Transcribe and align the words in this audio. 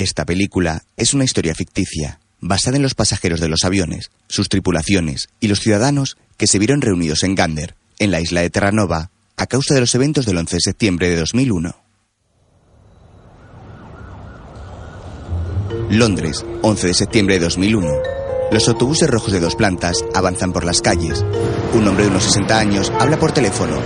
Esta 0.00 0.24
película 0.24 0.82
es 0.96 1.12
una 1.12 1.24
historia 1.24 1.54
ficticia, 1.54 2.20
basada 2.40 2.78
en 2.78 2.82
los 2.82 2.94
pasajeros 2.94 3.38
de 3.38 3.50
los 3.50 3.64
aviones, 3.64 4.10
sus 4.28 4.48
tripulaciones 4.48 5.28
y 5.40 5.48
los 5.48 5.60
ciudadanos 5.60 6.16
que 6.38 6.46
se 6.46 6.58
vieron 6.58 6.80
reunidos 6.80 7.22
en 7.22 7.34
Gander, 7.34 7.74
en 7.98 8.10
la 8.10 8.22
isla 8.22 8.40
de 8.40 8.48
Terranova, 8.48 9.10
a 9.36 9.46
causa 9.46 9.74
de 9.74 9.80
los 9.80 9.94
eventos 9.94 10.24
del 10.24 10.38
11 10.38 10.56
de 10.56 10.60
septiembre 10.62 11.10
de 11.10 11.16
2001. 11.16 11.76
Londres, 15.90 16.46
11 16.62 16.86
de 16.86 16.94
septiembre 16.94 17.34
de 17.34 17.44
2001. 17.44 17.86
Los 18.52 18.68
autobuses 18.68 19.10
rojos 19.10 19.32
de 19.32 19.40
dos 19.40 19.54
plantas 19.54 20.02
avanzan 20.14 20.54
por 20.54 20.64
las 20.64 20.80
calles. 20.80 21.22
Un 21.74 21.86
hombre 21.86 22.04
de 22.04 22.10
unos 22.10 22.24
60 22.24 22.58
años 22.58 22.90
habla 22.98 23.18
por 23.18 23.32
teléfono. 23.32 23.78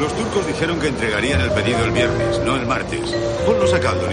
Los 0.00 0.14
turcos 0.14 0.46
dijeron 0.46 0.78
que 0.78 0.88
entregarían 0.88 1.40
el 1.40 1.50
pedido 1.50 1.84
el 1.84 1.90
viernes, 1.90 2.40
no 2.44 2.56
el 2.56 2.66
martes. 2.66 3.14
Ponlos 3.44 3.72
a 3.74 3.80
caldo. 3.80 4.08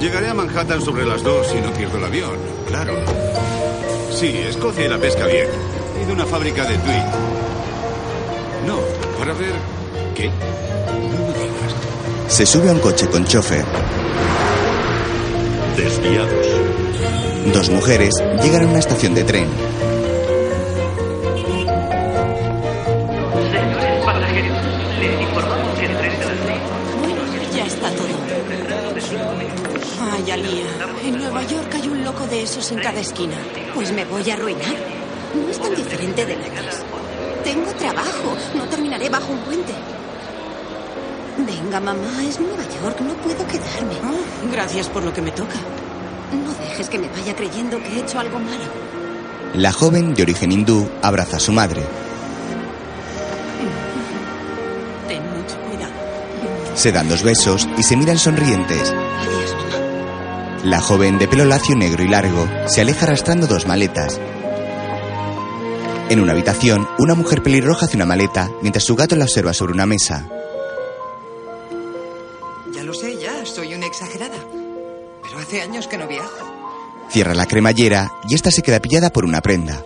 Llegaré 0.00 0.28
a 0.28 0.34
Manhattan 0.34 0.80
sobre 0.80 1.04
las 1.04 1.22
dos 1.22 1.46
y 1.54 1.60
no 1.60 1.72
pierdo 1.72 1.98
el 1.98 2.04
avión, 2.04 2.36
claro. 2.66 2.94
Sí, 4.12 4.28
Escocia 4.48 4.86
y 4.86 4.88
la 4.88 4.98
pesca 4.98 5.26
bien. 5.26 5.46
Y 6.02 6.06
de 6.06 6.12
una 6.12 6.26
fábrica 6.26 6.64
de 6.64 6.76
tweed. 6.78 7.04
No, 8.66 8.78
para 9.18 9.32
ver... 9.34 9.52
¿Qué? 10.14 10.28
No 10.28 11.26
me 11.26 11.34
digas. 11.34 11.74
Se 12.28 12.46
sube 12.46 12.70
a 12.70 12.72
un 12.72 12.78
coche 12.78 13.06
con 13.08 13.24
chofer. 13.24 13.64
Desviados. 15.76 16.46
Dos 17.54 17.70
mujeres 17.70 18.14
llegan 18.42 18.64
a 18.64 18.68
una 18.68 18.78
estación 18.78 19.14
de 19.14 19.24
tren. 19.24 19.48
En 31.04 31.16
Nueva 31.16 31.42
York 31.44 31.72
hay 31.74 31.88
un 31.88 32.02
loco 32.04 32.26
de 32.26 32.42
esos 32.42 32.70
en 32.72 32.78
cada 32.80 33.00
esquina. 33.00 33.36
Pues 33.74 33.92
me 33.92 34.04
voy 34.04 34.28
a 34.30 34.34
arruinar. 34.34 34.74
No 35.34 35.48
es 35.48 35.58
tan 35.60 35.74
diferente 35.74 36.26
de 36.26 36.34
antes. 36.34 36.84
Tengo 37.44 37.72
trabajo, 37.72 38.36
no 38.56 38.64
terminaré 38.64 39.08
bajo 39.08 39.32
un 39.32 39.38
puente. 39.40 39.72
Venga, 41.38 41.80
mamá, 41.80 42.24
es 42.28 42.38
Nueva 42.40 42.64
York, 42.82 43.00
no 43.00 43.14
puedo 43.14 43.46
quedarme. 43.46 43.94
Oh, 44.04 44.50
gracias 44.52 44.88
por 44.88 45.04
lo 45.04 45.12
que 45.12 45.22
me 45.22 45.30
toca. 45.30 45.56
No 46.32 46.52
dejes 46.52 46.88
que 46.88 46.98
me 46.98 47.08
vaya 47.08 47.34
creyendo 47.34 47.78
que 47.78 47.88
he 47.88 48.00
hecho 48.00 48.18
algo 48.18 48.38
malo. 48.38 48.64
La 49.54 49.72
joven, 49.72 50.14
de 50.14 50.22
origen 50.22 50.52
hindú, 50.52 50.88
abraza 51.02 51.36
a 51.36 51.40
su 51.40 51.52
madre. 51.52 51.82
Ten 55.08 55.22
mucho 55.30 55.56
cuidado. 55.68 55.92
Se 56.74 56.92
dan 56.92 57.08
dos 57.08 57.22
besos 57.22 57.68
y 57.78 57.82
se 57.82 57.96
miran 57.96 58.18
sonrientes. 58.18 58.90
Adiós. 58.90 59.69
La 60.64 60.78
joven, 60.82 61.18
de 61.18 61.26
pelo 61.26 61.46
lacio 61.46 61.74
negro 61.74 62.04
y 62.04 62.08
largo, 62.08 62.46
se 62.66 62.82
aleja 62.82 63.06
arrastrando 63.06 63.46
dos 63.46 63.66
maletas. 63.66 64.20
En 66.10 66.20
una 66.20 66.32
habitación, 66.32 66.86
una 66.98 67.14
mujer 67.14 67.42
pelirroja 67.42 67.86
hace 67.86 67.96
una 67.96 68.04
maleta 68.04 68.50
mientras 68.60 68.84
su 68.84 68.94
gato 68.94 69.16
la 69.16 69.24
observa 69.24 69.54
sobre 69.54 69.72
una 69.72 69.86
mesa. 69.86 70.28
Ya 72.74 72.82
lo 72.82 72.92
sé, 72.92 73.16
ya, 73.18 73.46
soy 73.46 73.74
una 73.74 73.86
exagerada. 73.86 74.36
Pero 75.22 75.38
hace 75.38 75.62
años 75.62 75.86
que 75.86 75.96
no 75.96 76.06
viajo. 76.06 76.46
Cierra 77.08 77.34
la 77.34 77.46
cremallera 77.46 78.12
y 78.28 78.34
esta 78.34 78.50
se 78.50 78.62
queda 78.62 78.80
pillada 78.80 79.10
por 79.10 79.24
una 79.24 79.40
prenda. 79.40 79.82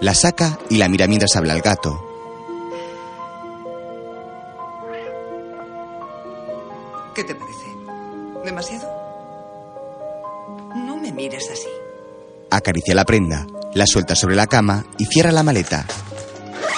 La 0.00 0.14
saca 0.14 0.58
y 0.68 0.78
la 0.78 0.88
mira 0.88 1.06
mientras 1.06 1.36
habla 1.36 1.52
al 1.52 1.60
gato. 1.60 2.04
¿Qué 7.14 7.22
te 7.22 7.34
parece? 7.34 7.66
¿Demasiado? 8.44 8.99
No 11.10 11.16
me 11.16 11.22
mires 11.22 11.50
así. 11.50 11.68
Acaricia 12.50 12.94
la 12.94 13.04
prenda, 13.04 13.46
la 13.74 13.86
suelta 13.86 14.14
sobre 14.14 14.36
la 14.36 14.46
cama 14.46 14.86
y 14.96 15.06
cierra 15.06 15.32
la 15.32 15.42
maleta. 15.42 15.86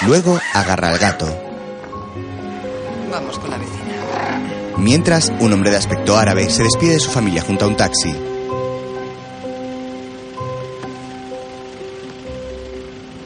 Luego 0.06 0.41
agarra 0.55 0.89
al 0.89 0.99
gato. 0.99 1.27
Vamos 3.11 3.39
con 3.39 3.51
la 3.51 3.59
vecina. 3.59 4.79
Mientras, 4.79 5.31
un 5.41 5.53
hombre 5.53 5.71
de 5.71 5.77
aspecto 5.77 6.17
árabe 6.17 6.49
se 6.49 6.62
despide 6.62 6.95
de 6.95 7.01
su 7.01 7.11
familia 7.11 7.43
junto 7.43 7.67
a 7.67 7.69
un 7.69 7.77
taxi. 7.77 8.15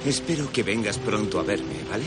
Espero 0.04 0.50
que 0.53 0.62
vengas 0.64 0.98
pronto 0.98 1.38
a 1.38 1.44
verme, 1.44 1.84
¿vale? 1.88 2.04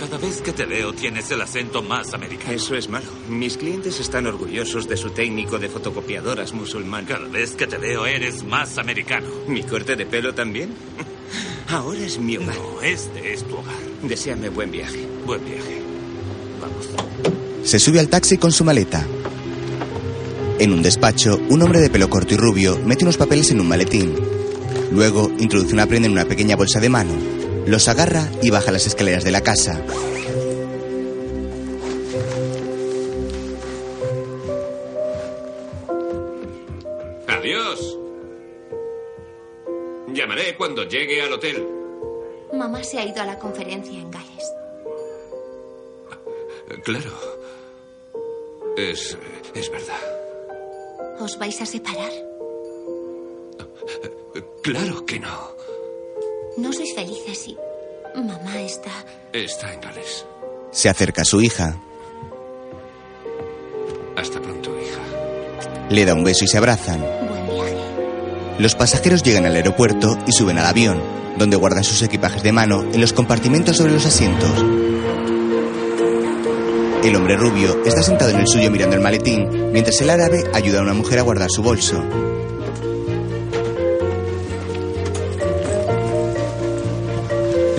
Cada 0.00 0.16
vez 0.16 0.40
que 0.40 0.54
te 0.54 0.64
veo 0.64 0.94
tienes 0.94 1.30
el 1.30 1.42
acento 1.42 1.82
más 1.82 2.14
americano. 2.14 2.54
Eso 2.54 2.74
es 2.74 2.88
malo. 2.88 3.04
Mis 3.28 3.58
clientes 3.58 4.00
están 4.00 4.26
orgullosos 4.26 4.88
de 4.88 4.96
su 4.96 5.10
técnico 5.10 5.58
de 5.58 5.68
fotocopiadoras 5.68 6.54
musulmán. 6.54 7.04
Cada 7.04 7.28
vez 7.28 7.50
que 7.50 7.66
te 7.66 7.76
veo 7.76 8.06
eres 8.06 8.42
más 8.42 8.78
americano. 8.78 9.26
¿Mi 9.46 9.62
corte 9.62 9.96
de 9.96 10.06
pelo 10.06 10.32
también? 10.32 10.70
Ahora 11.68 11.98
es 12.00 12.18
mi 12.18 12.38
hogar. 12.38 12.56
No, 12.56 12.80
este 12.80 13.34
es 13.34 13.44
tu 13.44 13.56
hogar. 13.56 13.76
Deseame 14.02 14.48
buen 14.48 14.70
viaje. 14.70 15.06
Buen 15.26 15.44
viaje. 15.44 15.82
Vamos. 16.62 16.88
Se 17.62 17.78
sube 17.78 18.00
al 18.00 18.08
taxi 18.08 18.38
con 18.38 18.52
su 18.52 18.64
maleta. 18.64 19.06
En 20.58 20.72
un 20.72 20.80
despacho, 20.80 21.38
un 21.50 21.60
hombre 21.60 21.80
de 21.80 21.90
pelo 21.90 22.08
corto 22.08 22.32
y 22.32 22.38
rubio 22.38 22.78
mete 22.86 23.04
unos 23.04 23.18
papeles 23.18 23.50
en 23.50 23.60
un 23.60 23.68
maletín. 23.68 24.14
Luego 24.92 25.30
introduce 25.38 25.74
una 25.74 25.84
prenda 25.84 26.06
en 26.06 26.12
una 26.12 26.24
pequeña 26.24 26.56
bolsa 26.56 26.80
de 26.80 26.88
mano. 26.88 27.39
Los 27.66 27.88
agarra 27.88 28.28
y 28.42 28.50
baja 28.50 28.72
las 28.72 28.86
escaleras 28.86 29.24
de 29.24 29.30
la 29.30 29.42
casa. 29.42 29.80
Adiós. 37.28 37.98
Llamaré 40.12 40.56
cuando 40.56 40.84
llegue 40.84 41.22
al 41.22 41.32
hotel. 41.32 41.66
Mamá 42.52 42.82
se 42.82 42.98
ha 42.98 43.04
ido 43.06 43.22
a 43.22 43.26
la 43.26 43.38
conferencia 43.38 43.98
en 43.98 44.10
Gales. 44.10 44.52
Claro. 46.84 47.10
Es. 48.76 49.16
es 49.54 49.70
verdad. 49.70 51.18
¿Os 51.20 51.38
vais 51.38 51.60
a 51.60 51.66
separar? 51.66 52.10
Claro 54.62 55.04
que 55.04 55.18
no. 55.20 55.59
No 56.56 56.72
sois 56.72 56.94
felices 56.94 57.48
y 57.48 57.56
mamá 58.14 58.60
está... 58.60 58.90
Está 59.32 59.72
en 59.72 59.80
Gales. 59.80 60.26
Se 60.72 60.88
acerca 60.88 61.22
a 61.22 61.24
su 61.24 61.40
hija. 61.40 61.76
Hasta 64.16 64.40
pronto, 64.40 64.70
hija. 64.80 65.88
Le 65.88 66.04
da 66.04 66.14
un 66.14 66.24
beso 66.24 66.44
y 66.44 66.48
se 66.48 66.58
abrazan. 66.58 67.00
Buen 67.00 67.46
viaje. 67.46 67.76
Los 68.58 68.74
pasajeros 68.74 69.22
llegan 69.22 69.46
al 69.46 69.54
aeropuerto 69.54 70.18
y 70.26 70.32
suben 70.32 70.58
al 70.58 70.66
avión, 70.66 71.00
donde 71.38 71.56
guardan 71.56 71.84
sus 71.84 72.02
equipajes 72.02 72.42
de 72.42 72.52
mano 72.52 72.82
en 72.82 73.00
los 73.00 73.12
compartimentos 73.12 73.76
sobre 73.76 73.92
los 73.92 74.04
asientos. 74.04 74.50
El 77.04 77.16
hombre 77.16 77.36
rubio 77.36 77.82
está 77.84 78.02
sentado 78.02 78.30
en 78.32 78.40
el 78.40 78.46
suyo 78.46 78.70
mirando 78.70 78.96
el 78.96 79.02
maletín, 79.02 79.72
mientras 79.72 80.00
el 80.02 80.10
árabe 80.10 80.44
ayuda 80.52 80.80
a 80.80 80.82
una 80.82 80.94
mujer 80.94 81.18
a 81.20 81.22
guardar 81.22 81.50
su 81.50 81.62
bolso. 81.62 82.04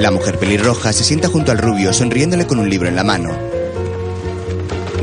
La 0.01 0.09
mujer 0.09 0.39
pelirroja 0.39 0.93
se 0.93 1.03
sienta 1.03 1.27
junto 1.27 1.51
al 1.51 1.59
rubio 1.59 1.93
sonriéndole 1.93 2.47
con 2.47 2.57
un 2.57 2.67
libro 2.67 2.89
en 2.89 2.95
la 2.95 3.03
mano. 3.03 3.37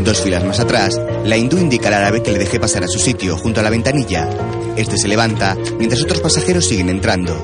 Dos 0.00 0.20
filas 0.20 0.42
más 0.42 0.58
atrás, 0.58 1.00
la 1.24 1.36
hindú 1.36 1.56
indica 1.56 1.86
al 1.86 1.94
árabe 1.94 2.20
que 2.20 2.32
le 2.32 2.40
deje 2.40 2.58
pasar 2.58 2.82
a 2.82 2.88
su 2.88 2.98
sitio, 2.98 3.36
junto 3.36 3.60
a 3.60 3.62
la 3.62 3.70
ventanilla. 3.70 4.28
Este 4.74 4.98
se 4.98 5.06
levanta, 5.06 5.56
mientras 5.78 6.02
otros 6.02 6.20
pasajeros 6.20 6.66
siguen 6.66 6.88
entrando. 6.88 7.40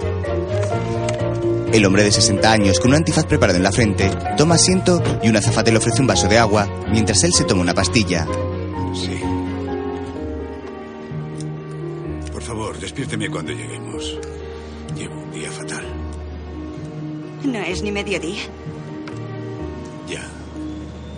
El 1.72 1.86
hombre 1.86 2.02
de 2.02 2.10
60 2.10 2.50
años, 2.50 2.80
con 2.80 2.90
un 2.90 2.96
antifaz 2.96 3.24
preparado 3.24 3.56
en 3.56 3.62
la 3.62 3.70
frente, 3.70 4.10
toma 4.36 4.56
asiento 4.56 5.00
y 5.22 5.28
un 5.28 5.36
azafate 5.36 5.70
le 5.70 5.78
ofrece 5.78 6.00
un 6.00 6.08
vaso 6.08 6.26
de 6.26 6.38
agua, 6.38 6.68
mientras 6.90 7.22
él 7.22 7.32
se 7.32 7.44
toma 7.44 7.62
una 7.62 7.72
pastilla. 7.72 8.26
Sí. 8.94 9.20
Por 12.32 12.42
favor, 12.42 12.80
despiérteme 12.80 13.30
cuando 13.30 13.52
lleguemos. 13.52 14.18
No 17.44 17.58
es 17.58 17.82
ni 17.82 17.92
mediodía. 17.92 18.40
Ya. 20.08 20.22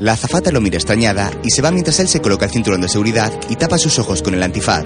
La 0.01 0.13
azafata 0.13 0.51
lo 0.51 0.61
mira 0.61 0.77
extrañada 0.77 1.31
y 1.45 1.51
se 1.51 1.63
va 1.63 1.71
mientras 1.71 2.01
él 2.01 2.09
se 2.09 2.21
coloca 2.21 2.47
el 2.47 2.51
cinturón 2.51 2.81
de 2.81 2.89
seguridad 2.89 3.33
y 3.49 3.55
tapa 3.55 3.79
sus 3.79 3.99
ojos 4.01 4.23
con 4.23 4.35
el 4.35 4.43
antifaz. 4.43 4.85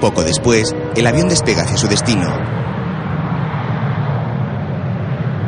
Poco 0.00 0.24
después, 0.24 0.74
el 0.96 1.06
avión 1.06 1.28
despega 1.28 1.62
hacia 1.62 1.76
su 1.76 1.86
destino. 1.86 2.34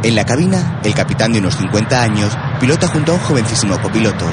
En 0.02 0.14
la 0.14 0.26
cabina, 0.26 0.80
el 0.84 0.94
capitán 0.94 1.32
de 1.32 1.38
unos 1.38 1.56
50 1.56 2.02
años 2.02 2.36
pilota 2.60 2.86
junto 2.88 3.12
a 3.12 3.14
un 3.14 3.20
jovencísimo 3.22 3.80
copiloto. 3.80 4.26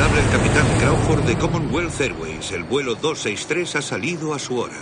Habla 0.00 0.20
el 0.20 0.30
capitán 0.30 0.66
Crawford 0.78 1.24
de 1.24 1.36
Commonwealth 1.36 2.00
Airways. 2.00 2.52
El 2.52 2.64
vuelo 2.64 2.94
263 2.94 3.76
ha 3.76 3.82
salido 3.82 4.34
a 4.34 4.38
su 4.38 4.56
hora. 4.56 4.78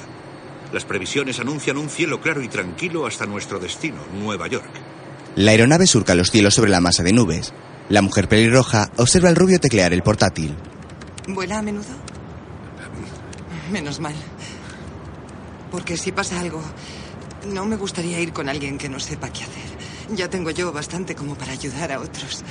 Las 0.72 0.84
previsiones 0.84 1.40
anuncian 1.40 1.76
un 1.76 1.90
cielo 1.90 2.20
claro 2.20 2.42
y 2.42 2.48
tranquilo 2.48 3.06
hasta 3.06 3.26
nuestro 3.26 3.58
destino, 3.58 3.96
Nueva 4.12 4.46
York. 4.46 4.70
La 5.34 5.52
aeronave 5.52 5.86
surca 5.86 6.14
los 6.14 6.30
cielos 6.30 6.54
sobre 6.54 6.70
la 6.70 6.80
masa 6.80 7.02
de 7.02 7.12
nubes. 7.12 7.52
La 7.88 8.02
mujer 8.02 8.28
pelirroja 8.28 8.90
observa 8.96 9.28
al 9.28 9.36
rubio 9.36 9.58
teclear 9.58 9.92
el 9.92 10.02
portátil. 10.02 10.54
¿Vuela 11.26 11.58
a 11.58 11.62
menudo? 11.62 11.88
Menos 13.72 13.98
mal. 14.00 14.14
Porque 15.70 15.96
si 15.96 16.12
pasa 16.12 16.38
algo, 16.38 16.62
no 17.46 17.64
me 17.66 17.76
gustaría 17.76 18.20
ir 18.20 18.32
con 18.32 18.48
alguien 18.48 18.78
que 18.78 18.88
no 18.88 19.00
sepa 19.00 19.30
qué 19.30 19.42
hacer. 19.42 20.16
Ya 20.16 20.30
tengo 20.30 20.50
yo 20.50 20.72
bastante 20.72 21.14
como 21.14 21.34
para 21.34 21.52
ayudar 21.52 21.92
a 21.92 22.00
otros. 22.00 22.44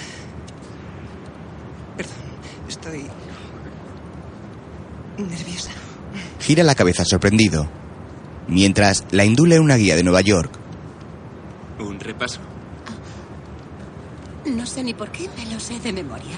Estoy 2.77 3.06
nerviosa. 5.18 5.71
Gira 6.39 6.63
la 6.63 6.75
cabeza 6.75 7.03
sorprendido. 7.06 7.68
Mientras, 8.47 9.06
la 9.12 9.25
hindú 9.25 9.45
lee 9.45 9.57
una 9.57 9.75
guía 9.75 9.95
de 9.95 10.03
Nueva 10.03 10.21
York. 10.21 10.51
Un 11.79 12.00
repaso. 12.00 12.39
No 14.45 14.65
sé 14.65 14.83
ni 14.83 14.94
por 14.94 15.09
qué 15.09 15.27
me 15.35 15.51
lo 15.51 15.59
sé 15.59 15.79
de 15.79 15.91
memoria. 15.91 16.38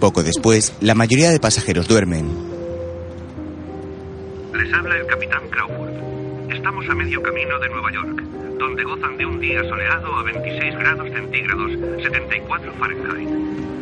Poco 0.00 0.22
después, 0.22 0.74
la 0.80 0.94
mayoría 0.94 1.30
de 1.30 1.38
pasajeros 1.38 1.86
duermen. 1.86 2.26
Les 4.54 4.72
habla 4.72 4.96
el 4.96 5.06
capitán 5.06 5.42
Crawford. 5.50 6.52
Estamos 6.52 6.88
a 6.88 6.94
medio 6.94 7.22
camino 7.22 7.58
de 7.60 7.68
Nueva 7.68 7.92
York, 7.92 8.22
donde 8.58 8.82
gozan 8.82 9.16
de 9.18 9.26
un 9.26 9.38
día 9.40 9.62
soleado 9.68 10.16
a 10.16 10.22
26 10.24 10.74
grados 10.74 11.08
centígrados, 11.12 11.70
74 12.02 12.72
Fahrenheit. 12.78 13.28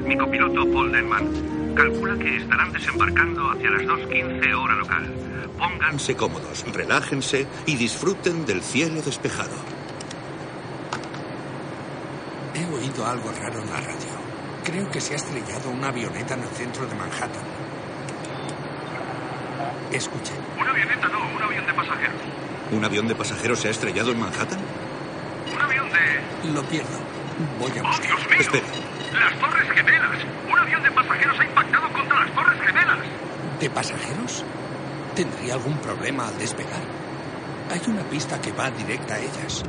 Mi 0.07 0.19
copiloto 0.19 0.71
Paul 0.71 0.93
Denman 0.93 1.64
calcula 1.75 2.17
que 2.17 2.37
estarán 2.37 2.73
desembarcando 2.73 3.51
hacia 3.51 3.71
las 3.71 3.83
2.15 3.83 4.55
hora 4.55 4.75
local. 4.77 5.13
Pónganse 5.59 6.17
cómodos, 6.17 6.65
relájense 6.73 7.47
y 7.67 7.77
disfruten 7.77 8.45
del 8.47 8.63
cielo 8.63 9.03
despejado. 9.03 9.57
He 12.55 12.65
oído 12.75 13.07
algo 13.07 13.31
raro 13.33 13.63
en 13.63 13.71
la 13.71 13.81
radio. 13.81 14.15
Creo 14.65 14.91
que 14.91 15.01
se 15.01 15.15
ha 15.15 15.17
estrellado 15.17 15.71
una 15.71 15.89
avioneta 15.89 16.35
en 16.35 16.43
el 16.43 16.49
centro 16.49 16.87
de 16.87 16.95
Manhattan. 16.95 17.45
Escuche. 19.93 20.33
Una 20.59 20.71
avioneta 20.71 21.09
no, 21.09 21.19
un 21.37 21.43
avión 21.43 21.67
de 21.67 21.73
pasajeros. 21.75 22.21
¿Un 22.73 22.85
avión 22.85 23.09
de 23.09 23.15
pasajeros 23.15 23.59
se 23.61 23.69
ha 23.69 23.71
estrellado 23.71 24.11
en 24.13 24.21
Manhattan? 24.21 24.59
Un 25.55 25.61
avión 25.61 25.87
de... 25.91 26.53
Lo 26.53 26.63
pierdo. 26.65 26.99
Voy 27.59 27.79
a 27.79 27.83
¡Oh, 27.83 27.87
buscar. 27.87 28.07
Dios 28.09 28.29
mío! 28.29 28.41
Espera. 28.41 28.94
Las 29.15 29.39
Torres 29.39 29.71
Gemelas. 29.71 30.19
Un 30.51 30.59
avión 30.59 30.83
de 30.83 30.91
pasajeros 30.91 31.39
ha 31.39 31.45
impactado 31.45 31.93
contra 31.93 32.21
las 32.25 32.35
Torres 32.35 32.61
Gemelas. 32.67 32.99
¿De 33.61 33.71
pasajeros? 33.71 34.45
¿Tendría 35.15 35.55
algún 35.55 35.79
problema 35.79 36.29
al 36.29 36.39
despegar? 36.39 36.83
Hay 37.71 37.81
una 37.87 38.03
pista 38.03 38.41
que 38.41 38.53
va 38.53 38.71
directa 38.71 39.15
a 39.15 39.19
ellas. 39.19 39.63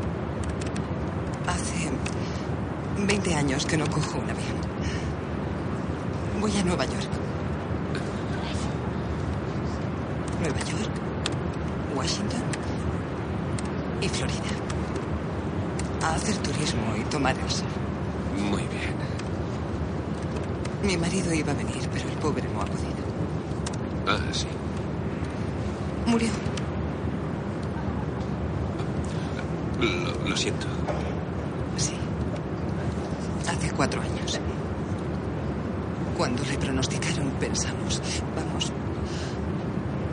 Hace 1.47 1.91
20 2.97 3.35
años 3.35 3.65
que 3.65 3.77
no 3.77 3.85
cojo 3.87 4.17
un 4.17 4.29
avión. 4.29 4.57
Voy 6.39 6.57
a 6.57 6.63
Nueva 6.63 6.85
York. 6.85 7.09
Nueva 10.41 10.59
York, 10.59 10.91
Washington 11.95 12.43
y 14.01 14.09
Florida. 14.09 14.41
A 16.03 16.15
hacer 16.15 16.35
turismo 16.37 16.95
y 16.97 17.03
tomar 17.05 17.35
el 17.37 17.49
sol. 17.49 17.67
Muy 18.37 18.63
bien. 18.63 19.14
Mi 20.85 20.97
marido 20.97 21.33
iba 21.33 21.51
a 21.51 21.55
venir, 21.55 21.89
pero 21.91 22.07
el 22.09 22.17
pobre 22.17 22.43
no 22.53 22.61
ha 22.61 22.65
podido. 22.65 23.05
Ah, 24.07 24.19
sí. 24.31 24.47
Murió. 26.05 26.29
Lo, 29.79 30.29
lo 30.29 30.37
siento. 30.37 30.67
Sí. 31.77 31.95
Hace 33.49 33.71
cuatro 33.71 34.01
años. 34.01 34.39
Cuando 36.17 36.43
le 36.43 36.57
pronosticaron, 36.57 37.31
pensamos, 37.39 38.01
vamos 38.35 38.71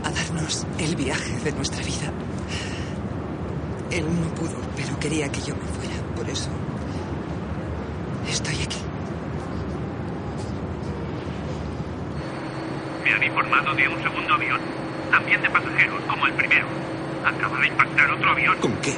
a 0.04 0.10
darnos 0.10 0.66
el 0.78 0.96
viaje 0.96 1.38
de 1.44 1.52
nuestra 1.52 1.82
vida. 1.84 2.10
Él 3.90 4.06
no 4.06 4.34
pudo, 4.34 4.56
pero 4.74 4.98
quería 4.98 5.30
que 5.30 5.42
yo 5.42 5.54
me 5.54 5.62
fuera. 5.64 5.94
Por 6.16 6.28
eso 6.30 6.48
estoy 8.28 8.54
aquí. 8.54 8.78
Me 13.04 13.12
han 13.12 13.22
informado 13.52 13.74
de 13.76 13.88
un 13.88 14.02
segundo 14.02 14.34
avión, 14.34 14.60
también 15.10 15.42
de 15.42 15.50
pasajeros, 15.50 16.02
como 16.08 16.26
el 16.26 16.32
primero. 16.32 16.66
Acaba 17.24 17.60
de 17.60 17.68
impactar 17.68 18.10
otro 18.10 18.30
avión. 18.30 18.56
¿Con 18.60 18.72
qué? 18.76 18.94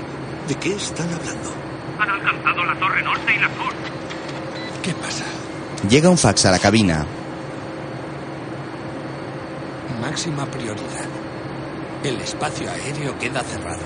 ¿De 0.49 0.55
qué 0.57 0.75
están 0.75 1.13
hablando? 1.13 1.51
Han 1.99 2.11
alcanzado 2.11 2.65
la 2.65 2.75
torre 2.79 3.03
norte 3.03 3.35
y 3.35 3.39
la 3.39 3.49
sur. 3.49 3.75
¿Qué 4.83 4.93
pasa? 4.95 5.25
Llega 5.89 6.09
un 6.09 6.19
fax 6.19 6.47
a 6.47 6.51
la 6.53 6.59
cabina. 6.59 7.05
Máxima 10.01 10.47
prioridad. 10.47 11.09
El 12.05 12.21
espacio 12.21 12.71
aéreo 12.71 13.19
queda 13.19 13.43
cerrado. 13.43 13.83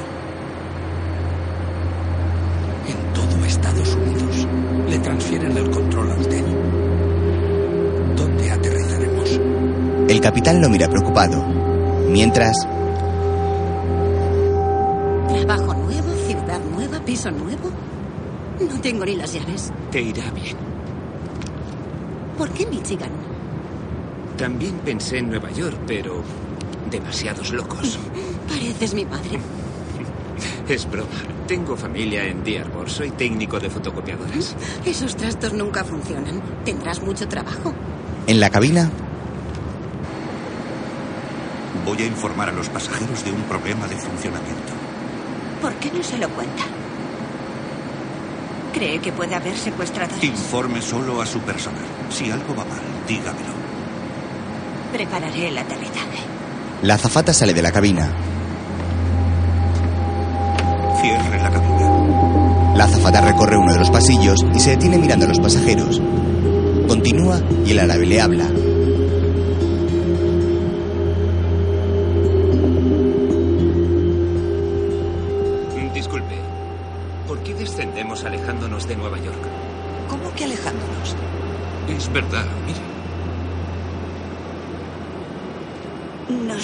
En 2.86 3.12
todo 3.14 3.44
Estados 3.44 3.94
Unidos 3.94 4.46
le 4.88 4.98
transfieren 4.98 5.56
el 5.56 5.70
control 5.70 6.10
al 6.12 6.28
TEN. 6.28 6.77
El 10.18 10.24
capitán 10.24 10.60
lo 10.60 10.68
mira 10.68 10.88
preocupado. 10.88 11.40
Mientras, 12.08 12.66
Trabajo 15.28 15.74
nuevo, 15.74 16.12
ciudad 16.26 16.58
nueva, 16.74 16.98
piso 17.04 17.30
nuevo. 17.30 17.70
No 18.68 18.80
tengo 18.80 19.04
ni 19.04 19.14
las 19.14 19.32
llaves. 19.32 19.72
Te 19.92 20.02
irá 20.02 20.28
bien. 20.32 20.56
¿Por 22.36 22.50
qué 22.50 22.66
Michigan? 22.66 23.12
También 24.36 24.72
pensé 24.84 25.18
en 25.18 25.28
Nueva 25.30 25.52
York, 25.52 25.78
pero 25.86 26.24
demasiados 26.90 27.52
locos. 27.52 27.96
Pareces 28.48 28.94
mi 28.94 29.04
madre. 29.04 29.38
Es 30.68 30.90
broma. 30.90 31.08
Tengo 31.46 31.76
familia 31.76 32.24
en 32.26 32.42
Dearborn. 32.42 32.90
Soy 32.90 33.12
técnico 33.12 33.60
de 33.60 33.70
fotocopiadoras. 33.70 34.56
Esos 34.84 35.14
trastos 35.14 35.52
nunca 35.52 35.84
funcionan. 35.84 36.42
Tendrás 36.64 37.00
mucho 37.04 37.28
trabajo. 37.28 37.72
en 38.26 38.40
la 38.40 38.50
cabina, 38.50 38.90
Voy 41.88 42.02
a 42.02 42.06
informar 42.06 42.50
a 42.50 42.52
los 42.52 42.68
pasajeros 42.68 43.24
de 43.24 43.32
un 43.32 43.40
problema 43.44 43.86
de 43.86 43.96
funcionamiento. 43.96 44.74
¿Por 45.62 45.72
qué 45.76 45.90
no 45.90 46.02
se 46.02 46.18
lo 46.18 46.28
cuenta? 46.28 46.64
¿Cree 48.74 48.98
que 49.00 49.10
puede 49.10 49.34
haber 49.34 49.56
secuestradores? 49.56 50.22
Informe 50.22 50.82
solo 50.82 51.22
a 51.22 51.24
su 51.24 51.40
personal. 51.40 51.82
Si 52.10 52.30
algo 52.30 52.54
va 52.54 52.66
mal, 52.66 52.82
dígamelo. 53.08 53.54
Prepararé 54.92 55.48
el 55.48 55.56
aterrizaje. 55.56 56.18
la 56.82 56.94
azafata 56.94 57.32
sale 57.32 57.54
de 57.54 57.62
la 57.62 57.72
cabina. 57.72 58.12
Cierre 61.00 61.38
la 61.42 61.50
cabina. 61.50 62.74
La 62.76 62.84
azafata 62.84 63.22
recorre 63.22 63.56
uno 63.56 63.72
de 63.72 63.78
los 63.78 63.90
pasillos 63.90 64.38
y 64.54 64.60
se 64.60 64.70
detiene 64.72 64.98
mirando 64.98 65.24
a 65.24 65.28
los 65.28 65.40
pasajeros. 65.40 66.02
Continúa 66.86 67.40
y 67.64 67.70
el 67.70 67.78
árabe 67.80 68.04
le 68.04 68.20
habla. 68.20 68.44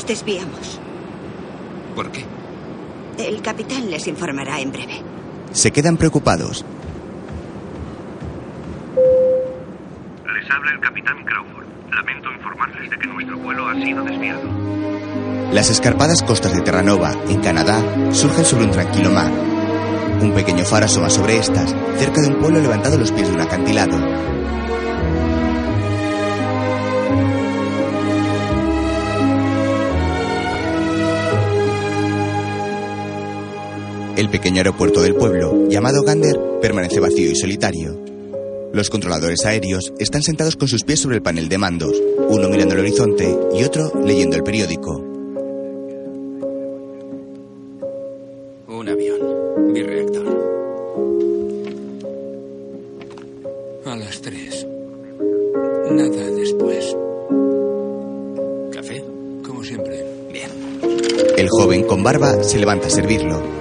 Nos 0.05 0.09
desviamos. 0.09 0.81
¿Por 1.95 2.11
qué? 2.13 2.27
El 3.17 3.41
capitán 3.41 3.91
les 3.91 4.07
informará 4.07 4.61
en 4.61 4.71
breve. 4.71 5.01
Se 5.53 5.73
quedan 5.73 5.97
preocupados. 5.97 6.63
Les 10.27 10.51
habla 10.51 10.73
el 10.73 10.81
capitán 10.81 11.25
Crawford. 11.25 11.65
Lamento 11.91 12.31
informarles 12.33 12.91
de 12.91 12.99
que 12.99 13.07
nuestro 13.07 13.39
vuelo 13.39 13.67
ha 13.67 13.75
sido 13.77 14.05
desviado. 14.05 14.43
Las 15.53 15.71
escarpadas 15.71 16.23
costas 16.23 16.55
de 16.55 16.61
Terranova, 16.61 17.13
en 17.31 17.41
Canadá, 17.41 17.81
surgen 18.13 18.45
sobre 18.45 18.65
un 18.65 18.73
tranquilo 18.73 19.09
mar. 19.09 19.33
Un 20.21 20.33
pequeño 20.35 20.65
faro 20.67 20.85
asoma 20.85 21.09
sobre 21.09 21.39
estas, 21.39 21.75
cerca 21.97 22.21
de 22.21 22.29
un 22.29 22.41
pueblo 22.41 22.61
levantado 22.61 22.97
a 22.97 22.99
los 22.99 23.11
pies 23.11 23.29
de 23.29 23.35
un 23.37 23.41
acantilado. 23.41 23.97
El 34.25 34.31
pequeño 34.31 34.57
aeropuerto 34.57 35.03
del 35.03 35.15
pueblo, 35.15 35.69
llamado 35.69 36.03
Gander, 36.03 36.35
permanece 36.63 36.99
vacío 36.99 37.31
y 37.31 37.37
solitario. 37.37 37.95
Los 38.73 38.89
controladores 38.89 39.45
aéreos 39.45 39.93
están 39.99 40.23
sentados 40.23 40.57
con 40.57 40.67
sus 40.67 40.83
pies 40.83 41.01
sobre 41.01 41.17
el 41.17 41.23
panel 41.23 41.51
de 41.51 41.59
mandos, 41.59 41.93
uno 42.31 42.49
mirando 42.49 42.73
el 42.73 42.81
horizonte 42.81 43.39
y 43.55 43.63
otro 43.63 43.93
leyendo 44.03 44.35
el 44.37 44.43
periódico. 44.43 44.99
Birreactor. 49.75 50.27
A 53.85 53.97
las 53.97 54.23
tres. 54.23 54.67
Nada 55.91 56.31
después. 56.31 56.97
¿Café? 58.73 59.05
Como 59.47 59.63
siempre. 59.63 60.03
Bien. 60.33 60.51
El 61.37 61.51
joven 61.51 61.83
con 61.83 62.03
barba 62.03 62.43
se 62.43 62.59
levanta 62.59 62.87
a 62.87 62.91
servirlo. 62.91 63.54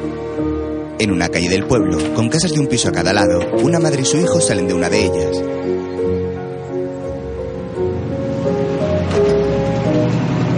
En 1.03 1.11
una 1.11 1.27
calle 1.27 1.49
del 1.49 1.65
pueblo, 1.65 1.97
con 2.13 2.29
casas 2.29 2.53
de 2.53 2.61
un 2.61 2.67
piso 2.67 2.87
a 2.87 2.93
cada 2.93 3.11
lado, 3.11 3.41
una 3.61 3.77
madre 3.77 4.03
y 4.03 4.05
su 4.05 4.15
hijo 4.15 4.39
salen 4.39 4.69
de 4.69 4.73
una 4.73 4.89
de 4.89 5.03
ellas. 5.03 5.37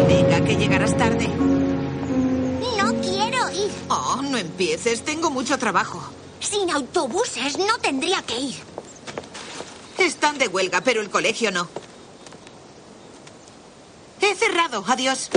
Venga, 0.08 0.46
que 0.46 0.56
llegarás 0.56 0.96
tarde. 0.96 1.28
No 2.78 3.02
quiero 3.02 3.50
ir. 3.50 3.72
Oh, 3.90 4.22
no 4.22 4.38
empieces. 4.38 5.02
Tengo 5.02 5.32
mucho 5.32 5.58
trabajo. 5.58 6.00
Sin 6.40 6.70
autobuses 6.70 7.58
no 7.58 7.80
tendría 7.82 8.22
que 8.22 8.40
ir. 8.40 8.56
Están 9.98 10.38
de 10.38 10.48
huelga, 10.48 10.82
pero 10.82 11.02
el 11.02 11.10
colegio 11.10 11.50
no. 11.50 11.68
He 14.22 14.36
cerrado. 14.36 14.84
Adiós. 14.86 15.32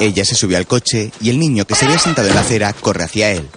Ella 0.00 0.24
se 0.24 0.34
sube 0.34 0.56
al 0.56 0.66
coche 0.66 1.12
y 1.20 1.30
el 1.30 1.38
niño 1.38 1.64
que 1.66 1.76
se 1.76 1.84
había 1.84 2.00
sentado 2.00 2.26
en 2.26 2.34
la 2.34 2.40
acera 2.40 2.72
corre 2.72 3.04
hacia 3.04 3.30
él. 3.30 3.48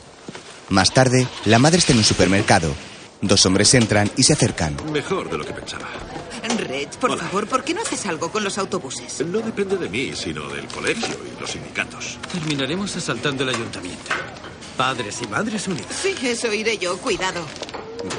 Más 0.70 0.94
tarde, 0.94 1.28
la 1.46 1.60
madre 1.60 1.80
está 1.80 1.92
en 1.94 2.00
un 2.00 2.04
supermercado. 2.04 2.74
Dos 3.22 3.46
hombres 3.46 3.74
entran 3.74 4.12
y 4.18 4.24
se 4.24 4.34
acercan. 4.34 4.76
Mejor 4.92 5.30
de 5.30 5.38
lo 5.38 5.46
que 5.46 5.54
pensaba. 5.54 5.88
Reg, 6.58 6.90
por 7.00 7.12
Hola. 7.12 7.24
favor, 7.24 7.48
¿por 7.48 7.64
qué 7.64 7.74
no 7.74 7.82
haces 7.82 8.06
algo 8.06 8.32
con 8.32 8.44
los 8.44 8.58
autobuses? 8.58 9.26
No 9.26 9.40
depende 9.40 9.76
de 9.78 9.90
mí, 9.90 10.12
sino 10.16 10.48
del 10.50 10.68
colegio 10.68 11.08
y 11.36 11.40
los 11.42 11.50
sindicatos. 11.50 12.18
Terminaremos 12.32 12.96
asaltando 12.96 13.44
el 13.44 13.50
ayuntamiento. 13.50 14.12
Padres 14.78 15.20
y 15.24 15.28
madres 15.28 15.68
unidos. 15.68 15.88
Sí, 16.02 16.16
eso 16.24 16.54
iré 16.54 16.78
yo. 16.78 16.98
Cuidado. 16.98 17.42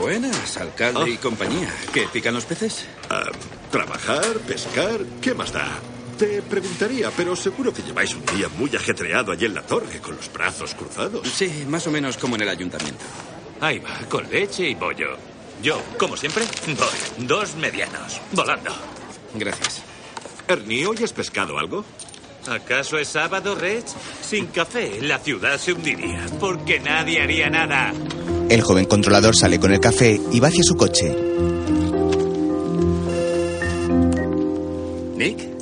Buenas, 0.00 0.56
alcalde 0.56 1.10
y 1.10 1.16
compañía. 1.18 1.72
¿Qué 1.92 2.08
pican 2.12 2.34
los 2.34 2.44
peces? 2.44 2.86
Ah, 3.10 3.24
trabajar, 3.70 4.24
pescar, 4.46 5.00
¿qué 5.20 5.34
más 5.34 5.52
da? 5.52 5.68
Te 6.18 6.42
preguntaría, 6.42 7.10
pero 7.16 7.34
seguro 7.34 7.72
que 7.72 7.82
lleváis 7.82 8.14
un 8.14 8.24
día 8.26 8.48
muy 8.56 8.74
ajetreado 8.74 9.32
allí 9.32 9.46
en 9.46 9.54
la 9.54 9.62
torre, 9.62 9.98
con 10.00 10.14
los 10.16 10.32
brazos 10.32 10.74
cruzados. 10.74 11.26
Sí, 11.28 11.64
más 11.68 11.86
o 11.86 11.90
menos 11.90 12.16
como 12.16 12.36
en 12.36 12.42
el 12.42 12.48
ayuntamiento. 12.48 13.04
Ahí 13.60 13.78
va, 13.80 13.98
con 14.08 14.28
leche 14.30 14.68
y 14.68 14.76
pollo. 14.76 15.16
Yo, 15.62 15.80
como 15.98 16.16
siempre, 16.16 16.44
voy. 16.66 17.26
Dos 17.26 17.56
medianos, 17.56 18.20
volando. 18.32 18.70
Gracias. 19.34 19.82
Ernie, 20.46 20.86
¿hoy 20.86 21.02
has 21.02 21.12
pescado 21.12 21.58
algo? 21.58 21.84
¿Acaso 22.46 22.98
es 22.98 23.08
sábado, 23.08 23.54
Reg? 23.54 23.84
Sin 24.22 24.46
café, 24.46 25.00
la 25.00 25.18
ciudad 25.18 25.58
se 25.58 25.72
hundiría, 25.72 26.26
porque 26.38 26.78
nadie 26.78 27.22
haría 27.22 27.48
nada. 27.48 27.92
El 28.48 28.60
joven 28.60 28.84
controlador 28.84 29.34
sale 29.34 29.58
con 29.58 29.72
el 29.72 29.80
café 29.80 30.20
y 30.30 30.40
va 30.40 30.48
hacia 30.48 30.62
su 30.62 30.76
coche. 30.76 31.16
¿Nick? 35.16 35.53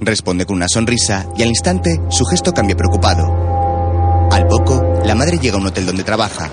Responde 0.00 0.46
con 0.46 0.56
una 0.56 0.66
sonrisa 0.68 1.26
y 1.36 1.42
al 1.42 1.48
instante 1.48 2.00
su 2.10 2.24
gesto 2.24 2.52
cambia 2.52 2.76
preocupado. 2.76 4.28
Al 4.30 4.46
poco, 4.46 5.00
la 5.04 5.14
madre 5.14 5.38
llega 5.38 5.56
a 5.56 5.60
un 5.60 5.66
hotel 5.66 5.86
donde 5.86 6.04
trabaja. 6.04 6.48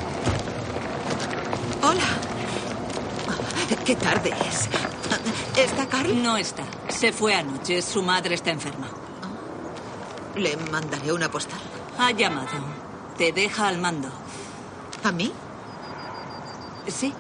Hola. 1.84 2.04
Qué 3.86 3.96
tarde 3.96 4.34
es. 4.50 4.68
¿Está 5.58 5.88
Carl? 5.88 6.24
No 6.24 6.38
está. 6.38 6.64
Se 6.90 7.12
fue 7.12 7.36
anoche. 7.36 7.82
Su 7.82 8.02
madre 8.02 8.36
está 8.36 8.52
enferma. 8.52 8.88
Le 10.36 10.58
mandaré 10.72 11.14
una 11.14 11.30
postal. 11.30 11.60
Ha 12.00 12.12
llamado. 12.12 12.50
Te 13.18 13.32
deja 13.32 13.68
al 13.68 13.78
mando. 13.78 14.10
¿A 15.04 15.12
mí? 15.12 15.32
Sí. 16.88 17.14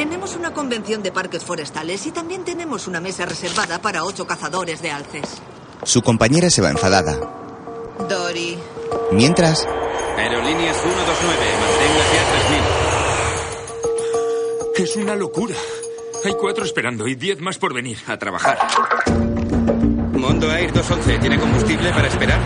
Tenemos 0.00 0.34
una 0.34 0.54
convención 0.54 1.02
de 1.02 1.12
parques 1.12 1.44
forestales 1.44 2.06
y 2.06 2.10
también 2.10 2.42
tenemos 2.42 2.88
una 2.88 3.02
mesa 3.02 3.26
reservada 3.26 3.82
para 3.82 4.02
ocho 4.02 4.26
cazadores 4.26 4.80
de 4.80 4.90
alces. 4.90 5.42
Su 5.82 6.00
compañera 6.00 6.48
se 6.48 6.62
va 6.62 6.70
enfadada. 6.70 7.18
Dory. 8.08 8.56
Mientras, 9.12 9.68
Aerolíneas 10.16 10.80
129, 10.80 11.36
manténgase 11.60 12.18
a 12.18 12.24
3000. 14.72 14.84
Es 14.84 14.96
una 14.96 15.14
locura. 15.16 15.56
Hay 16.24 16.32
cuatro 16.32 16.64
esperando 16.64 17.06
y 17.06 17.14
diez 17.14 17.38
más 17.38 17.58
por 17.58 17.74
venir. 17.74 17.98
A 18.06 18.16
trabajar. 18.16 18.56
Mondo 20.14 20.50
Air 20.50 20.72
211, 20.72 21.18
¿tiene 21.18 21.38
combustible 21.38 21.90
para 21.90 22.08
esperar? 22.08 22.40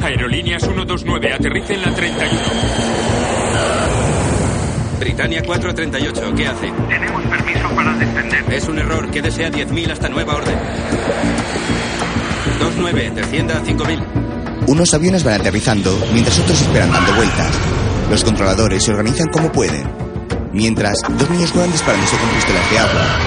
Aerolíneas 0.00 0.62
129, 0.62 1.34
aterrice 1.34 1.74
en 1.74 1.82
la 1.82 1.94
31. 1.94 2.93
Britannia 4.98 5.42
438, 5.44 6.34
¿qué 6.36 6.46
hace? 6.46 6.72
Tenemos 6.88 7.22
permiso 7.22 7.68
para 7.74 7.94
descender. 7.94 8.54
Es 8.54 8.68
un 8.68 8.78
error, 8.78 9.10
quédese 9.10 9.44
a 9.44 9.50
10.000 9.50 9.90
hasta 9.90 10.08
nueva 10.08 10.36
orden. 10.36 10.58
29, 12.60 13.10
descienda 13.14 13.56
a 13.58 13.62
5.000. 13.62 14.66
unos 14.66 14.94
aviones 14.94 15.24
van 15.24 15.40
aterrizando 15.40 15.98
mientras 16.12 16.38
otros 16.38 16.60
esperan 16.60 16.90
dando 16.90 17.12
vueltas. 17.14 17.50
Los 18.10 18.24
controladores 18.24 18.82
se 18.82 18.92
organizan 18.92 19.28
como 19.28 19.50
pueden. 19.50 19.84
Mientras, 20.52 20.98
dos 21.18 21.30
niños 21.30 21.50
juegan 21.50 21.72
disparándose 21.72 22.16
con 22.16 22.28
pistolas 22.30 22.70
de 22.70 22.78
agua. 22.78 23.18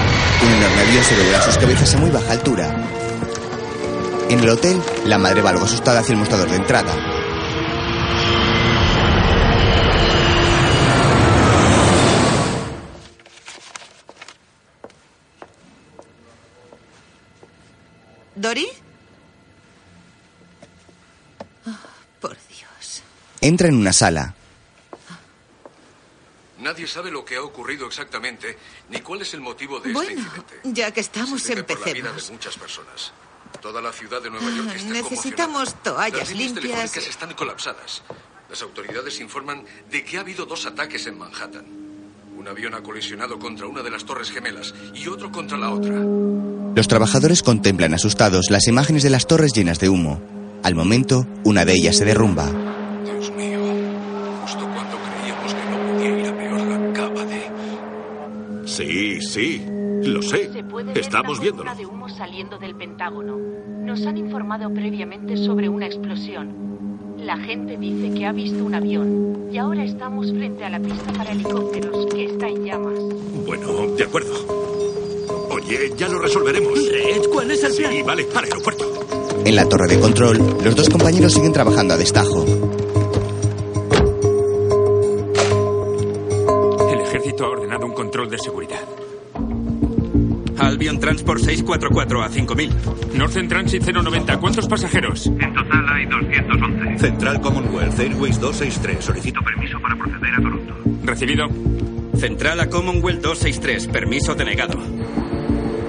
Un 0.42 0.52
enorme 0.52 0.80
avión 0.80 1.04
se 1.04 1.16
revela 1.16 1.42
sus 1.42 1.58
cabezas 1.58 1.94
a 1.94 1.98
muy 1.98 2.10
baja 2.10 2.32
altura. 2.32 2.74
En 4.30 4.40
el 4.40 4.48
hotel, 4.48 4.80
la 5.04 5.18
madre 5.18 5.42
va 5.42 5.50
algo 5.50 5.64
asustada 5.64 6.00
hacia 6.00 6.12
el 6.12 6.18
mostrador 6.18 6.48
de 6.48 6.56
entrada. 6.56 7.17
¿Dory? 18.38 18.68
Ah, 21.66 21.76
por 22.20 22.36
Dios. 22.48 23.02
Entra 23.40 23.66
en 23.68 23.74
una 23.76 23.92
sala. 23.92 24.34
Nadie 26.60 26.86
sabe 26.86 27.10
lo 27.10 27.24
que 27.24 27.36
ha 27.36 27.42
ocurrido 27.42 27.86
exactamente, 27.86 28.56
ni 28.90 29.00
cuál 29.00 29.22
es 29.22 29.34
el 29.34 29.40
motivo 29.40 29.80
de 29.80 29.90
este 29.90 29.92
Bueno, 29.92 30.20
incidente. 30.20 30.60
ya 30.64 30.90
que 30.92 31.00
estamos, 31.00 31.40
Se 31.42 31.48
teme 31.54 31.62
por 31.64 31.78
la 31.80 31.84
vida 31.86 31.92
de 31.94 31.98
empecemos. 32.10 32.30
muchas 32.32 32.56
personas. 32.56 33.12
Toda 33.60 33.80
la 33.80 33.92
ciudad 33.92 34.20
de 34.22 34.30
Nueva 34.30 34.50
York 34.50 34.72
está 34.76 34.88
Necesitamos 34.92 35.82
toallas 35.82 36.18
Las 36.18 36.30
líneas 36.30 36.52
limpias. 36.54 36.62
telefónicas 36.92 37.06
están 37.08 37.34
colapsadas. 37.34 38.02
Las 38.50 38.62
autoridades 38.62 39.18
informan 39.20 39.64
de 39.90 40.04
que 40.04 40.16
ha 40.16 40.20
habido 40.20 40.46
dos 40.46 40.64
ataques 40.66 41.06
en 41.06 41.18
Manhattan. 41.18 41.66
Un 42.38 42.46
avión 42.46 42.74
ha 42.74 42.82
colisionado 42.82 43.38
contra 43.38 43.66
una 43.66 43.82
de 43.82 43.90
las 43.90 44.04
torres 44.04 44.30
gemelas 44.30 44.72
y 44.94 45.08
otro 45.08 45.30
contra 45.32 45.58
la 45.58 45.70
otra. 45.70 45.94
Los 46.74 46.86
trabajadores 46.86 47.42
contemplan 47.42 47.94
asustados 47.94 48.46
las 48.50 48.68
imágenes 48.68 49.02
de 49.02 49.10
las 49.10 49.26
torres 49.26 49.52
llenas 49.52 49.80
de 49.80 49.88
humo. 49.88 50.20
Al 50.62 50.74
momento, 50.74 51.26
una 51.44 51.64
de 51.64 51.72
ellas 51.72 51.96
se 51.96 52.04
derrumba. 52.04 52.46
Dios 53.04 53.32
mío, 53.36 53.58
justo 54.42 54.60
cuando 54.72 54.96
creíamos 54.98 55.54
que 55.54 55.70
no 55.70 55.92
podía 55.92 56.18
ir 56.20 56.26
a 56.28 56.36
peor, 56.36 56.60
la 56.60 56.90
acaba 56.90 57.24
de... 57.24 57.42
Sí, 58.66 59.20
sí, 59.20 59.62
lo 60.04 60.22
sé. 60.22 60.52
Se 60.52 60.62
puede 60.64 60.86
ver 60.92 60.98
Estamos 60.98 61.40
viéndolo. 61.40 61.74
de 61.74 61.86
humo 61.86 62.08
saliendo 62.08 62.58
del 62.58 62.76
Pentágono. 62.76 63.36
Nos 63.80 64.06
han 64.06 64.16
informado 64.16 64.72
previamente 64.72 65.36
sobre 65.36 65.68
una 65.68 65.86
explosión. 65.86 66.97
La 67.18 67.36
gente 67.36 67.76
dice 67.76 68.14
que 68.14 68.26
ha 68.26 68.32
visto 68.32 68.64
un 68.64 68.74
avión 68.74 69.48
y 69.52 69.58
ahora 69.58 69.84
estamos 69.84 70.30
frente 70.30 70.64
a 70.64 70.70
la 70.70 70.78
pista 70.78 71.12
para 71.12 71.32
helicópteros 71.32 72.06
que 72.06 72.26
está 72.26 72.48
en 72.48 72.64
llamas. 72.64 72.98
Bueno, 73.44 73.86
de 73.96 74.04
acuerdo. 74.04 74.34
Oye, 75.50 75.92
ya 75.96 76.08
lo 76.08 76.20
resolveremos. 76.20 76.78
¿cuál 77.32 77.50
es 77.50 77.64
el 77.64 77.72
Sí, 77.72 78.02
vale, 78.06 78.26
al 78.34 78.44
aeropuerto. 78.44 78.84
En 79.44 79.56
la 79.56 79.68
torre 79.68 79.88
de 79.88 80.00
control, 80.00 80.38
los 80.62 80.76
dos 80.76 80.88
compañeros 80.88 81.32
siguen 81.32 81.52
trabajando 81.52 81.94
a 81.94 81.96
destajo. 81.96 82.44
Transport 91.28 91.40
644 91.44 92.22
a 92.22 92.28
5000. 92.30 92.70
Northern 93.18 93.48
Transit 93.48 93.82
090, 93.82 94.38
¿cuántos 94.38 94.66
pasajeros? 94.66 95.26
En 95.26 95.52
total 95.52 95.86
hay 95.90 96.06
211. 96.06 96.98
Central 96.98 97.40
Commonwealth 97.42 97.98
Airways 98.00 98.40
263. 98.40 99.04
Solicito 99.04 99.40
permiso 99.42 99.78
para 99.78 99.94
proceder 99.96 100.34
a 100.34 100.36
Toronto. 100.36 100.74
Recibido. 101.04 101.48
Central 102.16 102.60
a 102.60 102.70
Commonwealth 102.70 103.20
263, 103.20 103.88
permiso 103.88 104.34
denegado. 104.34 104.78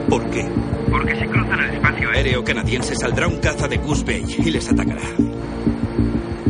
¿Por 0.10 0.30
qué? 0.30 0.46
Porque 0.90 1.16
si 1.16 1.26
cruzan 1.26 1.60
el 1.62 1.76
espacio 1.76 2.10
Aéreo 2.10 2.44
canadiense 2.44 2.96
saldrá 2.96 3.28
un 3.28 3.38
caza 3.38 3.70
de 3.70 3.78
Goose 3.78 4.04
Bay 4.04 4.26
y 4.40 4.52
les 4.52 4.70
atacará. 4.70 5.04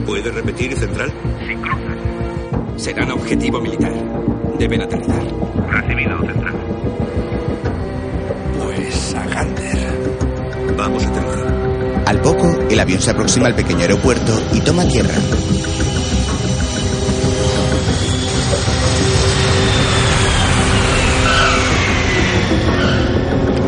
¿Puede 0.03 0.31
repetir, 0.31 0.73
Central? 0.73 1.13
Si 1.47 1.53
cruzan. 1.53 2.79
Serán 2.79 3.11
objetivo 3.11 3.61
militar. 3.61 3.93
Deben 4.57 4.81
aterrizar. 4.81 5.23
Recibido, 5.69 6.17
Central. 6.25 6.98
A 8.79 9.25
Gander. 9.27 10.75
Vamos 10.77 11.03
a 11.03 11.09
aterrizar. 11.09 12.03
Al 12.05 12.21
poco, 12.21 12.59
el 12.69 12.79
avión 12.79 13.01
se 13.01 13.11
aproxima 13.11 13.47
al 13.47 13.55
pequeño 13.55 13.81
aeropuerto 13.81 14.41
y 14.53 14.61
toma 14.61 14.87
tierra. 14.87 15.15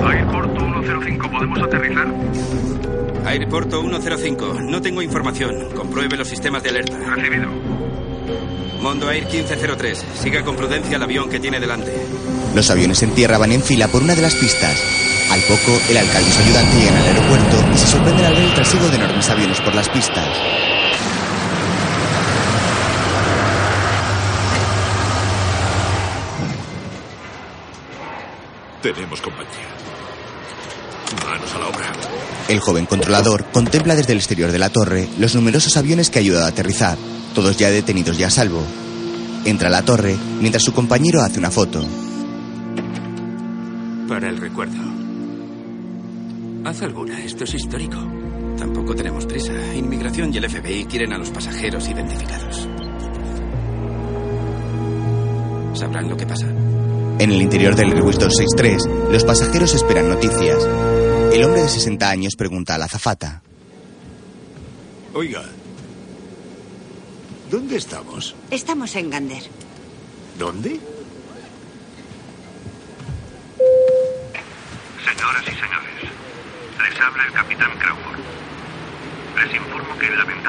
Airporto 0.06 0.60
105, 0.60 1.30
¿podemos 1.30 1.60
aterrizar? 1.62 2.08
Airporto 3.26 3.82
105. 3.82 4.58
No 4.62 4.82
tengo 4.82 5.02
información. 5.02 5.72
Compruebe 5.76 6.16
los 6.16 6.28
sistemas 6.30 6.64
de 6.64 6.70
alerta. 6.70 6.98
Recibido. 6.98 7.50
Mondo 8.82 9.12
Air 9.12 9.26
1503. 9.26 10.06
Siga 10.16 10.44
con 10.44 10.56
prudencia 10.56 10.96
el 10.96 11.04
avión 11.04 11.30
que 11.30 11.40
tiene 11.40 11.60
delante. 11.60 11.92
Los 12.54 12.70
aviones 12.70 13.02
en 13.04 13.12
tierra 13.12 13.38
van 13.38 13.54
en 13.54 13.64
fila 13.64 13.88
por 13.88 14.04
una 14.04 14.14
de 14.14 14.22
las 14.22 14.36
pistas. 14.36 14.78
Al 15.32 15.40
poco, 15.42 15.80
el 15.90 15.98
alcalde 15.98 16.30
y 16.30 16.34
su 16.34 16.42
ayudante 16.42 16.78
llegan 16.78 16.98
al 16.98 17.08
aeropuerto 17.08 17.58
y 17.74 17.78
se 17.78 17.88
sorprenden 17.88 18.26
al 18.26 18.36
ver 18.36 18.44
el 18.44 18.54
trasiego 18.54 18.90
de 18.90 18.96
enormes 18.98 19.30
aviones 19.30 19.62
por 19.62 19.74
las 19.74 19.88
pistas. 19.88 20.28
Tenemos 28.82 29.22
compañía. 29.22 29.68
Manos 31.24 31.54
a 31.56 31.60
la 31.60 31.68
obra. 31.68 31.92
El 32.50 32.60
joven 32.60 32.86
controlador 32.86 33.46
contempla 33.54 33.96
desde 33.96 34.12
el 34.12 34.18
exterior 34.20 34.52
de 34.52 34.60
la 34.60 34.70
torre 34.70 35.08
los 35.18 35.36
numerosos 35.36 35.78
aviones 35.78 36.10
que 36.10 36.20
ha 36.20 36.22
ayudado 36.22 36.46
a 36.46 36.50
aterrizar, 36.50 36.98
todos 37.34 37.56
ya 37.56 37.70
detenidos 37.70 38.20
y 38.20 38.24
a 38.24 38.30
salvo. 38.30 38.64
Entra 39.46 39.70
a 39.70 39.72
la 39.72 39.84
torre 39.84 40.18
mientras 40.42 40.64
su 40.64 40.74
compañero 40.74 41.22
hace 41.22 41.40
una 41.40 41.52
foto. 41.52 41.88
Para 44.12 44.28
el 44.28 44.36
recuerdo. 44.36 44.78
Haz 46.66 46.82
alguna, 46.82 47.18
esto 47.24 47.46
es 47.46 47.54
histórico. 47.54 47.96
Tampoco 48.58 48.94
tenemos 48.94 49.26
prisa. 49.26 49.54
Inmigración 49.74 50.34
y 50.34 50.38
el 50.38 50.50
FBI 50.50 50.84
quieren 50.84 51.14
a 51.14 51.18
los 51.18 51.30
pasajeros 51.30 51.88
identificados. 51.88 52.68
Sabrán 55.76 56.10
lo 56.10 56.18
que 56.18 56.28
pasa. 56.28 56.46
En 57.20 57.32
el 57.32 57.42
interior 57.42 57.74
del 57.74 57.94
Airbus 57.94 58.20
263, 58.20 59.12
los 59.14 59.24
pasajeros 59.24 59.74
esperan 59.76 60.10
noticias. 60.10 60.62
El 61.32 61.46
hombre 61.46 61.62
de 61.62 61.70
60 61.70 62.10
años 62.10 62.36
pregunta 62.36 62.76
a 62.76 62.80
la 62.80 62.86
azafata. 62.86 63.42
Oiga, 65.14 65.44
¿dónde 67.50 67.78
estamos? 67.78 68.36
Estamos 68.50 68.94
en 68.98 69.10
Gander. 69.10 69.44
¿Dónde? 70.38 70.82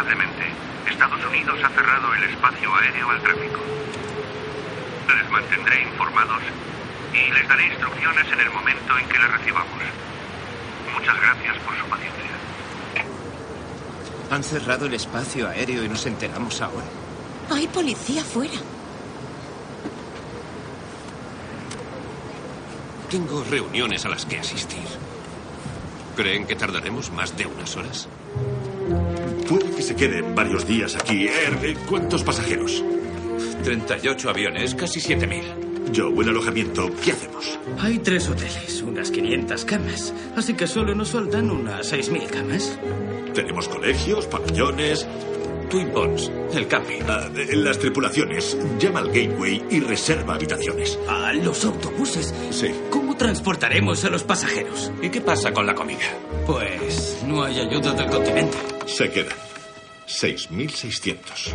Lamentablemente, 0.02 0.90
Estados 0.90 1.25
Unidos 1.25 1.59
ha 1.64 1.68
cerrado 1.68 2.14
el 2.14 2.25
espacio 2.25 2.75
aéreo 2.75 3.11
al 3.11 3.23
tráfico. 3.23 3.61
Les 5.16 5.30
mantendré 5.30 5.82
informados 5.82 6.42
y 7.12 7.32
les 7.32 7.49
daré 7.49 7.66
instrucciones 7.66 8.26
en 8.32 8.40
el 8.40 8.50
momento 8.50 8.99
en 8.99 9.09
que 9.09 9.18
las 9.18 9.32
recibamos. 9.32 9.80
Muchas 10.92 11.21
gracias 11.21 11.56
por 11.59 11.76
su 11.76 11.85
paciencia. 11.87 12.23
Han 14.30 14.42
cerrado 14.42 14.87
el 14.87 14.94
espacio 14.94 15.49
aéreo 15.49 15.85
y 15.85 15.88
nos 15.88 16.04
enteramos 16.06 16.61
ahora. 16.61 16.87
Hay 17.50 17.68
policía 17.68 18.25
fuera. 18.25 18.59
Tengo 23.11 23.44
reuniones 23.44 24.04
a 24.06 24.09
las 24.09 24.25
que 24.25 24.38
asistir. 24.38 24.88
¿Creen 26.16 26.47
que 26.47 26.56
tardaremos 26.56 27.11
más 27.11 27.37
de 27.37 27.47
unas 27.47 27.76
horas? 27.76 28.09
Puede 29.49 29.70
que 29.70 29.82
se 29.82 29.94
queden 29.94 30.34
varios 30.34 30.66
días 30.66 30.96
aquí. 30.96 31.26
Eh, 31.26 31.76
¿Cuántos 31.88 32.22
pasajeros? 32.22 32.82
38 33.64 34.31
aviones, 34.31 34.74
casi 34.74 35.00
7.000. 35.00 35.92
Yo, 35.92 36.11
buen 36.11 36.28
alojamiento. 36.28 36.90
¿Qué 37.05 37.12
hacemos? 37.12 37.59
Hay 37.78 37.98
tres 37.98 38.28
hoteles, 38.28 38.83
unas 38.83 39.11
500 39.11 39.64
camas. 39.64 40.14
Así 40.37 40.55
que 40.55 40.66
solo 40.66 40.94
nos 40.94 41.11
faltan 41.11 41.50
unas 41.50 41.92
6.000 41.92 42.26
camas. 42.28 42.78
Tenemos 43.35 43.68
colegios, 43.68 44.26
pabellones. 44.26 45.07
Twin 45.68 45.88
Ponds, 45.90 46.31
el 46.55 46.66
camping. 46.68 47.00
Ah, 47.09 47.28
eh, 47.35 47.57
las 47.57 47.78
tripulaciones. 47.78 48.59
Llama 48.78 49.00
al 49.00 49.09
gateway 49.09 49.64
y 49.70 49.81
reserva 49.81 50.35
habitaciones. 50.35 50.98
¿A 51.09 51.33
los 51.33 51.64
autobuses? 51.64 52.35
Sí. 52.50 52.70
¿Cómo 52.90 53.16
transportaremos 53.16 54.05
a 54.05 54.11
los 54.11 54.22
pasajeros? 54.22 54.92
¿Y 55.00 55.09
qué 55.09 55.20
pasa 55.22 55.52
con 55.52 55.66
la 55.66 55.74
comida? 55.74 56.05
Pues 56.46 57.22
no 57.26 57.42
hay 57.42 57.61
ayuda 57.61 57.92
del 57.94 58.11
continente. 58.11 58.71
Se 58.87 59.11
quedan 59.11 59.37
6.600. 60.07 61.55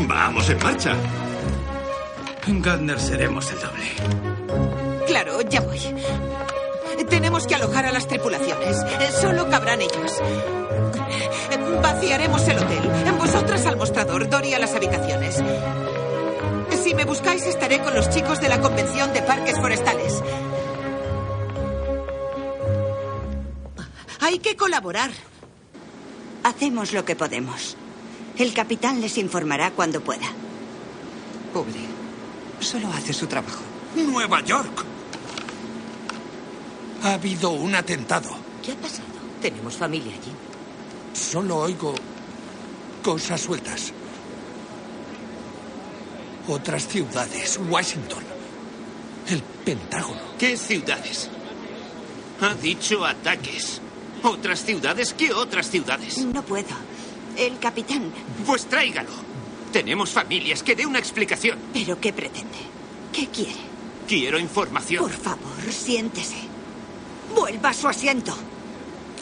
Vamos 0.00 0.48
en 0.50 0.58
marcha. 0.58 0.94
En 2.46 2.62
Gardner 2.62 3.00
seremos 3.00 3.50
el 3.50 3.60
doble. 3.60 5.04
Claro, 5.06 5.40
ya 5.42 5.60
voy. 5.60 5.80
Tenemos 7.08 7.46
que 7.46 7.54
alojar 7.54 7.86
a 7.86 7.92
las 7.92 8.06
tripulaciones. 8.06 8.76
Solo 9.20 9.48
cabrán 9.48 9.80
ellas. 9.80 10.20
Eh, 11.10 11.58
Vaciaremos 11.82 12.46
el 12.48 12.58
hotel. 12.58 12.90
Vosotras 13.18 13.66
al 13.66 13.76
mostrador, 13.76 14.28
Dory 14.28 14.54
a 14.54 14.58
las 14.58 14.74
habitaciones. 14.74 15.42
Si 16.82 16.94
me 16.94 17.04
buscáis, 17.04 17.44
estaré 17.46 17.80
con 17.80 17.94
los 17.94 18.10
chicos 18.10 18.40
de 18.40 18.48
la 18.48 18.60
Convención 18.60 19.12
de 19.12 19.22
Parques 19.22 19.56
Forestales. 19.58 20.22
Hay 24.20 24.38
que 24.38 24.56
colaborar. 24.56 25.10
Hacemos 26.44 26.92
lo 26.92 27.06
que 27.06 27.16
podemos. 27.16 27.74
El 28.36 28.52
capitán 28.52 29.00
les 29.00 29.16
informará 29.16 29.70
cuando 29.70 30.02
pueda. 30.02 30.26
Pobre. 31.54 31.80
Solo 32.60 32.88
hace 32.92 33.14
su 33.14 33.26
trabajo. 33.26 33.62
Nueva 33.96 34.42
York. 34.42 34.84
Ha 37.02 37.14
habido 37.14 37.50
un 37.50 37.74
atentado. 37.74 38.28
¿Qué 38.62 38.72
ha 38.72 38.76
pasado? 38.76 39.08
Tenemos 39.40 39.74
familia 39.74 40.12
allí. 40.12 40.32
Solo 41.14 41.56
oigo 41.56 41.94
cosas 43.02 43.40
sueltas. 43.40 43.92
Otras 46.46 46.86
ciudades. 46.86 47.58
Washington. 47.70 48.22
El 49.28 49.42
Pentágono. 49.64 50.20
¿Qué 50.38 50.58
ciudades? 50.58 51.30
Ha 52.42 52.54
dicho 52.54 53.02
ataques. 53.02 53.80
¿Otras 54.24 54.64
ciudades? 54.64 55.12
¿Qué 55.12 55.32
otras 55.32 55.70
ciudades? 55.70 56.18
No 56.24 56.42
puedo. 56.42 56.74
El 57.36 57.58
capitán. 57.58 58.10
Pues 58.46 58.64
tráigalo. 58.64 59.10
Tenemos 59.70 60.10
familias. 60.10 60.62
Que 60.62 60.74
dé 60.74 60.86
una 60.86 60.98
explicación. 60.98 61.58
¿Pero 61.74 62.00
qué 62.00 62.12
pretende? 62.12 62.58
¿Qué 63.12 63.28
quiere? 63.28 63.60
Quiero 64.08 64.38
información. 64.38 65.02
Por 65.02 65.12
favor, 65.12 65.70
siéntese. 65.70 66.36
Vuelva 67.34 67.68
a 67.68 67.74
su 67.74 67.86
asiento. 67.86 68.34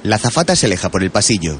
La 0.04 0.16
azafata 0.16 0.54
se 0.54 0.66
aleja 0.66 0.88
por 0.88 1.02
el 1.02 1.10
pasillo. 1.10 1.56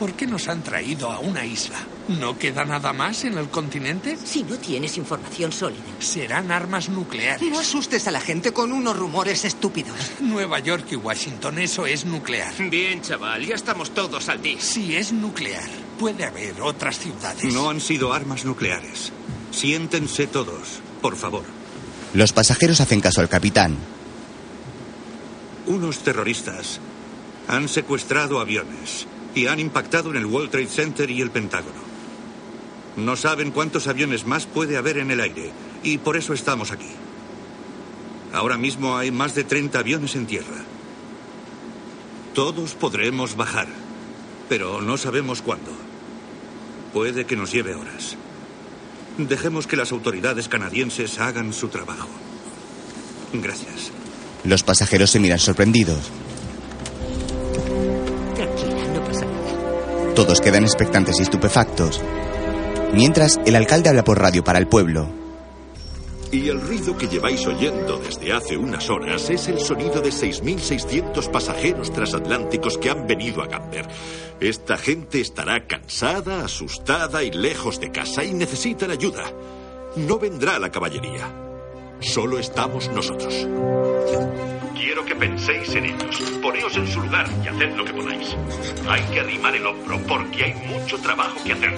¿Por 0.00 0.14
qué 0.14 0.26
nos 0.26 0.48
han 0.48 0.62
traído 0.62 1.10
a 1.10 1.18
una 1.18 1.44
isla? 1.44 1.76
¿No 2.08 2.38
queda 2.38 2.64
nada 2.64 2.90
más 2.94 3.22
en 3.24 3.36
el 3.36 3.50
continente? 3.50 4.16
Si 4.16 4.42
no 4.44 4.56
tienes 4.56 4.96
información 4.96 5.52
sólida. 5.52 5.82
Serán 5.98 6.50
armas 6.50 6.88
nucleares. 6.88 7.46
No 7.50 7.58
asustes 7.58 8.08
a 8.08 8.10
la 8.10 8.22
gente 8.22 8.50
con 8.54 8.72
unos 8.72 8.96
rumores 8.96 9.44
estúpidos. 9.44 9.94
Nueva 10.20 10.58
York 10.60 10.86
y 10.92 10.96
Washington, 10.96 11.58
eso 11.58 11.84
es 11.84 12.06
nuclear. 12.06 12.50
Bien, 12.70 13.02
chaval, 13.02 13.44
ya 13.44 13.54
estamos 13.54 13.90
todos 13.90 14.30
al 14.30 14.40
día. 14.40 14.58
Si 14.58 14.96
es 14.96 15.12
nuclear, 15.12 15.68
puede 15.98 16.24
haber 16.24 16.62
otras 16.62 16.98
ciudades. 16.98 17.52
No 17.52 17.68
han 17.68 17.82
sido 17.82 18.14
armas 18.14 18.46
nucleares. 18.46 19.12
Siéntense 19.50 20.26
todos, 20.26 20.80
por 21.02 21.14
favor. 21.14 21.44
Los 22.14 22.32
pasajeros 22.32 22.80
hacen 22.80 23.02
caso 23.02 23.20
al 23.20 23.28
capitán. 23.28 23.76
Unos 25.66 25.98
terroristas 25.98 26.80
han 27.48 27.68
secuestrado 27.68 28.40
aviones 28.40 29.06
y 29.34 29.46
han 29.46 29.60
impactado 29.60 30.10
en 30.10 30.16
el 30.16 30.26
World 30.26 30.50
Trade 30.50 30.66
Center 30.66 31.10
y 31.10 31.20
el 31.20 31.30
Pentágono. 31.30 31.80
No 32.96 33.16
saben 33.16 33.50
cuántos 33.50 33.86
aviones 33.86 34.26
más 34.26 34.46
puede 34.46 34.76
haber 34.76 34.98
en 34.98 35.10
el 35.10 35.20
aire 35.20 35.50
y 35.82 35.98
por 35.98 36.16
eso 36.16 36.34
estamos 36.34 36.72
aquí. 36.72 36.90
Ahora 38.32 38.56
mismo 38.56 38.96
hay 38.96 39.10
más 39.10 39.34
de 39.34 39.44
30 39.44 39.78
aviones 39.78 40.14
en 40.14 40.26
tierra. 40.26 40.64
Todos 42.34 42.74
podremos 42.74 43.36
bajar, 43.36 43.68
pero 44.48 44.80
no 44.80 44.96
sabemos 44.96 45.42
cuándo. 45.42 45.70
Puede 46.92 47.24
que 47.24 47.36
nos 47.36 47.52
lleve 47.52 47.74
horas. 47.74 48.16
Dejemos 49.18 49.66
que 49.66 49.76
las 49.76 49.92
autoridades 49.92 50.48
canadienses 50.48 51.18
hagan 51.18 51.52
su 51.52 51.68
trabajo. 51.68 52.08
Gracias. 53.32 53.92
Los 54.44 54.62
pasajeros 54.62 55.10
se 55.10 55.20
miran 55.20 55.38
sorprendidos. 55.38 56.10
Todos 60.20 60.42
quedan 60.42 60.64
expectantes 60.64 61.18
y 61.18 61.22
estupefactos. 61.22 61.98
Mientras, 62.92 63.40
el 63.46 63.56
alcalde 63.56 63.88
habla 63.88 64.04
por 64.04 64.20
radio 64.20 64.44
para 64.44 64.58
el 64.58 64.66
pueblo. 64.66 65.08
Y 66.30 66.50
el 66.50 66.60
ruido 66.60 66.94
que 66.94 67.08
lleváis 67.08 67.46
oyendo 67.46 67.96
desde 67.96 68.30
hace 68.30 68.58
unas 68.58 68.90
horas 68.90 69.30
es 69.30 69.48
el 69.48 69.58
sonido 69.58 70.02
de 70.02 70.10
6.600 70.10 71.30
pasajeros 71.30 71.90
transatlánticos 71.90 72.76
que 72.76 72.90
han 72.90 73.06
venido 73.06 73.40
a 73.40 73.46
Gamber. 73.46 73.88
Esta 74.40 74.76
gente 74.76 75.22
estará 75.22 75.66
cansada, 75.66 76.44
asustada 76.44 77.22
y 77.22 77.30
lejos 77.30 77.80
de 77.80 77.90
casa 77.90 78.22
y 78.22 78.34
necesitan 78.34 78.90
ayuda. 78.90 79.24
No 79.96 80.18
vendrá 80.18 80.58
la 80.58 80.70
caballería. 80.70 81.32
Solo 82.00 82.38
estamos 82.38 82.90
nosotros. 82.90 83.48
Quiero 84.80 85.04
que 85.04 85.14
penséis 85.14 85.74
en 85.74 85.84
ellos. 85.84 86.22
Poneos 86.40 86.74
en 86.74 86.86
su 86.88 87.02
lugar 87.02 87.26
y 87.44 87.48
haced 87.48 87.76
lo 87.76 87.84
que 87.84 87.92
podáis. 87.92 88.34
Hay 88.88 89.02
que 89.12 89.20
arrimar 89.20 89.54
el 89.54 89.66
hombro 89.66 90.00
porque 90.08 90.44
hay 90.44 90.54
mucho 90.54 90.98
trabajo 90.98 91.36
que 91.44 91.52
hacer. 91.52 91.76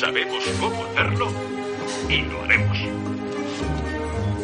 Sabemos 0.00 0.42
cómo 0.58 0.84
hacerlo 0.86 1.30
y 2.08 2.22
lo 2.22 2.42
haremos. 2.42 2.78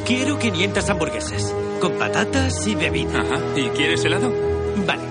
Quiero 0.07 0.39
500 0.39 0.91
hamburguesas, 0.91 1.55
con 1.81 1.93
patatas 1.93 2.67
y 2.67 2.75
bebida. 2.75 3.19
Ajá. 3.19 3.41
¿Y 3.57 3.71
quieres 3.71 4.05
helado? 4.05 4.31
Vale. 4.87 5.03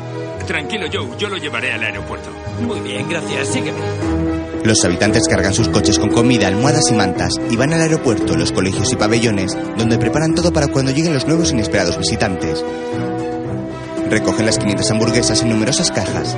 Tranquilo, 0.45 0.85
Joe, 0.93 1.17
yo 1.17 1.27
lo 1.27 1.37
llevaré 1.37 1.71
al 1.73 1.81
aeropuerto. 1.81 2.29
Muy 2.61 2.79
bien, 2.81 3.09
gracias. 3.09 3.47
Sígueme. 3.47 4.38
Los 4.63 4.83
habitantes 4.83 5.27
cargan 5.27 5.53
sus 5.53 5.69
coches 5.69 5.97
con 5.97 6.09
comida, 6.09 6.47
almohadas 6.47 6.91
y 6.91 6.93
mantas 6.93 7.33
y 7.49 7.55
van 7.55 7.73
al 7.73 7.81
aeropuerto, 7.81 8.35
los 8.35 8.51
colegios 8.51 8.91
y 8.91 8.95
pabellones, 8.95 9.57
donde 9.77 9.97
preparan 9.97 10.35
todo 10.35 10.51
para 10.51 10.67
cuando 10.67 10.91
lleguen 10.91 11.13
los 11.13 11.25
nuevos 11.25 11.51
inesperados 11.51 11.97
visitantes. 11.97 12.63
Recogen 14.09 14.45
las 14.45 14.57
500 14.57 14.91
hamburguesas 14.91 15.41
en 15.41 15.49
numerosas 15.49 15.91
cajas. 15.91 16.35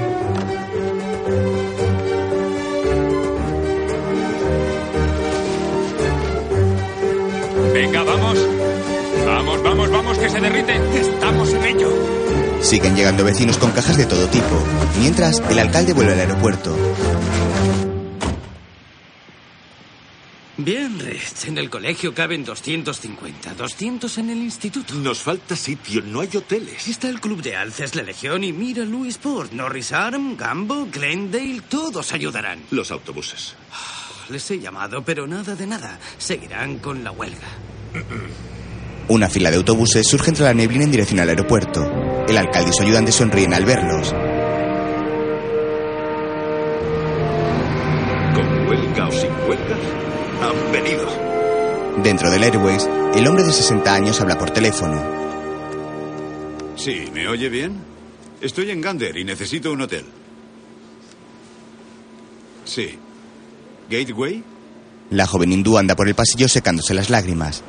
Venga, 7.73 8.03
vamos. 8.03 8.37
Vamos, 9.25 9.63
vamos, 9.63 9.91
vamos, 9.91 10.17
que 10.17 10.29
se 10.29 10.39
derrite. 10.39 10.75
Estamos 10.99 11.53
en 11.53 11.63
ello. 11.63 11.89
Siguen 12.61 12.95
llegando 12.95 13.23
vecinos 13.23 13.57
con 13.57 13.71
cajas 13.71 13.97
de 13.97 14.05
todo 14.05 14.27
tipo, 14.27 14.55
mientras 14.99 15.41
el 15.49 15.57
alcalde 15.57 15.93
vuelve 15.93 16.13
al 16.13 16.19
aeropuerto. 16.19 16.75
Bien, 20.63 20.99
Rich. 20.99 21.47
En 21.47 21.57
el 21.57 21.69
colegio 21.71 22.13
caben 22.13 22.45
250, 22.45 23.55
200 23.55 24.17
en 24.19 24.29
el 24.29 24.37
instituto. 24.37 24.93
Nos 24.93 25.19
falta 25.19 25.55
sitio, 25.55 26.01
no 26.03 26.21
hay 26.21 26.29
hoteles. 26.35 26.87
Está 26.87 27.09
el 27.09 27.19
club 27.19 27.41
de 27.41 27.55
alces, 27.55 27.95
la 27.95 28.03
Legión 28.03 28.43
y 28.43 28.53
mira 28.53 28.85
Louisport, 28.85 29.51
Norris 29.53 29.91
Arm, 29.91 30.37
Gambo, 30.37 30.87
Glendale, 30.91 31.61
todos 31.67 32.13
ayudarán. 32.13 32.61
Los 32.69 32.91
autobuses. 32.91 33.55
Les 34.29 34.51
he 34.51 34.59
llamado, 34.59 35.03
pero 35.03 35.25
nada 35.25 35.55
de 35.55 35.65
nada. 35.65 35.99
Seguirán 36.19 36.77
con 36.77 37.03
la 37.03 37.11
huelga. 37.11 37.47
Una 39.07 39.29
fila 39.29 39.49
de 39.49 39.57
autobuses 39.57 40.07
surge 40.07 40.29
entre 40.29 40.45
la 40.45 40.53
neblina 40.53 40.83
en 40.83 40.91
dirección 40.91 41.19
al 41.19 41.29
aeropuerto. 41.29 41.83
El 42.27 42.37
alcalde 42.37 42.69
y 42.69 42.73
su 42.73 42.83
ayudante 42.83 43.11
sonríen 43.11 43.53
al 43.53 43.65
verlos. 43.65 44.13
Con 48.35 48.67
huelga 48.67 49.07
o 49.07 49.11
sin 49.11 49.31
huelga, 49.49 49.77
Dentro 52.03 52.29
del 52.31 52.43
Airways, 52.43 52.87
el 53.15 53.27
hombre 53.27 53.43
de 53.43 53.51
60 53.51 53.93
años 53.93 54.19
habla 54.21 54.37
por 54.37 54.51
teléfono. 54.51 55.01
Sí, 56.75 57.09
¿me 57.13 57.27
oye 57.27 57.49
bien? 57.49 57.79
Estoy 58.41 58.71
en 58.71 58.81
Gander 58.81 59.15
y 59.17 59.23
necesito 59.23 59.71
un 59.71 59.81
hotel. 59.81 60.05
Sí. 62.65 62.97
¿Gateway? 63.89 64.43
La 65.11 65.27
joven 65.27 65.51
hindú 65.51 65.77
anda 65.77 65.95
por 65.95 66.07
el 66.07 66.15
pasillo 66.15 66.47
secándose 66.47 66.93
las 66.93 67.09
lágrimas. 67.09 67.63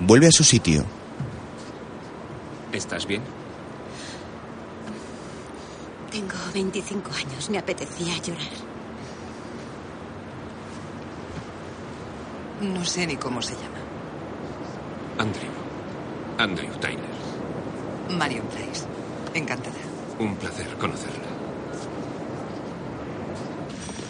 Vuelve 0.00 0.28
a 0.28 0.32
su 0.32 0.44
sitio. 0.44 0.84
¿Estás 2.72 3.06
bien? 3.06 3.22
Tengo 6.10 6.34
25 6.54 7.10
años. 7.12 7.50
Me 7.50 7.58
apetecía 7.58 8.16
llorar. 8.22 8.75
No 12.60 12.84
sé 12.84 13.06
ni 13.06 13.16
cómo 13.16 13.42
se 13.42 13.54
llama. 13.54 13.78
Andrew. 15.18 15.50
Andrew 16.38 16.70
Tyler. 16.80 17.04
Marion 18.18 18.46
Price. 18.48 18.84
Encantada. 19.34 19.76
Un 20.18 20.36
placer 20.36 20.66
conocerla. 20.78 21.26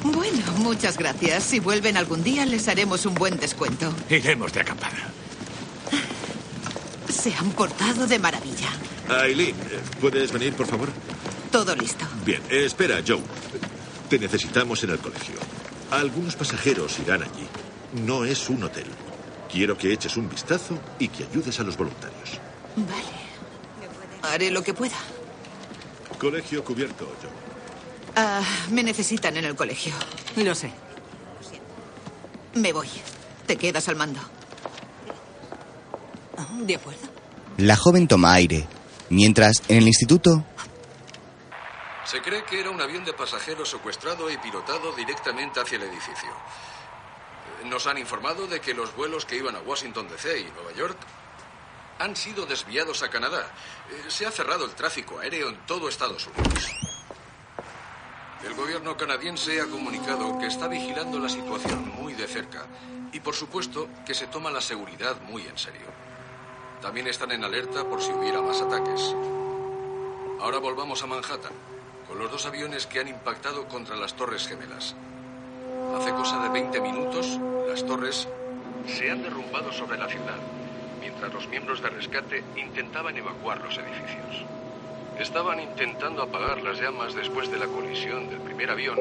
Bueno, 0.04 0.52
muchas 0.58 0.96
gracias. 0.96 1.42
Si 1.42 1.58
vuelven 1.58 1.96
algún 1.96 2.22
día, 2.22 2.46
les 2.46 2.68
haremos 2.68 3.06
un 3.06 3.14
buen 3.14 3.36
descuento. 3.38 3.92
Iremos 4.08 4.52
de 4.52 4.60
acampada. 4.60 5.10
Se 7.08 7.34
han 7.34 7.50
portado 7.50 8.06
de 8.06 8.18
maravilla. 8.18 8.68
Aileen, 9.08 9.56
¿puedes 10.00 10.30
venir, 10.32 10.52
por 10.54 10.66
favor? 10.66 10.88
Todo 11.50 11.74
listo. 11.74 12.04
Bien, 12.24 12.42
eh, 12.50 12.64
espera, 12.66 13.02
Joe. 13.06 13.20
Te 14.08 14.18
necesitamos 14.18 14.82
en 14.84 14.90
el 14.90 14.98
colegio. 14.98 15.34
Algunos 15.90 16.36
pasajeros 16.36 16.98
irán 17.00 17.22
allí. 17.22 17.46
No 18.04 18.24
es 18.24 18.48
un 18.50 18.62
hotel. 18.62 18.86
Quiero 19.50 19.76
que 19.76 19.92
eches 19.92 20.16
un 20.16 20.28
vistazo 20.28 20.78
y 20.98 21.08
que 21.08 21.24
ayudes 21.24 21.58
a 21.60 21.62
los 21.62 21.76
voluntarios. 21.76 22.38
Vale. 22.76 23.16
Haré 24.22 24.50
lo 24.50 24.62
que 24.62 24.74
pueda. 24.74 24.96
Colegio 26.18 26.64
cubierto, 26.64 27.04
Joe. 27.22 27.30
Ah, 28.16 28.42
me 28.70 28.82
necesitan 28.82 29.36
en 29.36 29.44
el 29.44 29.54
colegio. 29.54 29.92
Lo 30.36 30.54
sé. 30.54 30.70
Me 32.54 32.72
voy. 32.72 32.88
Te 33.46 33.56
quedas 33.56 33.88
al 33.88 33.96
mando. 33.96 34.20
De 36.60 36.74
acuerdo. 36.74 37.00
La 37.58 37.76
joven 37.76 38.08
toma 38.08 38.32
aire. 38.34 38.66
Mientras, 39.10 39.62
en 39.68 39.78
el 39.78 39.88
instituto, 39.88 40.44
Se 42.04 42.20
cree 42.22 42.44
que 42.44 42.60
era 42.60 42.70
un 42.70 42.80
avión 42.80 43.04
de 43.04 43.12
pasajeros 43.12 43.68
secuestrado 43.68 44.30
y 44.30 44.36
pilotado 44.38 44.92
directamente 44.92 45.60
hacia 45.60 45.76
el 45.76 45.82
edificio. 45.84 46.30
Nos 47.68 47.86
han 47.86 47.98
informado 47.98 48.46
de 48.46 48.60
que 48.60 48.74
los 48.74 48.94
vuelos 48.94 49.24
que 49.24 49.36
iban 49.36 49.56
a 49.56 49.60
Washington 49.60 50.08
DC 50.08 50.40
y 50.40 50.44
Nueva 50.52 50.72
York 50.72 50.96
han 51.98 52.14
sido 52.14 52.46
desviados 52.46 53.02
a 53.02 53.10
Canadá. 53.10 53.50
Eh, 53.90 54.04
Se 54.08 54.24
ha 54.24 54.30
cerrado 54.30 54.64
el 54.64 54.72
tráfico 54.72 55.18
aéreo 55.18 55.48
en 55.48 55.56
todo 55.66 55.88
Estados 55.88 56.26
Unidos. 56.28 56.70
El 58.44 58.54
gobierno 58.54 58.96
canadiense 58.96 59.60
ha 59.60 59.66
comunicado 59.66 60.38
que 60.38 60.46
está 60.46 60.68
vigilando 60.68 61.18
la 61.18 61.28
situación 61.28 61.88
muy 61.88 62.14
de 62.14 62.28
cerca 62.28 62.66
y, 63.12 63.18
por 63.20 63.34
supuesto, 63.34 63.88
que 64.06 64.14
se 64.14 64.28
toma 64.28 64.50
la 64.50 64.60
seguridad 64.60 65.20
muy 65.22 65.42
en 65.42 65.58
serio. 65.58 65.86
También 66.80 67.08
están 67.08 67.32
en 67.32 67.42
alerta 67.42 67.84
por 67.84 68.00
si 68.00 68.12
hubiera 68.12 68.40
más 68.40 68.60
ataques. 68.60 69.14
Ahora 70.40 70.58
volvamos 70.58 71.02
a 71.02 71.06
Manhattan, 71.06 71.52
con 72.06 72.18
los 72.18 72.30
dos 72.30 72.46
aviones 72.46 72.86
que 72.86 73.00
han 73.00 73.08
impactado 73.08 73.66
contra 73.66 73.96
las 73.96 74.14
Torres 74.14 74.46
Gemelas. 74.46 74.94
Hace 75.96 76.10
cosa 76.10 76.42
de 76.42 76.48
20 76.50 76.80
minutos, 76.80 77.38
las 77.68 77.84
torres 77.84 78.28
se 78.86 79.10
han 79.10 79.22
derrumbado 79.22 79.72
sobre 79.72 79.98
la 79.98 80.08
ciudad, 80.08 80.36
mientras 81.00 81.32
los 81.32 81.48
miembros 81.48 81.82
de 81.82 81.88
rescate 81.90 82.44
intentaban 82.56 83.16
evacuar 83.16 83.60
los 83.62 83.76
edificios. 83.78 84.44
Estaban 85.18 85.60
intentando 85.60 86.22
apagar 86.22 86.62
las 86.62 86.78
llamas 86.80 87.14
después 87.14 87.50
de 87.50 87.58
la 87.58 87.66
colisión 87.66 88.28
del 88.28 88.40
primer 88.40 88.70
avión 88.70 88.98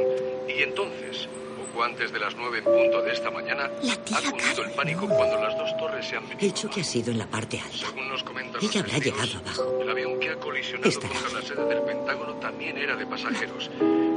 y 0.47 0.63
entonces, 0.63 1.27
poco 1.57 1.83
antes 1.83 2.11
de 2.13 2.19
las 2.19 2.35
nueve 2.35 2.59
en 2.59 2.63
punto 2.63 3.01
de 3.01 3.11
esta 3.11 3.29
mañana, 3.29 3.65
ha 3.65 4.21
cundido 4.31 4.63
el 4.63 4.71
pánico 4.71 5.07
cuando 5.07 5.37
las 5.41 5.57
dos 5.57 5.75
torres 5.77 6.07
se 6.07 6.15
han 6.15 6.23
venido. 6.29 6.45
El 6.45 6.53
choque 6.53 6.81
ha 6.81 6.83
sido 6.85 7.11
en 7.11 7.17
la 7.17 7.27
parte 7.27 7.59
alta. 7.59 7.87
Según 7.87 8.07
nos 8.07 8.23
comentan 8.23 8.61
Ella 8.63 8.67
los 8.67 8.75
habrá 8.77 8.93
testigos, 8.93 9.21
llegado 9.25 9.39
abajo. 9.39 9.81
El 9.81 9.89
avión 9.89 10.19
que 10.19 10.29
ha 10.29 10.35
colisionado 10.39 10.89
Estará 10.89 11.13
contra 11.13 11.39
la 11.41 11.45
sede 11.45 11.65
del 11.65 11.81
Pentágono 11.81 12.33
también 12.35 12.77
era 12.77 12.95
de 12.95 13.05
pasajeros 13.05 13.69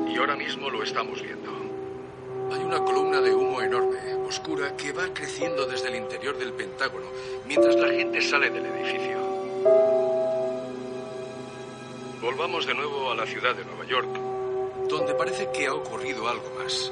y 0.09 0.17
ahora 0.17 0.37
mismo 0.37 0.71
lo 0.71 0.85
estamos 0.85 1.21
viendo. 1.21 1.68
Hay 2.51 2.65
una 2.65 2.79
columna 2.85 3.21
de 3.21 3.35
humo 3.35 3.61
enorme, 3.61 3.99
oscura, 4.27 4.77
que 4.77 4.93
va 4.93 5.13
creciendo 5.13 5.67
desde 5.67 5.89
el 5.89 5.97
interior 5.97 6.37
del 6.39 6.53
Pentágono 6.53 7.07
mientras 7.47 7.77
la 7.77 7.89
gente 7.89 8.21
sale 8.21 8.51
del 8.51 8.67
edificio. 8.67 9.19
Volvamos 12.21 12.67
de 12.67 12.75
nuevo 12.75 13.11
a 13.11 13.15
la 13.15 13.27
ciudad 13.27 13.55
de 13.55 13.65
Nueva 13.65 13.85
York, 13.87 14.09
donde 14.89 15.15
parece 15.15 15.51
que 15.53 15.67
ha 15.67 15.75
ocurrido 15.75 16.29
algo 16.29 16.51
más. 16.59 16.91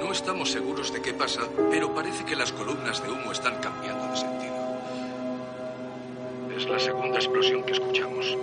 No 0.00 0.12
estamos 0.12 0.50
seguros 0.50 0.92
de 0.92 1.02
qué 1.02 1.12
pasa, 1.12 1.42
pero 1.70 1.94
parece 1.94 2.24
que 2.24 2.36
las 2.36 2.52
columnas 2.52 3.02
de 3.02 3.10
humo 3.10 3.32
están 3.32 3.60
cambiando 3.60 4.08
de 4.08 4.16
sentido. 4.16 4.54
Es 6.56 6.68
la 6.68 6.78
segunda 6.78 7.18
explosión 7.18 7.62
que 7.62 7.72
escuchamos. 7.72 8.36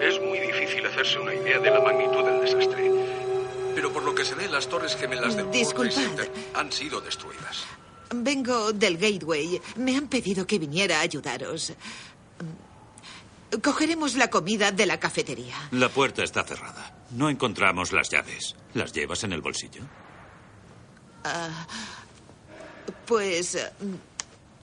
Es 0.00 0.20
muy 0.20 0.40
difícil 0.40 0.86
hacerse 0.86 1.18
una 1.18 1.34
idea 1.34 1.58
de 1.58 1.70
la 1.70 1.80
magnitud 1.80 2.24
del 2.24 2.40
desastre, 2.40 2.90
pero 3.76 3.92
por 3.92 4.02
lo 4.04 4.14
que 4.14 4.24
se 4.24 4.34
ve, 4.34 4.48
las 4.48 4.68
torres 4.68 4.96
gemelas 4.96 5.36
del 5.36 5.44
World 5.44 5.52
Trade 5.52 5.58
Disculpad. 5.58 5.94
Center 5.94 6.32
han 6.54 6.72
sido 6.72 6.98
destruidas. 7.02 7.66
Vengo 8.14 8.72
del 8.72 8.96
Gateway. 8.96 9.60
Me 9.76 9.94
han 9.98 10.08
pedido 10.08 10.46
que 10.46 10.58
viniera 10.58 10.96
a 10.96 11.00
ayudaros. 11.02 11.74
Cogeremos 13.62 14.14
la 14.14 14.30
comida 14.30 14.72
de 14.72 14.86
la 14.86 14.98
cafetería. 14.98 15.56
La 15.72 15.90
puerta 15.90 16.24
está 16.24 16.42
cerrada. 16.42 16.96
No 17.10 17.28
encontramos 17.28 17.92
las 17.92 18.08
llaves. 18.08 18.56
¿Las 18.72 18.94
llevas 18.94 19.24
en 19.24 19.34
el 19.34 19.42
bolsillo? 19.42 19.82
Ah, 21.24 21.66
pues... 23.06 23.56
eh, 23.56 23.70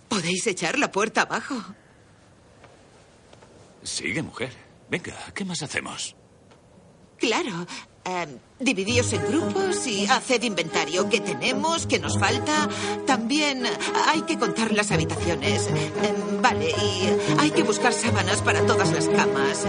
Podéis 0.09 0.47
echar 0.47 0.79
la 0.79 0.91
puerta 0.91 1.21
abajo. 1.21 1.55
Sigue, 3.83 4.23
mujer. 4.23 4.51
Venga, 4.89 5.15
¿qué 5.35 5.45
más 5.45 5.61
hacemos? 5.61 6.15
Claro. 7.19 7.67
Eh, 8.05 8.27
dividíos 8.59 9.13
en 9.13 9.25
grupos 9.27 9.87
y 9.87 10.05
haced 10.05 10.43
inventario. 10.43 11.09
¿Qué 11.09 11.19
tenemos? 11.19 11.85
¿Qué 11.85 11.99
nos 11.99 12.19
falta? 12.19 12.67
También 13.05 13.63
hay 14.07 14.21
que 14.21 14.37
contar 14.37 14.71
las 14.71 14.91
habitaciones. 14.91 15.67
Eh, 15.67 16.13
vale, 16.41 16.69
y 16.69 17.39
hay 17.39 17.51
que 17.51 17.63
buscar 17.63 17.93
sábanas 17.93 18.41
para 18.41 18.61
todas 18.65 18.91
las 18.91 19.07
camas. 19.07 19.65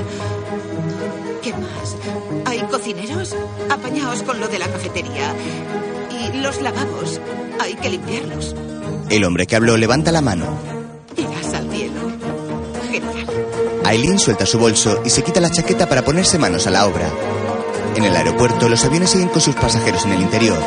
¿Qué 1.42 1.53
más? 1.53 1.97
¿Hay 2.47 2.61
cocineros? 2.62 3.37
Apañaos 3.70 4.23
con 4.23 4.40
lo 4.40 4.49
de 4.49 4.59
la 4.59 4.68
cafetería. 4.68 5.35
Y 6.11 6.38
los 6.38 6.61
lavabos. 6.62 7.20
Hay 7.61 7.75
que 7.75 7.90
limpiarlos. 7.90 8.57
El 9.11 9.25
hombre 9.25 9.47
que 9.47 9.57
habló 9.57 9.77
levanta 9.77 10.11
la 10.11 10.23
mano. 10.23 10.47
Irás 11.16 11.55
al 11.55 11.70
cielo. 11.70 12.01
Genial. 12.90 13.27
Aileen 13.85 14.18
suelta 14.18 14.47
su 14.47 14.59
bolso 14.59 15.03
y 15.05 15.11
se 15.11 15.23
quita 15.23 15.40
la 15.40 15.51
chaqueta 15.51 15.88
para 15.88 16.05
ponerse 16.05 16.38
manos 16.38 16.66
a 16.66 16.70
la 16.70 16.87
obra. 16.87 17.12
En 17.97 18.05
el 18.05 18.17
aeropuerto, 18.17 18.69
los 18.69 18.85
aviones 18.85 19.11
siguen 19.11 19.29
con 19.29 19.41
sus 19.41 19.55
pasajeros 19.55 20.05
en 20.05 20.13
el 20.13 20.21
interior. 20.21 20.59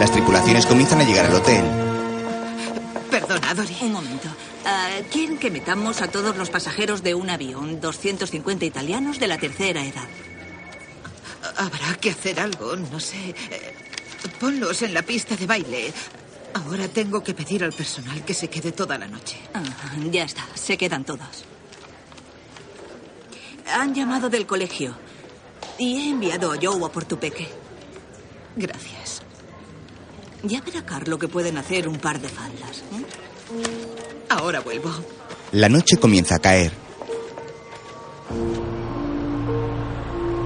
Las 0.00 0.10
tripulaciones 0.10 0.66
comienzan 0.66 1.00
a 1.00 1.04
llegar 1.04 1.26
al 1.26 1.34
hotel. 1.34 1.64
Perdona, 3.10 3.54
Dori. 3.54 3.76
Un 3.82 3.92
momento. 3.92 4.28
Ah, 4.64 4.88
quieren 5.12 5.38
que 5.38 5.50
metamos 5.50 6.02
a 6.02 6.08
todos 6.08 6.36
los 6.36 6.50
pasajeros 6.50 7.02
de 7.02 7.14
un 7.14 7.30
avión, 7.30 7.80
250 7.80 8.64
italianos 8.64 9.20
de 9.20 9.28
la 9.28 9.38
tercera 9.38 9.84
edad. 9.84 10.08
Habrá 11.56 11.94
que 12.00 12.10
hacer 12.10 12.40
algo, 12.40 12.74
no 12.74 12.98
sé. 12.98 13.34
Eh, 13.50 13.74
Ponlos 14.40 14.82
en 14.82 14.92
la 14.92 15.02
pista 15.02 15.36
de 15.36 15.46
baile. 15.46 15.92
Ahora 16.54 16.88
tengo 16.88 17.22
que 17.22 17.32
pedir 17.32 17.62
al 17.62 17.72
personal 17.72 18.24
que 18.24 18.34
se 18.34 18.48
quede 18.50 18.72
toda 18.72 18.98
la 18.98 19.06
noche. 19.06 19.38
Ah, 19.54 19.62
ya 20.10 20.24
está, 20.24 20.44
se 20.54 20.76
quedan 20.76 21.04
todos. 21.04 21.44
Han 23.72 23.94
llamado 23.94 24.28
del 24.28 24.46
colegio 24.46 24.96
y 25.78 25.98
he 25.98 26.10
enviado 26.10 26.52
a 26.52 26.56
Joe 26.60 26.84
a 26.84 26.88
por 26.88 27.04
tu 27.04 27.18
peque. 27.18 27.48
Gracias. 28.56 29.22
Ya 30.42 30.60
verá 30.60 30.84
Carlo 30.84 31.18
que 31.18 31.28
pueden 31.28 31.58
hacer 31.58 31.88
un 31.88 31.98
par 31.98 32.20
de 32.20 32.28
faldas. 32.28 32.82
¿eh? 32.92 33.04
Ahora 34.28 34.60
vuelvo. 34.60 34.90
La 35.52 35.68
noche 35.68 35.96
comienza 35.96 36.36
a 36.36 36.38
caer. 36.38 36.72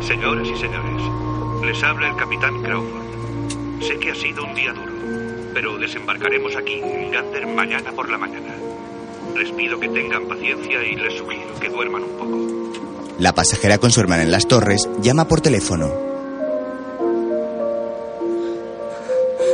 Señoras 0.06 0.48
y 0.48 0.56
señores, 0.58 1.64
les 1.64 1.82
habla 1.82 2.08
el 2.08 2.16
capitán 2.16 2.62
Crawford. 2.62 3.82
Sé 3.82 3.98
que 3.98 4.10
ha 4.10 4.14
sido 4.14 4.44
un 4.44 4.54
día 4.54 4.72
duro, 4.72 4.92
pero 5.54 5.78
desembarcaremos 5.78 6.56
aquí 6.56 6.74
en 6.74 7.10
Gander 7.10 7.46
mañana 7.46 7.92
por 7.92 8.10
la 8.10 8.18
mañana. 8.18 8.54
Les 9.36 9.50
pido 9.52 9.78
que 9.78 9.88
tengan 9.88 10.26
paciencia 10.26 10.82
y 10.82 10.96
les 10.96 11.16
sugiero 11.16 11.58
que 11.60 11.68
duerman 11.68 12.02
un 12.02 12.18
poco. 12.18 12.59
La 13.20 13.34
pasajera 13.34 13.76
con 13.76 13.90
su 13.90 14.00
hermana 14.00 14.22
en 14.22 14.30
las 14.30 14.48
torres 14.48 14.88
llama 15.02 15.28
por 15.28 15.42
teléfono. 15.42 15.92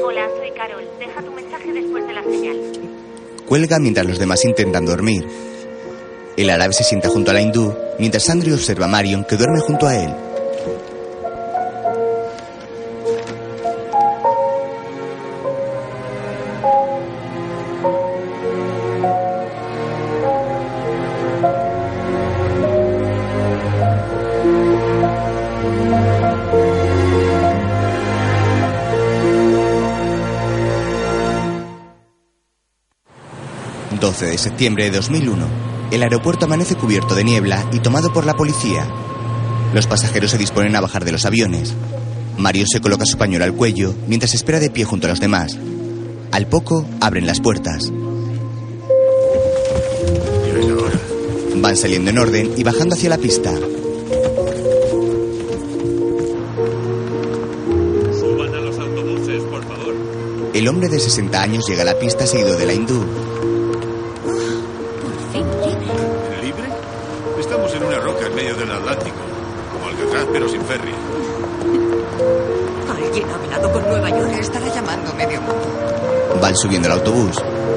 Hola, 0.04 0.28
soy 0.38 0.52
Carol. 0.52 0.84
Deja 1.00 1.20
tu 1.20 1.32
mensaje 1.32 1.72
después 1.72 2.06
de 2.06 2.12
la 2.12 2.22
señal. 2.22 2.56
Cuelga 3.44 3.80
mientras 3.80 4.06
los 4.06 4.20
demás 4.20 4.44
intentan 4.44 4.86
dormir. 4.86 5.26
El 6.36 6.50
árabe 6.50 6.74
se 6.74 6.84
sienta 6.84 7.08
junto 7.08 7.32
a 7.32 7.34
la 7.34 7.40
hindú, 7.40 7.74
mientras 7.98 8.30
Andrew 8.30 8.54
observa 8.54 8.84
a 8.84 8.88
Marion 8.88 9.24
que 9.24 9.36
duerme 9.36 9.58
junto 9.58 9.88
a 9.88 9.96
él. 9.96 10.14
De 34.36 34.42
septiembre 34.42 34.84
de 34.84 34.90
2001... 34.90 35.46
...el 35.90 36.02
aeropuerto 36.02 36.44
amanece 36.44 36.74
cubierto 36.74 37.14
de 37.14 37.24
niebla... 37.24 37.66
...y 37.72 37.78
tomado 37.78 38.12
por 38.12 38.26
la 38.26 38.34
policía... 38.34 38.86
Los 39.72 39.86
pasajeros 39.86 40.30
se 40.30 40.38
disponen 40.38 40.76
a 40.76 40.80
bajar 40.80 41.04
de 41.06 41.12
los 41.12 41.24
aviones. 41.24 41.74
Marion 42.36 42.66
se 42.66 42.80
coloca 42.80 43.06
su 43.06 43.16
pañuelo 43.16 43.46
al 43.46 43.54
cuello... 43.54 43.94
...mientras 44.06 44.34
espera 44.34 44.60
de 44.60 44.68
pie 44.68 44.84
junto 44.84 45.06
a 45.06 45.10
los 45.10 45.20
demás. 45.20 45.56
Al 46.32 46.46
poco, 46.48 46.86
abren 47.00 47.26
las 47.26 47.40
puertas. 47.40 47.90
Van 51.56 51.76
saliendo 51.76 52.10
en 52.10 52.18
orden 52.18 52.52
y 52.58 52.62
bajando 52.62 52.94
hacia 52.94 53.08
la 53.08 53.16
pista. 53.16 53.54
Suban 58.20 58.54
a 58.54 58.60
los 58.60 58.78
autobuses, 58.78 59.42
por 59.44 59.64
favor. 59.64 59.94
El 60.52 60.68
hombre 60.68 60.88
de 60.90 61.00
60 61.00 61.42
años 61.42 61.64
llega 61.66 61.82
a 61.82 61.86
la 61.86 61.98
pista 61.98 62.26
seguido 62.26 62.58
de 62.58 62.66
la 62.66 62.74
hindú. 62.74 63.25
Subiendo 76.56 76.88
el 76.88 76.94
autobús. 76.94 77.36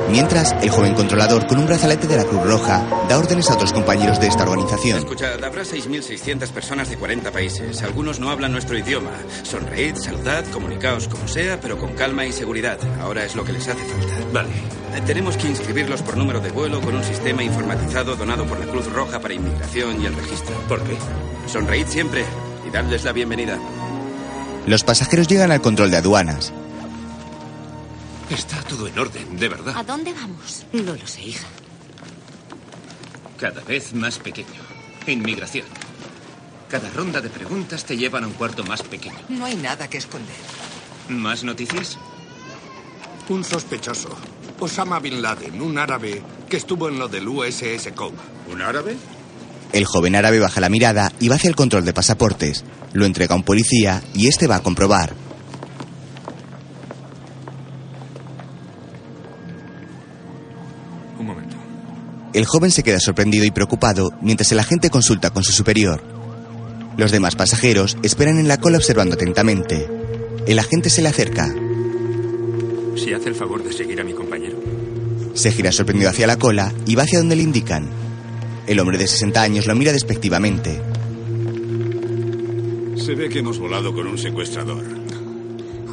Mientras, 0.09 0.53
el 0.63 0.69
joven 0.71 0.95
controlador 0.95 1.45
con 1.45 1.59
un 1.59 1.67
brazalete 1.67 2.07
de 2.07 2.17
la 2.17 2.23
Cruz 2.23 2.43
Roja 2.43 2.83
da 3.07 3.19
órdenes 3.19 3.49
a 3.49 3.53
otros 3.53 3.71
compañeros 3.73 4.19
de 4.19 4.27
esta 4.27 4.43
organización. 4.43 4.97
Escuchad, 4.99 5.43
habrá 5.43 5.61
6.600 5.61 6.49
personas 6.49 6.89
de 6.89 6.97
40 6.97 7.31
países. 7.31 7.81
Algunos 7.83 8.19
no 8.19 8.29
hablan 8.31 8.51
nuestro 8.51 8.77
idioma. 8.77 9.11
Sonreíd, 9.43 9.95
saludad, 9.95 10.45
comunicaos 10.51 11.07
como 11.07 11.27
sea, 11.27 11.59
pero 11.59 11.77
con 11.77 11.93
calma 11.93 12.25
y 12.25 12.31
seguridad. 12.31 12.79
Ahora 13.01 13.23
es 13.23 13.35
lo 13.35 13.43
que 13.43 13.53
les 13.53 13.67
hace 13.67 13.83
falta. 13.83 14.13
Vale. 14.33 14.49
Eh, 14.49 15.01
Tenemos 15.05 15.37
que 15.37 15.47
inscribirlos 15.47 16.01
por 16.01 16.17
número 16.17 16.39
de 16.39 16.49
vuelo 16.49 16.81
con 16.81 16.95
un 16.95 17.03
sistema 17.03 17.43
informatizado 17.43 18.15
donado 18.15 18.45
por 18.45 18.59
la 18.59 18.65
Cruz 18.65 18.91
Roja 18.91 19.19
para 19.19 19.35
inmigración 19.35 20.01
y 20.01 20.07
el 20.07 20.15
registro. 20.15 20.55
¿Por 20.67 20.81
qué? 20.83 20.97
Sonreíd 21.47 21.85
siempre 21.87 22.25
y 22.67 22.71
dadles 22.71 23.03
la 23.03 23.11
bienvenida. 23.11 23.59
Los 24.65 24.83
pasajeros 24.83 25.27
llegan 25.27 25.51
al 25.51 25.61
control 25.61 25.91
de 25.91 25.97
aduanas. 25.97 26.51
Todo 28.79 28.87
en 28.87 28.97
orden, 28.97 29.37
de 29.37 29.49
verdad. 29.49 29.75
¿A 29.75 29.83
dónde 29.83 30.13
vamos? 30.13 30.65
No 30.71 30.93
lo 30.93 31.05
sé, 31.05 31.21
hija. 31.21 31.45
Cada 33.37 33.61
vez 33.61 33.93
más 33.93 34.19
pequeño. 34.19 34.61
Inmigración. 35.05 35.65
Cada 36.69 36.89
ronda 36.91 37.19
de 37.19 37.27
preguntas 37.27 37.83
te 37.83 37.97
llevan 37.97 38.23
a 38.23 38.27
un 38.27 38.31
cuarto 38.31 38.63
más 38.63 38.81
pequeño. 38.81 39.17
No 39.27 39.43
hay 39.43 39.57
nada 39.57 39.89
que 39.89 39.97
esconder. 39.97 40.37
¿Más 41.09 41.43
noticias? 41.43 41.97
Un 43.27 43.43
sospechoso. 43.43 44.17
Osama 44.61 44.99
Bin 45.01 45.21
Laden, 45.21 45.61
un 45.61 45.77
árabe 45.77 46.23
que 46.47 46.55
estuvo 46.55 46.87
en 46.87 46.99
lo 46.99 47.09
del 47.09 47.27
USS 47.27 47.91
Code. 47.93 48.15
¿Un 48.49 48.61
árabe? 48.61 48.95
El 49.73 49.83
joven 49.83 50.15
árabe 50.15 50.39
baja 50.39 50.61
la 50.61 50.69
mirada 50.69 51.11
y 51.19 51.27
va 51.27 51.35
hacia 51.35 51.49
el 51.49 51.57
control 51.57 51.83
de 51.83 51.91
pasaportes. 51.91 52.63
Lo 52.93 53.05
entrega 53.05 53.33
a 53.33 53.37
un 53.39 53.43
policía 53.43 54.01
y 54.13 54.29
este 54.29 54.47
va 54.47 54.55
a 54.55 54.63
comprobar. 54.63 55.15
Un 61.19 61.25
momento. 61.25 61.55
El 62.33 62.45
joven 62.45 62.71
se 62.71 62.83
queda 62.83 62.99
sorprendido 62.99 63.45
y 63.45 63.51
preocupado 63.51 64.11
mientras 64.21 64.51
el 64.51 64.59
agente 64.59 64.89
consulta 64.89 65.29
con 65.31 65.43
su 65.43 65.51
superior. 65.51 66.01
Los 66.97 67.11
demás 67.11 67.35
pasajeros 67.35 67.97
esperan 68.03 68.39
en 68.39 68.47
la 68.47 68.57
cola 68.57 68.77
observando 68.77 69.15
atentamente. 69.15 69.87
El 70.47 70.59
agente 70.59 70.89
se 70.89 71.01
le 71.01 71.09
acerca. 71.09 71.53
Si 72.95 73.13
hace 73.13 73.29
el 73.29 73.35
favor 73.35 73.63
de 73.63 73.73
seguir 73.73 73.99
a 73.99 74.03
mi 74.03 74.13
compañero. 74.13 74.57
Se 75.33 75.51
gira 75.51 75.71
sorprendido 75.71 76.09
hacia 76.09 76.27
la 76.27 76.37
cola 76.37 76.73
y 76.85 76.95
va 76.95 77.03
hacia 77.03 77.19
donde 77.19 77.35
le 77.35 77.43
indican. 77.43 77.89
El 78.67 78.79
hombre 78.79 78.97
de 78.97 79.07
60 79.07 79.41
años 79.41 79.67
lo 79.67 79.75
mira 79.75 79.91
despectivamente. 79.91 80.81
Se 82.95 83.15
ve 83.15 83.29
que 83.29 83.39
hemos 83.39 83.57
volado 83.57 83.93
con 83.93 84.07
un 84.07 84.17
secuestrador. 84.17 84.98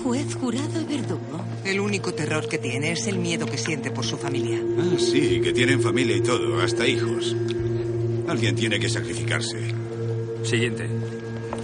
Juez, 0.07 0.37
jurado 0.37 0.81
y 0.81 0.85
verdugo. 0.85 1.45
El 1.64 1.81
único 1.81 2.14
terror 2.14 2.49
que 2.49 2.59
tiene 2.59 2.92
es 2.92 3.09
el 3.09 3.19
miedo 3.19 3.45
que 3.45 3.59
siente 3.59 3.90
por 3.90 4.07
su 4.07 4.16
familia. 4.16 4.62
Ah, 4.79 4.95
sí, 5.01 5.40
que 5.42 5.53
tienen 5.53 5.83
familia 5.83 6.16
y 6.16 6.21
todo, 6.21 6.61
hasta 6.62 6.87
hijos. 6.87 7.35
Alguien 8.29 8.55
tiene 8.55 8.79
que 8.79 8.88
sacrificarse. 8.88 9.59
Siguiente. 10.45 10.88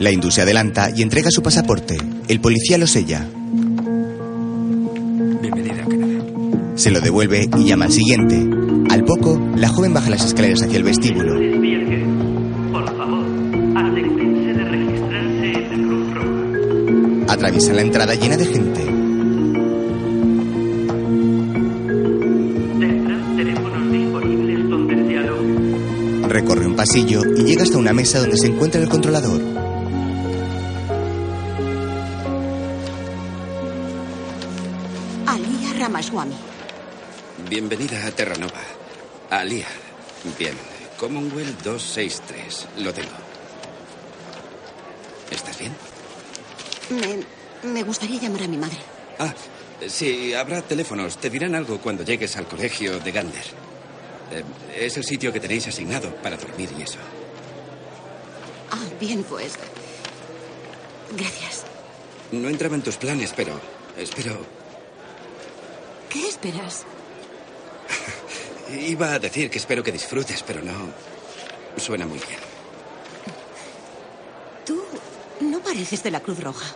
La 0.00 0.10
hindú 0.10 0.32
se 0.32 0.42
adelanta 0.42 0.90
y 0.92 1.02
entrega 1.02 1.30
su 1.30 1.40
pasaporte. 1.40 1.96
El 2.26 2.40
policía 2.40 2.78
lo 2.78 2.88
sella. 2.88 3.28
Bienvenida 5.40 5.84
a 5.84 5.86
Canadá. 5.86 6.24
Se 6.74 6.90
lo 6.90 7.00
devuelve 7.00 7.48
y 7.56 7.64
llama 7.64 7.84
al 7.84 7.92
siguiente. 7.92 8.44
Al 8.90 9.04
poco, 9.04 9.40
la 9.54 9.68
joven 9.68 9.94
baja 9.94 10.10
las 10.10 10.24
escaleras 10.24 10.62
hacia 10.62 10.78
el 10.78 10.82
vestíbulo. 10.82 11.41
atraviesa 17.42 17.72
la 17.72 17.82
entrada 17.82 18.14
llena 18.14 18.36
de 18.36 18.46
gente. 18.46 18.84
Recorre 26.28 26.66
un 26.68 26.76
pasillo 26.76 27.22
y 27.36 27.42
llega 27.42 27.64
hasta 27.64 27.78
una 27.78 27.92
mesa 27.92 28.20
donde 28.20 28.38
se 28.38 28.46
encuentra 28.46 28.80
el 28.80 28.88
controlador. 28.88 29.40
Alia 35.26 35.72
Ramaswamy. 35.80 36.36
Bienvenida 37.50 38.06
a 38.06 38.12
Terranova. 38.12 38.62
Alia. 39.30 39.66
Bien. 40.38 40.54
Commonwealth 40.96 41.60
263. 41.64 42.68
Lo 42.84 42.94
tengo. 42.94 43.31
Me, 46.92 47.70
me 47.70 47.82
gustaría 47.82 48.20
llamar 48.20 48.42
a 48.42 48.48
mi 48.48 48.56
madre. 48.56 48.76
Ah, 49.18 49.34
sí, 49.88 50.34
habrá 50.34 50.62
teléfonos. 50.62 51.16
Te 51.18 51.30
dirán 51.30 51.54
algo 51.54 51.78
cuando 51.78 52.02
llegues 52.02 52.36
al 52.36 52.46
colegio 52.46 52.98
de 53.00 53.12
Gander. 53.12 53.44
Eh, 54.32 54.44
es 54.86 54.96
el 54.96 55.04
sitio 55.04 55.32
que 55.32 55.40
tenéis 55.40 55.66
asignado 55.68 56.14
para 56.16 56.36
dormir 56.36 56.70
y 56.78 56.82
eso. 56.82 56.98
Ah, 58.70 58.78
bien, 59.00 59.22
pues. 59.24 59.52
Gracias. 61.16 61.64
No 62.32 62.48
entraba 62.48 62.74
en 62.74 62.82
tus 62.82 62.96
planes, 62.96 63.32
pero 63.36 63.60
espero. 63.96 64.38
¿Qué 66.08 66.28
esperas? 66.28 66.84
Iba 68.88 69.12
a 69.14 69.18
decir 69.18 69.50
que 69.50 69.58
espero 69.58 69.82
que 69.82 69.92
disfrutes, 69.92 70.42
pero 70.42 70.62
no. 70.62 70.72
Suena 71.76 72.06
muy 72.06 72.18
bien. 72.18 72.51
No 75.42 75.58
pareces 75.58 76.02
de 76.04 76.10
la 76.10 76.20
Cruz 76.20 76.38
Roja. 76.40 76.66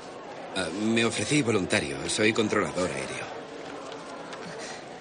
Ah, 0.56 0.66
me 0.84 1.04
ofrecí 1.04 1.40
voluntario. 1.40 1.96
Soy 2.08 2.32
controlador 2.32 2.90
aéreo. 2.90 3.26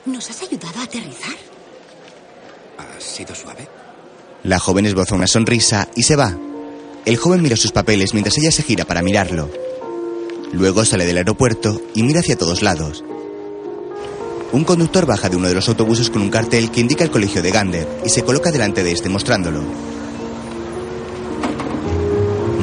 ¿Nos 0.06 0.30
has 0.30 0.44
ayudado 0.44 0.80
a 0.80 0.84
aterrizar? 0.84 1.36
¿Ha 2.78 3.02
sido 3.02 3.34
suave? 3.34 3.68
La 4.44 4.60
joven 4.60 4.86
esboza 4.86 5.16
una 5.16 5.26
sonrisa 5.26 5.88
y 5.96 6.04
se 6.04 6.16
va. 6.16 6.38
El 7.06 7.18
joven 7.18 7.42
mira 7.42 7.56
sus 7.56 7.72
papeles 7.72 8.14
mientras 8.14 8.38
ella 8.38 8.52
se 8.52 8.62
gira 8.62 8.86
para 8.86 9.02
mirarlo. 9.02 9.50
Luego 10.52 10.86
sale 10.86 11.06
del 11.06 11.18
aeropuerto 11.18 11.82
y 11.96 12.04
mira 12.04 12.20
hacia 12.20 12.38
todos 12.38 12.62
lados. 12.62 13.04
Un 14.52 14.64
conductor 14.64 15.08
baja 15.08 15.28
de 15.28 15.38
uno 15.38 15.48
de 15.48 15.56
los 15.56 15.68
autobuses 15.68 16.12
con 16.12 16.22
un 16.22 16.30
cartel 16.30 16.70
que 16.70 16.82
indica 16.82 17.04
el 17.04 17.10
colegio 17.10 17.42
de 17.42 17.52
Gander 17.52 17.88
y 18.06 18.10
se 18.10 18.24
coloca 18.24 18.52
delante 18.52 18.84
de 18.84 18.92
este 18.92 19.10
mostrándolo. 19.10 19.64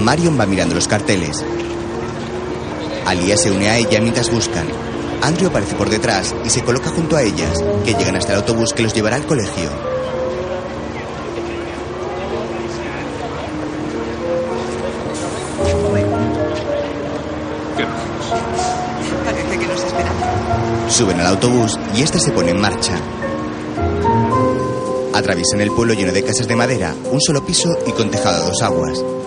Marion 0.03 0.39
va 0.39 0.47
mirando 0.47 0.75
los 0.75 0.89
carteles. 0.89 1.45
Alia 3.07 3.37
se 3.37 3.51
une 3.51 3.69
a 3.69 3.79
ella 3.79 4.01
mientras 4.01 4.31
buscan. 4.31 4.67
Andrew 5.23 5.49
aparece 5.49 5.77
por 5.77 5.89
detrás 5.89 6.35
y 6.45 6.51
se 6.51 6.63
coloca 6.63 6.91
junto 6.91 7.17
a 7.17 7.23
ellas, 7.23 7.63
que 7.85 7.95
llegan 7.95 8.17
hasta 8.17 8.33
el 8.33 8.39
autobús 8.39 8.73
que 8.73 8.83
los 8.83 8.93
llevará 8.93 9.17
al 9.17 9.27
colegio. 9.27 9.71
Parece 19.25 19.59
que 19.59 19.67
nos 19.67 19.85
esperan. 19.85 20.91
Suben 20.91 21.21
al 21.21 21.27
autobús 21.29 21.79
y 21.95 22.03
este 22.03 22.19
se 22.19 22.33
pone 22.33 22.51
en 22.51 22.61
marcha. 22.61 22.99
Atraviesan 25.15 25.61
el 25.61 25.71
pueblo 25.71 25.95
lleno 25.95 26.13
de 26.13 26.25
casas 26.25 26.49
de 26.49 26.57
madera, 26.57 26.95
un 27.13 27.21
solo 27.21 27.45
piso 27.45 27.69
y 27.87 27.93
con 27.93 28.11
tejado 28.11 28.43
a 28.43 28.47
dos 28.47 28.63
aguas. 28.63 29.22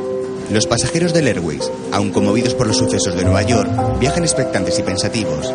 Los 0.52 0.68
pasajeros 0.68 1.12
del 1.12 1.28
Airways, 1.28 1.72
aun 1.92 2.12
conmovidos 2.12 2.54
por 2.54 2.68
los 2.68 2.78
sucesos 2.78 3.16
de 3.16 3.24
Nueva 3.24 3.42
York, 3.42 4.00
viajan 4.00 4.24
expectantes 4.24 4.78
y 4.78 4.84
pensativos. 4.84 5.52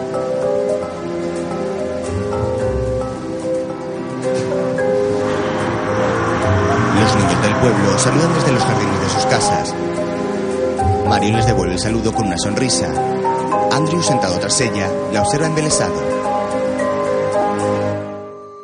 Los 7.00 7.16
niños 7.16 7.42
del 7.42 7.54
pueblo 7.56 7.98
saludan 7.98 8.34
desde 8.34 8.52
los 8.52 8.62
jardines 8.64 9.00
de 9.00 9.08
sus 9.10 9.26
casas. 9.26 9.74
Marion 11.08 11.36
les 11.36 11.46
devuelve 11.46 11.74
el 11.74 11.80
saludo 11.80 12.12
con 12.12 12.26
una 12.26 12.38
sonrisa. 12.38 12.92
Andrew, 13.72 14.02
sentado 14.02 14.38
tras 14.40 14.60
ella, 14.60 14.90
la 15.12 15.22
observa 15.22 15.46
embelesado. 15.46 15.94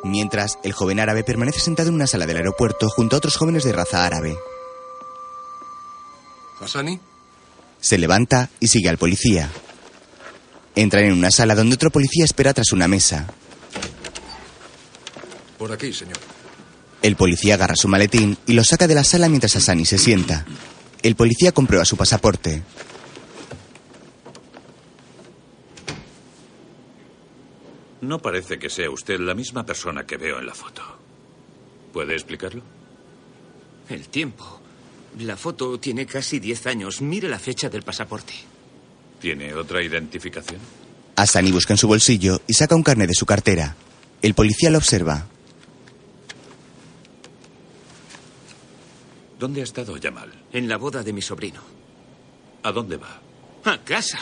Mientras, 0.03 0.59
el 0.63 0.73
joven 0.73 0.99
árabe 0.99 1.23
permanece 1.23 1.61
sentado 1.61 1.89
en 1.89 1.95
una 1.95 2.07
sala 2.07 2.25
del 2.25 2.37
aeropuerto 2.37 2.89
junto 2.89 3.15
a 3.15 3.19
otros 3.19 3.37
jóvenes 3.37 3.63
de 3.63 3.71
raza 3.71 4.05
árabe. 4.05 4.37
¿Hassani? 6.67 6.99
Se 7.79 7.97
levanta 7.97 8.49
y 8.59 8.67
sigue 8.67 8.89
al 8.89 8.97
policía. 8.97 9.49
Entran 10.75 11.05
en 11.05 11.13
una 11.13 11.31
sala 11.31 11.55
donde 11.55 11.75
otro 11.75 11.89
policía 11.89 12.25
espera 12.25 12.53
tras 12.53 12.71
una 12.71 12.87
mesa. 12.87 13.25
Por 15.57 15.71
aquí, 15.71 15.93
señor. 15.93 16.17
El 17.01 17.15
policía 17.15 17.55
agarra 17.55 17.75
su 17.75 17.87
maletín 17.87 18.37
y 18.45 18.53
lo 18.53 18.63
saca 18.63 18.87
de 18.87 18.95
la 18.95 19.03
sala 19.03 19.29
mientras 19.29 19.55
Asani 19.55 19.85
se 19.85 19.97
sienta. 19.97 20.45
El 21.03 21.15
policía 21.15 21.51
comprueba 21.51 21.85
su 21.85 21.95
pasaporte. 21.95 22.61
No 28.01 28.19
parece 28.19 28.59
que 28.59 28.69
sea 28.69 28.89
usted 28.89 29.19
la 29.19 29.33
misma 29.33 29.65
persona 29.65 30.05
que 30.05 30.17
veo 30.17 30.39
en 30.39 30.45
la 30.45 30.53
foto. 30.53 30.81
¿Puede 31.93 32.13
explicarlo? 32.13 32.61
El 33.89 34.09
tiempo. 34.09 34.56
La 35.19 35.35
foto 35.35 35.79
tiene 35.79 36.05
casi 36.05 36.39
10 36.39 36.67
años. 36.67 37.01
Mire 37.01 37.27
la 37.27 37.39
fecha 37.39 37.69
del 37.69 37.81
pasaporte. 37.83 38.33
¿Tiene 39.19 39.53
otra 39.53 39.81
identificación? 39.81 40.59
Asani 41.15 41.51
busca 41.51 41.73
en 41.73 41.77
su 41.77 41.87
bolsillo 41.87 42.41
y 42.45 42.53
saca 42.53 42.75
un 42.75 42.83
carnet 42.83 43.07
de 43.07 43.15
su 43.15 43.25
cartera. 43.25 43.75
El 44.21 44.35
policía 44.35 44.69
lo 44.69 44.77
observa. 44.77 45.25
¿Dónde 49.39 49.61
ha 49.61 49.63
estado 49.63 49.97
Yamal? 49.97 50.31
En 50.51 50.67
la 50.67 50.77
boda 50.77 51.03
de 51.03 51.13
mi 51.13 51.21
sobrino. 51.21 51.61
¿A 52.63 52.71
dónde 52.71 52.97
va? 52.97 53.21
A 53.63 53.77
casa. 53.83 54.19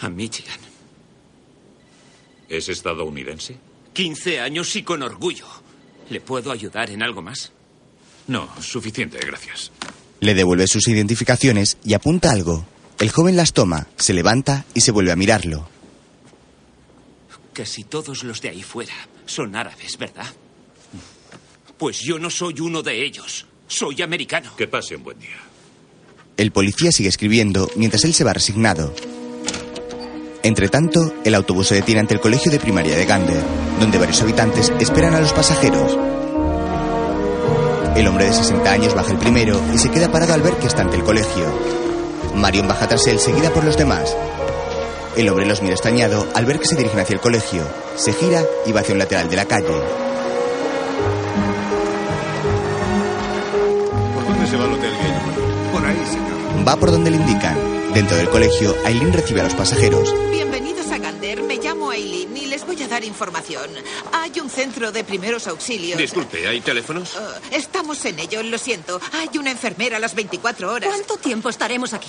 A 0.00 0.08
Michigan. 0.08 0.58
¿Es 2.48 2.68
estadounidense? 2.68 3.56
15 3.96 4.40
años 4.40 4.76
y 4.76 4.82
con 4.82 5.02
orgullo. 5.02 5.46
¿Le 6.10 6.20
puedo 6.20 6.52
ayudar 6.52 6.90
en 6.90 7.02
algo 7.02 7.22
más? 7.22 7.52
No, 8.26 8.46
suficiente, 8.60 9.18
gracias. 9.26 9.72
Le 10.20 10.34
devuelve 10.34 10.66
sus 10.66 10.86
identificaciones 10.88 11.78
y 11.82 11.94
apunta 11.94 12.30
algo. 12.30 12.66
El 12.98 13.08
joven 13.08 13.36
las 13.36 13.54
toma, 13.54 13.86
se 13.96 14.12
levanta 14.12 14.66
y 14.74 14.82
se 14.82 14.90
vuelve 14.90 15.12
a 15.12 15.16
mirarlo. 15.16 15.66
Casi 17.54 17.84
todos 17.84 18.22
los 18.22 18.42
de 18.42 18.50
ahí 18.50 18.62
fuera 18.62 18.92
son 19.24 19.56
árabes, 19.56 19.96
¿verdad? 19.96 20.26
Pues 21.78 22.00
yo 22.00 22.18
no 22.18 22.28
soy 22.28 22.60
uno 22.60 22.82
de 22.82 23.02
ellos. 23.02 23.46
Soy 23.66 24.02
americano. 24.02 24.54
Que 24.58 24.68
pase 24.68 24.96
un 24.96 25.04
buen 25.04 25.18
día. 25.18 25.38
El 26.36 26.52
policía 26.52 26.92
sigue 26.92 27.08
escribiendo 27.08 27.70
mientras 27.76 28.04
él 28.04 28.12
se 28.12 28.24
va 28.24 28.34
resignado. 28.34 28.94
Entre 30.46 30.68
tanto, 30.68 31.12
el 31.24 31.34
autobús 31.34 31.66
se 31.66 31.74
detiene 31.74 32.02
ante 32.02 32.14
el 32.14 32.20
colegio 32.20 32.52
de 32.52 32.60
primaria 32.60 32.94
de 32.94 33.04
Gander, 33.04 33.42
donde 33.80 33.98
varios 33.98 34.22
habitantes 34.22 34.72
esperan 34.78 35.12
a 35.14 35.20
los 35.20 35.32
pasajeros. 35.32 35.98
El 37.96 38.06
hombre 38.06 38.26
de 38.26 38.32
60 38.32 38.70
años 38.70 38.94
baja 38.94 39.10
el 39.10 39.18
primero 39.18 39.60
y 39.74 39.78
se 39.78 39.90
queda 39.90 40.12
parado 40.12 40.34
al 40.34 40.42
ver 40.42 40.54
que 40.54 40.68
está 40.68 40.82
ante 40.82 40.98
el 40.98 41.02
colegio. 41.02 41.46
Marion 42.36 42.68
baja 42.68 42.86
tras 42.86 43.08
él, 43.08 43.18
seguida 43.18 43.50
por 43.50 43.64
los 43.64 43.76
demás. 43.76 44.16
El 45.16 45.28
hombre 45.30 45.46
los 45.46 45.62
mira 45.62 45.74
extrañado 45.74 46.28
al 46.32 46.46
ver 46.46 46.60
que 46.60 46.66
se 46.66 46.76
dirigen 46.76 47.00
hacia 47.00 47.14
el 47.14 47.20
colegio. 47.20 47.64
Se 47.96 48.12
gira 48.12 48.44
y 48.66 48.70
va 48.70 48.82
hacia 48.82 48.92
un 48.92 49.00
lateral 49.00 49.28
de 49.28 49.34
la 49.34 49.46
calle. 49.46 49.66
¿Por 54.14 54.24
dónde 54.24 54.46
se 54.46 54.56
va 54.56 54.64
al 54.64 54.74
Hotel? 54.74 54.92
Por 55.72 55.84
ahí, 55.84 56.02
señor. 56.08 56.68
Va 56.68 56.76
por 56.76 56.92
donde 56.92 57.10
le 57.10 57.16
indican. 57.16 57.85
Dentro 57.96 58.18
del 58.18 58.28
colegio, 58.28 58.76
Aileen 58.84 59.10
recibe 59.10 59.40
a 59.40 59.44
los 59.44 59.54
pasajeros. 59.54 60.14
Bienvenidos 60.30 60.90
a 60.90 60.98
Gander. 60.98 61.42
Me 61.42 61.56
llamo 61.56 61.88
Aileen 61.88 62.36
y 62.36 62.44
les 62.44 62.66
voy 62.66 62.82
a 62.82 62.88
dar 62.88 63.02
información. 63.04 63.70
Hay 64.12 64.38
un 64.38 64.50
centro 64.50 64.92
de 64.92 65.02
primeros 65.02 65.46
auxilios. 65.46 65.96
Disculpe, 65.96 66.46
¿hay 66.46 66.60
teléfonos? 66.60 67.16
Uh, 67.16 67.54
estamos 67.54 68.04
en 68.04 68.18
ello, 68.18 68.42
lo 68.42 68.58
siento. 68.58 69.00
Hay 69.14 69.38
una 69.38 69.50
enfermera 69.50 69.96
a 69.96 70.00
las 70.00 70.14
24 70.14 70.74
horas. 70.74 70.90
¿Cuánto 70.90 71.16
tiempo 71.16 71.48
estaremos 71.48 71.94
aquí? 71.94 72.08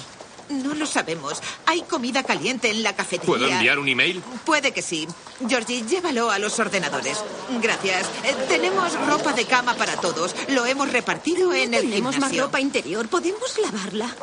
No 0.49 0.73
lo 0.75 0.85
sabemos. 0.85 1.41
Hay 1.65 1.83
comida 1.83 2.21
caliente 2.21 2.69
en 2.69 2.83
la 2.83 2.93
cafetería. 2.93 3.25
¿Puedo 3.25 3.47
enviar 3.47 3.79
un 3.79 3.87
email? 3.87 4.21
Puede 4.45 4.73
que 4.73 4.81
sí. 4.81 5.07
Georgie, 5.47 5.85
llévalo 5.87 6.31
a 6.31 6.37
los 6.37 6.59
ordenadores. 6.59 7.17
Gracias. 7.61 8.07
Eh, 8.25 8.35
tenemos 8.49 8.91
ropa 9.07 9.31
de 9.31 9.45
cama 9.45 9.73
para 9.75 9.95
todos. 9.95 10.35
Lo 10.49 10.65
hemos 10.65 10.91
repartido 10.91 11.53
en 11.53 11.73
el 11.73 11.83
Tenemos 11.83 12.15
más 12.15 12.15
gimnasio. 12.15 12.43
ropa 12.43 12.59
interior. 12.59 13.07
¿Podemos 13.07 13.57
lavarla? 13.59 14.13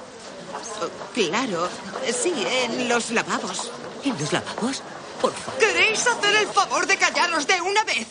Claro. 1.15 1.69
Sí, 2.13 2.33
en 2.37 2.89
los 2.89 3.11
lavabos. 3.11 3.71
¿En 4.05 4.19
los 4.19 4.33
lavabos? 4.33 4.83
Por 5.21 5.33
favor. 5.33 5.61
¿Queréis 5.61 6.07
hacer 6.07 6.35
el 6.37 6.47
favor 6.49 6.87
de 6.87 6.97
callaros 6.97 7.47
de 7.47 7.61
una 7.61 7.85
vez? 7.85 8.07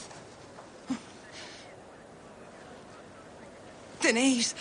Tenéis 4.01 4.55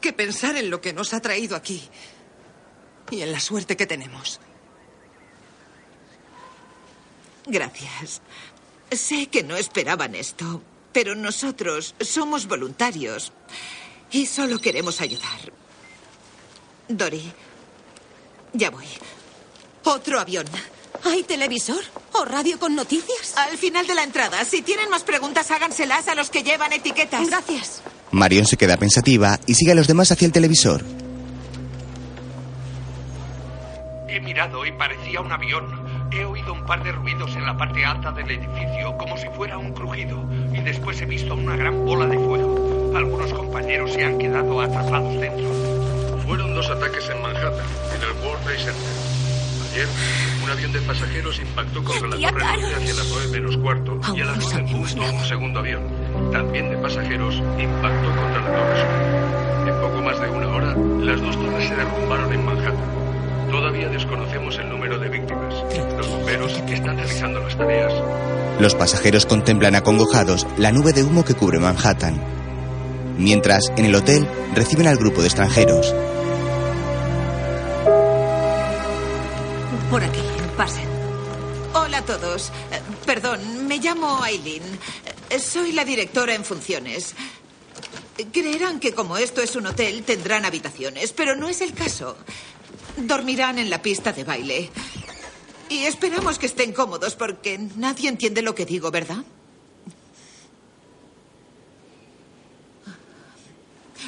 que 0.00 0.12
pensar 0.12 0.56
en 0.56 0.70
lo 0.70 0.80
que 0.80 0.92
nos 0.92 1.14
ha 1.14 1.20
traído 1.20 1.56
aquí 1.56 1.88
y 3.10 3.22
en 3.22 3.32
la 3.32 3.40
suerte 3.40 3.76
que 3.76 3.86
tenemos. 3.86 4.40
Gracias. 7.46 8.20
Sé 8.90 9.28
que 9.28 9.42
no 9.42 9.56
esperaban 9.56 10.14
esto, 10.14 10.62
pero 10.92 11.14
nosotros 11.14 11.94
somos 12.00 12.46
voluntarios 12.46 13.32
y 14.10 14.26
solo 14.26 14.58
queremos 14.58 15.00
ayudar. 15.00 15.52
Dory, 16.88 17.32
ya 18.54 18.70
voy. 18.70 18.86
Otro 19.84 20.18
avión. 20.20 20.46
¿Hay 21.04 21.22
televisor 21.22 21.82
o 22.12 22.24
radio 22.24 22.58
con 22.58 22.74
noticias? 22.74 23.34
Al 23.36 23.56
final 23.56 23.86
de 23.86 23.94
la 23.94 24.02
entrada, 24.02 24.44
si 24.44 24.62
tienen 24.62 24.90
más 24.90 25.04
preguntas, 25.04 25.50
háganselas 25.50 26.08
a 26.08 26.14
los 26.14 26.30
que 26.30 26.42
llevan 26.42 26.72
etiquetas. 26.72 27.28
Gracias. 27.28 27.82
Marion 28.10 28.46
se 28.46 28.56
queda 28.56 28.76
pensativa 28.76 29.38
y 29.46 29.54
sigue 29.54 29.72
a 29.72 29.74
los 29.74 29.86
demás 29.86 30.10
hacia 30.10 30.26
el 30.26 30.32
televisor. 30.32 30.82
He 34.08 34.20
mirado 34.20 34.64
y 34.66 34.72
parecía 34.72 35.20
un 35.20 35.30
avión. 35.30 36.08
He 36.10 36.24
oído 36.24 36.54
un 36.54 36.64
par 36.64 36.82
de 36.82 36.90
ruidos 36.90 37.36
en 37.36 37.44
la 37.44 37.56
parte 37.56 37.84
alta 37.84 38.10
del 38.12 38.30
edificio, 38.30 38.96
como 38.96 39.18
si 39.18 39.28
fuera 39.36 39.58
un 39.58 39.74
crujido, 39.74 40.24
y 40.54 40.60
después 40.60 41.00
he 41.02 41.04
visto 41.04 41.34
una 41.34 41.54
gran 41.54 41.84
bola 41.84 42.06
de 42.06 42.16
fuego. 42.16 42.92
Algunos 42.96 43.32
compañeros 43.34 43.92
se 43.92 44.04
han 44.04 44.18
quedado 44.18 44.60
atrapados 44.60 45.20
dentro. 45.20 45.97
Fueron 46.28 46.54
dos 46.54 46.68
ataques 46.68 47.08
en 47.08 47.22
Manhattan, 47.22 47.64
en 47.96 48.02
el 48.02 48.12
World 48.22 48.44
Trade 48.44 48.58
Center. 48.58 48.74
Ayer, 49.72 49.88
un 50.44 50.50
avión 50.50 50.72
de 50.74 50.80
pasajeros 50.82 51.40
impactó 51.40 51.82
contra 51.82 52.08
la 52.08 52.30
torre 52.30 52.44
hacia 52.44 52.94
las 52.94 53.08
9 53.08 53.28
menos 53.28 53.56
cuarto 53.56 53.98
y 54.14 54.20
a 54.20 54.24
las 54.26 54.36
9 54.36 54.58
en 54.58 54.66
punto 54.66 55.02
un 55.10 55.24
segundo 55.24 55.60
avión, 55.60 55.82
también 56.30 56.68
de 56.68 56.76
pasajeros, 56.76 57.34
impactó 57.58 58.08
contra 58.08 58.42
la 58.42 58.54
torre 58.54 58.76
sur. 58.76 59.68
En 59.72 59.80
poco 59.80 60.02
más 60.02 60.20
de 60.20 60.28
una 60.28 60.48
hora, 60.48 60.76
las 61.00 61.20
dos 61.22 61.34
torres 61.40 61.66
se 61.66 61.76
derrumbaron 61.76 62.30
en 62.30 62.44
Manhattan. 62.44 63.50
Todavía 63.50 63.88
desconocemos 63.88 64.58
el 64.58 64.68
número 64.68 64.98
de 64.98 65.08
víctimas. 65.08 65.54
Los 65.96 66.08
bomberos 66.10 66.52
están 66.68 66.96
realizando 66.98 67.40
las 67.40 67.56
tareas. 67.56 67.92
Los 68.60 68.74
pasajeros 68.74 69.24
contemplan 69.24 69.76
acongojados 69.76 70.46
la 70.58 70.72
nube 70.72 70.92
de 70.92 71.04
humo 71.04 71.24
que 71.24 71.32
cubre 71.32 71.58
Manhattan. 71.58 72.22
Mientras, 73.16 73.72
en 73.78 73.86
el 73.86 73.94
hotel, 73.94 74.28
reciben 74.54 74.88
al 74.88 74.98
grupo 74.98 75.22
de 75.22 75.28
extranjeros. 75.28 75.94
Por 79.98 80.06
aquí, 80.06 80.22
pasen. 80.56 80.88
Hola 81.74 81.98
a 81.98 82.04
todos. 82.04 82.50
Eh, 82.70 82.80
Perdón, 83.04 83.66
me 83.66 83.78
llamo 83.78 84.22
Aileen. 84.22 84.62
Eh, 85.28 85.40
Soy 85.40 85.72
la 85.72 85.84
directora 85.84 86.36
en 86.36 86.44
funciones. 86.44 87.16
Creerán 88.32 88.78
que 88.78 88.94
como 88.94 89.18
esto 89.18 89.42
es 89.42 89.56
un 89.56 89.66
hotel 89.66 90.04
tendrán 90.04 90.44
habitaciones, 90.44 91.12
pero 91.12 91.34
no 91.34 91.48
es 91.48 91.62
el 91.62 91.74
caso. 91.74 92.16
Dormirán 92.96 93.58
en 93.58 93.70
la 93.70 93.82
pista 93.82 94.12
de 94.12 94.22
baile. 94.22 94.70
Y 95.68 95.78
esperamos 95.78 96.38
que 96.38 96.46
estén 96.46 96.72
cómodos 96.72 97.16
porque 97.16 97.58
nadie 97.74 98.08
entiende 98.08 98.40
lo 98.40 98.54
que 98.54 98.66
digo, 98.66 98.92
¿verdad? 98.92 99.24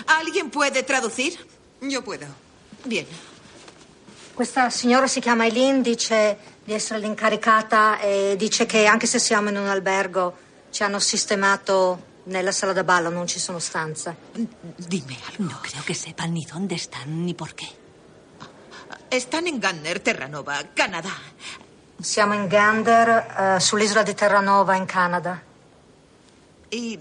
¿Alguien 0.06 0.50
puede 0.50 0.84
traducir? 0.84 1.36
Yo 1.80 2.04
puedo. 2.04 2.28
Bien. 2.84 3.08
Questa 4.34 4.70
signora 4.70 5.06
si 5.06 5.20
chiama 5.20 5.44
Eileen, 5.44 5.82
dice 5.82 6.38
di 6.64 6.72
essere 6.72 6.98
l'incaricata 7.00 7.98
e 7.98 8.36
dice 8.38 8.64
che 8.64 8.86
anche 8.86 9.06
se 9.06 9.18
siamo 9.18 9.50
in 9.50 9.56
un 9.56 9.66
albergo 9.66 10.36
ci 10.70 10.82
hanno 10.82 10.98
sistemato 10.98 12.08
nella 12.24 12.52
sala 12.52 12.72
da 12.72 12.84
ballo, 12.84 13.10
non 13.10 13.26
ci 13.26 13.38
sono 13.38 13.58
stanze. 13.58 14.16
Dime 14.76 15.16
algo. 15.28 15.52
No 15.52 15.58
creo 15.60 15.82
que 15.84 15.94
sepan 15.94 16.32
ni 16.32 16.44
dónde 16.44 16.74
están 16.76 17.24
ni 17.24 17.34
por 17.34 17.54
qué. 17.54 17.68
Están 19.10 19.46
en 19.46 19.58
Ganner, 19.58 20.00
Terranova, 20.00 20.62
Canadá. 20.72 21.16
Siamo 22.00 22.34
in 22.34 22.46
Gander, 22.46 23.08
eh, 23.56 23.60
sull'isola 23.60 24.02
di 24.02 24.14
Terranova, 24.14 24.76
in 24.76 24.86
Canada. 24.86 25.42
Y 26.70 26.98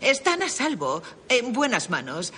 están 0.00 0.42
a 0.42 0.48
salvo, 0.48 1.02
en 1.28 1.52
buenas 1.52 1.90
manos. 1.90 2.32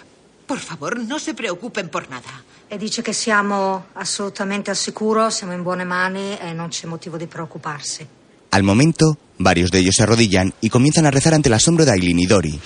Por 0.47 0.59
favor, 0.59 0.99
no 0.99 1.18
se 1.18 1.32
preocupen 1.34 1.88
por 1.88 2.11
nada. 2.11 2.43
E 2.73 2.79
dice 2.79 3.03
che 3.03 3.12
siamo 3.12 3.89
assolutamente 3.93 4.70
al 4.70 4.77
sicuro, 4.77 5.29
siamo 5.29 5.53
in 5.53 5.62
buone 5.62 5.85
mani 5.85 6.39
e 6.39 6.55
non 6.55 6.68
c'è 6.68 6.87
motivo 6.87 7.18
di 7.18 7.27
preoccuparsi. 7.27 8.09
Al 8.49 8.62
momento, 8.62 9.18
varios 9.37 9.70
de 9.70 9.81
ellos 9.81 9.97
se 9.97 10.05
arrodillan 10.05 10.55
y 10.62 10.70
comienzan 10.70 11.05
a 11.05 11.11
rezar 11.11 11.35
ante 11.35 11.51
el 11.51 11.53
asombro 11.53 11.85
de 11.85 11.91
Aileen 11.91 12.18
y 12.18 12.25
Dory. 12.25 12.59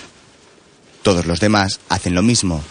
Todos 1.01 1.25
los 1.25 1.41
demás 1.41 1.81
hacen 1.89 2.15
lo 2.15 2.23
mismo. 2.23 2.63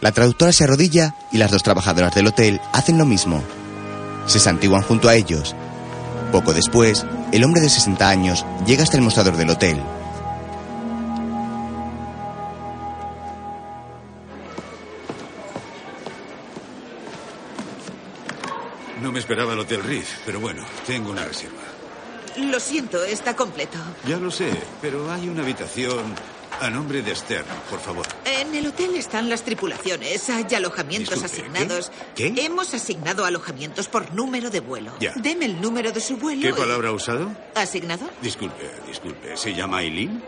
La 0.00 0.10
traductora 0.10 0.50
se 0.50 0.64
arrodilla 0.64 1.14
y 1.30 1.38
las 1.38 1.52
dos 1.52 1.62
trabajadoras 1.62 2.12
del 2.16 2.26
hotel 2.26 2.60
hacen 2.72 2.98
lo 2.98 3.06
mismo. 3.06 3.44
Se 4.26 4.40
santiguan 4.40 4.82
junto 4.82 5.08
a 5.08 5.14
ellos. 5.14 5.54
Poco 6.32 6.52
después, 6.52 7.06
el 7.30 7.44
hombre 7.44 7.60
de 7.60 7.70
60 7.70 8.08
años 8.08 8.44
llega 8.66 8.82
hasta 8.82 8.96
el 8.96 9.04
mostrador 9.04 9.36
del 9.36 9.50
hotel. 9.50 9.80
Me 19.16 19.20
esperaba 19.20 19.54
el 19.54 19.58
Hotel 19.60 19.82
Riff, 19.82 20.10
pero 20.26 20.40
bueno, 20.40 20.62
tengo 20.86 21.10
una 21.10 21.24
reserva. 21.24 21.56
Lo 22.36 22.60
siento, 22.60 23.02
está 23.02 23.34
completo. 23.34 23.78
Ya 24.06 24.18
lo 24.18 24.30
sé, 24.30 24.50
pero 24.82 25.10
hay 25.10 25.26
una 25.30 25.40
habitación 25.42 26.14
a 26.60 26.68
nombre 26.68 27.00
de 27.00 27.16
Stern, 27.16 27.46
por 27.70 27.80
favor. 27.80 28.06
En 28.26 28.54
el 28.54 28.66
hotel 28.66 28.94
están 28.94 29.30
las 29.30 29.42
tripulaciones, 29.42 30.28
hay 30.28 30.44
alojamientos 30.54 31.22
Disculpe, 31.22 31.58
asignados. 31.58 31.90
¿qué? 32.14 32.34
¿Qué? 32.34 32.44
Hemos 32.44 32.74
asignado 32.74 33.24
alojamientos 33.24 33.88
por 33.88 34.12
número 34.12 34.50
de 34.50 34.60
vuelo. 34.60 34.92
Ya. 35.00 35.14
Deme 35.16 35.46
el 35.46 35.62
número 35.62 35.92
de 35.92 36.00
su 36.00 36.18
vuelo. 36.18 36.42
¿Qué 36.42 36.50
y- 36.50 36.52
palabra 36.52 36.90
ha 36.90 36.92
usado? 36.92 37.30
¿Asignado? 37.54 38.10
Disculpe, 38.20 38.70
disculpe. 38.86 39.34
¿Se 39.38 39.54
llama 39.54 39.78
Aileen? 39.78 40.22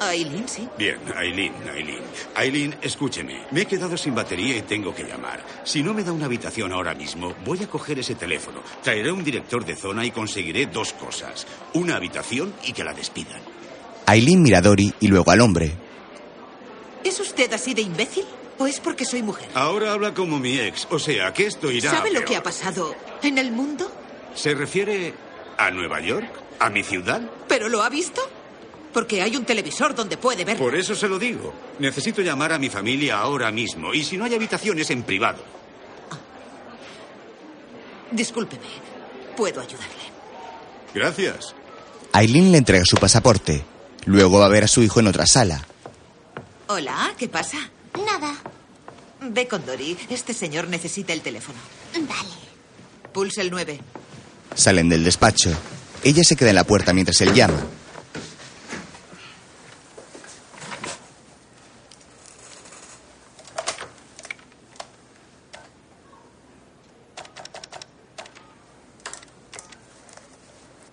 Aileen, 0.00 0.48
sí. 0.48 0.68
Bien, 0.78 0.98
Aileen, 1.16 1.52
Aileen. 1.74 2.02
Aileen, 2.34 2.76
escúcheme. 2.82 3.46
Me 3.50 3.62
he 3.62 3.66
quedado 3.66 3.96
sin 3.96 4.14
batería 4.14 4.56
y 4.56 4.62
tengo 4.62 4.94
que 4.94 5.04
llamar. 5.04 5.40
Si 5.64 5.82
no 5.82 5.94
me 5.94 6.04
da 6.04 6.12
una 6.12 6.26
habitación 6.26 6.72
ahora 6.72 6.94
mismo, 6.94 7.34
voy 7.44 7.62
a 7.62 7.66
coger 7.68 7.98
ese 7.98 8.14
teléfono. 8.14 8.60
Traeré 8.82 9.10
un 9.10 9.24
director 9.24 9.64
de 9.64 9.76
zona 9.76 10.04
y 10.04 10.10
conseguiré 10.10 10.66
dos 10.66 10.92
cosas. 10.92 11.46
Una 11.74 11.96
habitación 11.96 12.54
y 12.64 12.72
que 12.72 12.84
la 12.84 12.92
despidan. 12.92 13.40
Aileen 14.06 14.42
mira 14.42 14.58
a 14.58 14.62
Dory 14.62 14.94
y 15.00 15.08
luego 15.08 15.30
al 15.30 15.40
hombre. 15.40 15.72
¿Es 17.02 17.18
usted 17.20 17.52
así 17.52 17.74
de 17.74 17.82
imbécil? 17.82 18.24
¿O 18.58 18.66
es 18.66 18.80
porque 18.80 19.04
soy 19.04 19.22
mujer? 19.22 19.48
Ahora 19.54 19.92
habla 19.92 20.14
como 20.14 20.38
mi 20.38 20.58
ex. 20.58 20.86
O 20.90 20.98
sea, 20.98 21.32
que 21.32 21.46
esto 21.46 21.70
irá. 21.70 21.90
¿Sabe 21.90 22.10
a 22.10 22.12
lo 22.12 22.18
peor. 22.20 22.24
que 22.24 22.36
ha 22.36 22.42
pasado 22.42 22.94
en 23.22 23.38
el 23.38 23.52
mundo? 23.52 23.90
¿Se 24.34 24.54
refiere 24.54 25.14
a 25.58 25.70
Nueva 25.70 26.00
York? 26.00 26.28
¿A 26.58 26.70
mi 26.70 26.82
ciudad? 26.82 27.20
¿Pero 27.48 27.68
lo 27.68 27.82
ha 27.82 27.88
visto? 27.90 28.22
Porque 28.96 29.20
hay 29.20 29.36
un 29.36 29.44
televisor 29.44 29.94
donde 29.94 30.16
puede 30.16 30.42
verlo. 30.42 30.64
Por 30.64 30.74
eso 30.74 30.94
se 30.94 31.06
lo 31.06 31.18
digo. 31.18 31.52
Necesito 31.80 32.22
llamar 32.22 32.54
a 32.54 32.58
mi 32.58 32.70
familia 32.70 33.18
ahora 33.18 33.52
mismo. 33.52 33.92
Y 33.92 34.02
si 34.02 34.16
no 34.16 34.24
hay 34.24 34.34
habitaciones, 34.34 34.88
en 34.88 35.02
privado. 35.02 35.44
Discúlpeme. 38.10 38.64
Puedo 39.36 39.60
ayudarle. 39.60 40.02
Gracias. 40.94 41.54
Aileen 42.12 42.50
le 42.50 42.56
entrega 42.56 42.84
su 42.86 42.96
pasaporte. 42.96 43.66
Luego 44.06 44.38
va 44.38 44.46
a 44.46 44.48
ver 44.48 44.64
a 44.64 44.66
su 44.66 44.82
hijo 44.82 44.98
en 45.00 45.08
otra 45.08 45.26
sala. 45.26 45.66
Hola, 46.68 47.12
¿qué 47.18 47.28
pasa? 47.28 47.58
Nada. 48.02 48.34
Ve 49.20 49.46
con 49.46 49.66
Dory. 49.66 49.98
Este 50.08 50.32
señor 50.32 50.68
necesita 50.68 51.12
el 51.12 51.20
teléfono. 51.20 51.58
Vale. 51.92 53.12
Pulse 53.12 53.42
el 53.42 53.50
9. 53.50 53.78
Salen 54.54 54.88
del 54.88 55.04
despacho. 55.04 55.50
Ella 56.02 56.24
se 56.24 56.34
queda 56.34 56.48
en 56.48 56.56
la 56.56 56.64
puerta 56.64 56.94
mientras 56.94 57.20
él 57.20 57.34
llama. 57.34 57.62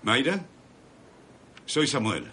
¿Mayra? 0.04 0.46
Soy 1.66 1.88
Samuel. 1.88 2.32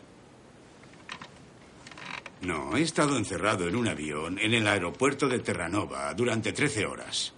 No, 2.42 2.76
he 2.76 2.82
estado 2.82 3.16
encerrado 3.16 3.68
en 3.68 3.76
un 3.76 3.86
avión 3.86 4.38
en 4.38 4.54
el 4.54 4.66
aeropuerto 4.66 5.28
de 5.28 5.38
Terranova 5.40 6.12
durante 6.14 6.52
13 6.52 6.86
horas. 6.86 7.32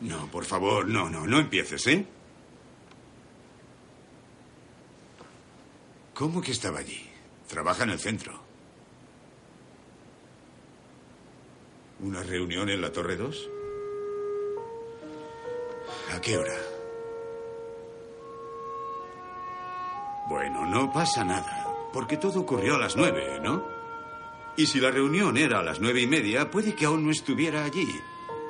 No, 0.00 0.30
por 0.30 0.44
favor, 0.44 0.86
no, 0.86 1.08
no, 1.08 1.26
no 1.26 1.38
empieces, 1.38 1.86
¿eh? 1.86 2.06
¿Cómo 6.14 6.40
que 6.40 6.52
estaba 6.52 6.78
allí? 6.78 7.08
Trabaja 7.48 7.84
en 7.84 7.90
el 7.90 7.98
centro. 7.98 8.40
¿Una 12.00 12.22
reunión 12.22 12.68
en 12.68 12.80
la 12.80 12.92
Torre 12.92 13.16
2? 13.16 13.48
¿A 16.14 16.20
qué 16.20 16.36
hora? 16.36 16.71
Bueno, 20.28 20.64
no 20.66 20.92
pasa 20.92 21.24
nada, 21.24 21.66
porque 21.92 22.16
todo 22.16 22.40
ocurrió 22.40 22.76
a 22.76 22.78
las 22.78 22.96
nueve, 22.96 23.40
¿no? 23.42 23.64
Y 24.56 24.66
si 24.66 24.80
la 24.80 24.90
reunión 24.90 25.36
era 25.36 25.60
a 25.60 25.62
las 25.62 25.80
nueve 25.80 26.00
y 26.00 26.06
media, 26.06 26.50
puede 26.50 26.74
que 26.74 26.84
aún 26.84 27.04
no 27.04 27.10
estuviera 27.10 27.64
allí. 27.64 27.88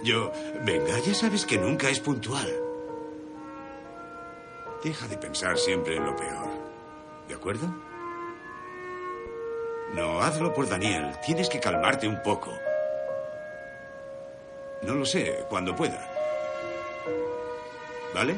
Yo, 0.03 0.33
venga, 0.65 0.99
ya 0.99 1.15
sabes 1.15 1.47
que 1.47 1.59
nunca 1.59 1.89
es 1.89 2.01
puntual. 2.01 2.53
Deja 4.83 5.07
de 5.07 5.17
pensar 5.17 5.57
siempre 5.57 5.97
en 5.97 6.05
lo 6.05 6.17
peor. 6.17 6.49
¿De 7.29 7.35
acuerdo? 7.35 7.73
No, 9.95 10.21
hazlo 10.21 10.53
por 10.53 10.69
Daniel. 10.69 11.13
Tienes 11.25 11.49
que 11.49 11.61
calmarte 11.61 12.09
un 12.09 12.21
poco. 12.23 12.51
No 14.83 14.95
lo 14.95 15.05
sé, 15.05 15.45
cuando 15.49 15.77
pueda. 15.77 16.11
¿Vale? 18.13 18.37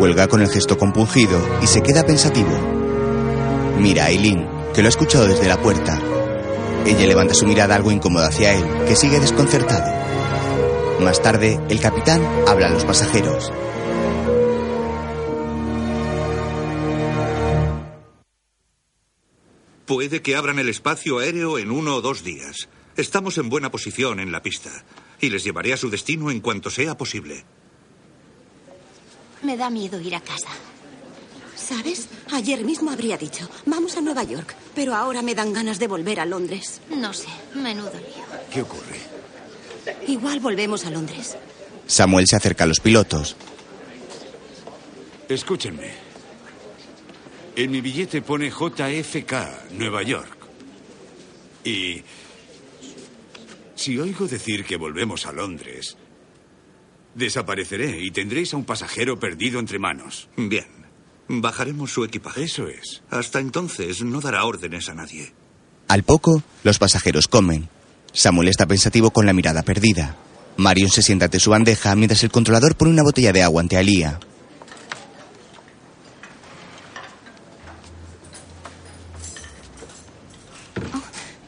Cuelga 0.00 0.28
con 0.28 0.40
el 0.40 0.48
gesto 0.48 0.78
compungido 0.78 1.38
y 1.62 1.66
se 1.66 1.82
queda 1.82 2.06
pensativo. 2.06 2.48
Mira 3.78 4.06
a 4.06 4.08
Eileen, 4.08 4.48
que 4.74 4.80
lo 4.80 4.88
ha 4.88 4.88
escuchado 4.88 5.26
desde 5.26 5.46
la 5.46 5.60
puerta. 5.60 6.00
Ella 6.86 7.06
levanta 7.06 7.34
su 7.34 7.46
mirada 7.46 7.74
algo 7.74 7.90
incómoda 7.90 8.28
hacia 8.28 8.54
él, 8.54 8.64
que 8.88 8.96
sigue 8.96 9.20
desconcertado. 9.20 9.92
Más 11.00 11.20
tarde, 11.20 11.60
el 11.68 11.80
capitán 11.80 12.26
habla 12.48 12.68
a 12.68 12.70
los 12.70 12.86
pasajeros. 12.86 13.52
Puede 19.84 20.22
que 20.22 20.34
abran 20.34 20.58
el 20.58 20.70
espacio 20.70 21.18
aéreo 21.18 21.58
en 21.58 21.70
uno 21.70 21.96
o 21.96 22.00
dos 22.00 22.24
días. 22.24 22.70
Estamos 22.96 23.36
en 23.36 23.50
buena 23.50 23.70
posición 23.70 24.18
en 24.18 24.32
la 24.32 24.40
pista 24.40 24.70
y 25.20 25.28
les 25.28 25.44
llevaré 25.44 25.74
a 25.74 25.76
su 25.76 25.90
destino 25.90 26.30
en 26.30 26.40
cuanto 26.40 26.70
sea 26.70 26.96
posible. 26.96 27.44
Me 29.42 29.56
da 29.56 29.70
miedo 29.70 30.00
ir 30.00 30.14
a 30.14 30.20
casa. 30.20 30.48
¿Sabes? 31.56 32.08
Ayer 32.32 32.64
mismo 32.64 32.90
habría 32.90 33.16
dicho, 33.16 33.48
vamos 33.66 33.96
a 33.96 34.00
Nueva 34.00 34.24
York, 34.24 34.54
pero 34.74 34.94
ahora 34.94 35.22
me 35.22 35.34
dan 35.34 35.52
ganas 35.52 35.78
de 35.78 35.88
volver 35.88 36.20
a 36.20 36.26
Londres. 36.26 36.80
No 36.90 37.12
sé, 37.12 37.28
menudo 37.54 37.92
lío. 37.92 38.24
¿Qué 38.52 38.62
ocurre? 38.62 38.98
Igual 40.06 40.40
volvemos 40.40 40.84
a 40.86 40.90
Londres. 40.90 41.36
Samuel 41.86 42.26
se 42.26 42.36
acerca 42.36 42.64
a 42.64 42.66
los 42.66 42.80
pilotos. 42.80 43.36
Escúchenme. 45.28 45.90
En 47.56 47.70
mi 47.70 47.80
billete 47.80 48.22
pone 48.22 48.50
JFK, 48.50 49.72
Nueva 49.72 50.02
York. 50.02 50.38
Y 51.64 52.02
si 53.74 53.98
oigo 53.98 54.26
decir 54.26 54.64
que 54.64 54.76
volvemos 54.76 55.26
a 55.26 55.32
Londres, 55.32 55.96
desapareceré 57.14 58.00
y 58.00 58.10
tendréis 58.10 58.54
a 58.54 58.56
un 58.56 58.64
pasajero 58.64 59.18
perdido 59.18 59.58
entre 59.58 59.78
manos. 59.78 60.28
Bien. 60.36 60.66
Bajaremos 61.28 61.92
su 61.92 62.04
equipaje. 62.04 62.42
Eso 62.42 62.66
es. 62.68 63.02
Hasta 63.10 63.38
entonces 63.38 64.02
no 64.02 64.20
dará 64.20 64.44
órdenes 64.44 64.88
a 64.88 64.94
nadie. 64.94 65.32
Al 65.88 66.02
poco, 66.02 66.42
los 66.64 66.78
pasajeros 66.78 67.28
comen. 67.28 67.68
Samuel 68.12 68.48
está 68.48 68.66
pensativo 68.66 69.10
con 69.10 69.26
la 69.26 69.32
mirada 69.32 69.62
perdida. 69.62 70.16
Marion 70.56 70.90
se 70.90 71.02
sienta 71.02 71.26
ante 71.26 71.40
su 71.40 71.50
bandeja 71.50 71.94
mientras 71.94 72.22
el 72.24 72.30
controlador 72.30 72.76
pone 72.76 72.90
una 72.90 73.02
botella 73.02 73.32
de 73.32 73.42
agua 73.42 73.62
ante 73.62 73.76
Alía. 73.76 74.18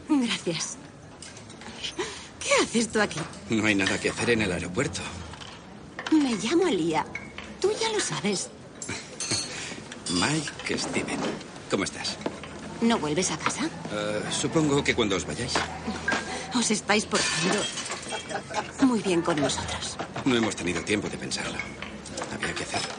Gracias. 0.08 0.76
¿Qué 2.40 2.50
haces 2.62 2.90
tú 2.90 3.00
aquí? 3.00 3.20
No 3.50 3.66
hay 3.66 3.74
nada 3.74 3.98
que 4.00 4.10
hacer 4.10 4.30
en 4.30 4.42
el 4.42 4.52
aeropuerto. 4.52 5.00
Me 6.12 6.34
llamo 6.36 6.66
Alía. 6.66 7.04
Tú 7.60 7.70
ya 7.80 7.88
lo 7.90 8.00
sabes. 8.00 8.48
Mike 10.10 10.78
Steven. 10.78 11.18
¿Cómo 11.70 11.84
estás? 11.84 12.16
¿No 12.80 12.98
vuelves 12.98 13.30
a 13.30 13.38
casa? 13.38 13.64
Eh, 13.92 14.22
supongo 14.30 14.82
que 14.84 14.94
cuando 14.94 15.16
os 15.16 15.24
vayáis. 15.26 15.52
Os 16.54 16.70
estáis 16.70 17.06
portando 17.06 17.62
muy 18.82 19.00
bien 19.00 19.22
con 19.22 19.40
nosotros. 19.40 19.96
No 20.24 20.36
hemos 20.36 20.54
tenido 20.56 20.82
tiempo 20.82 21.08
de 21.08 21.16
pensarlo. 21.16 21.58
Había 22.34 22.54
que 22.54 22.64
hacerlo. 22.64 22.92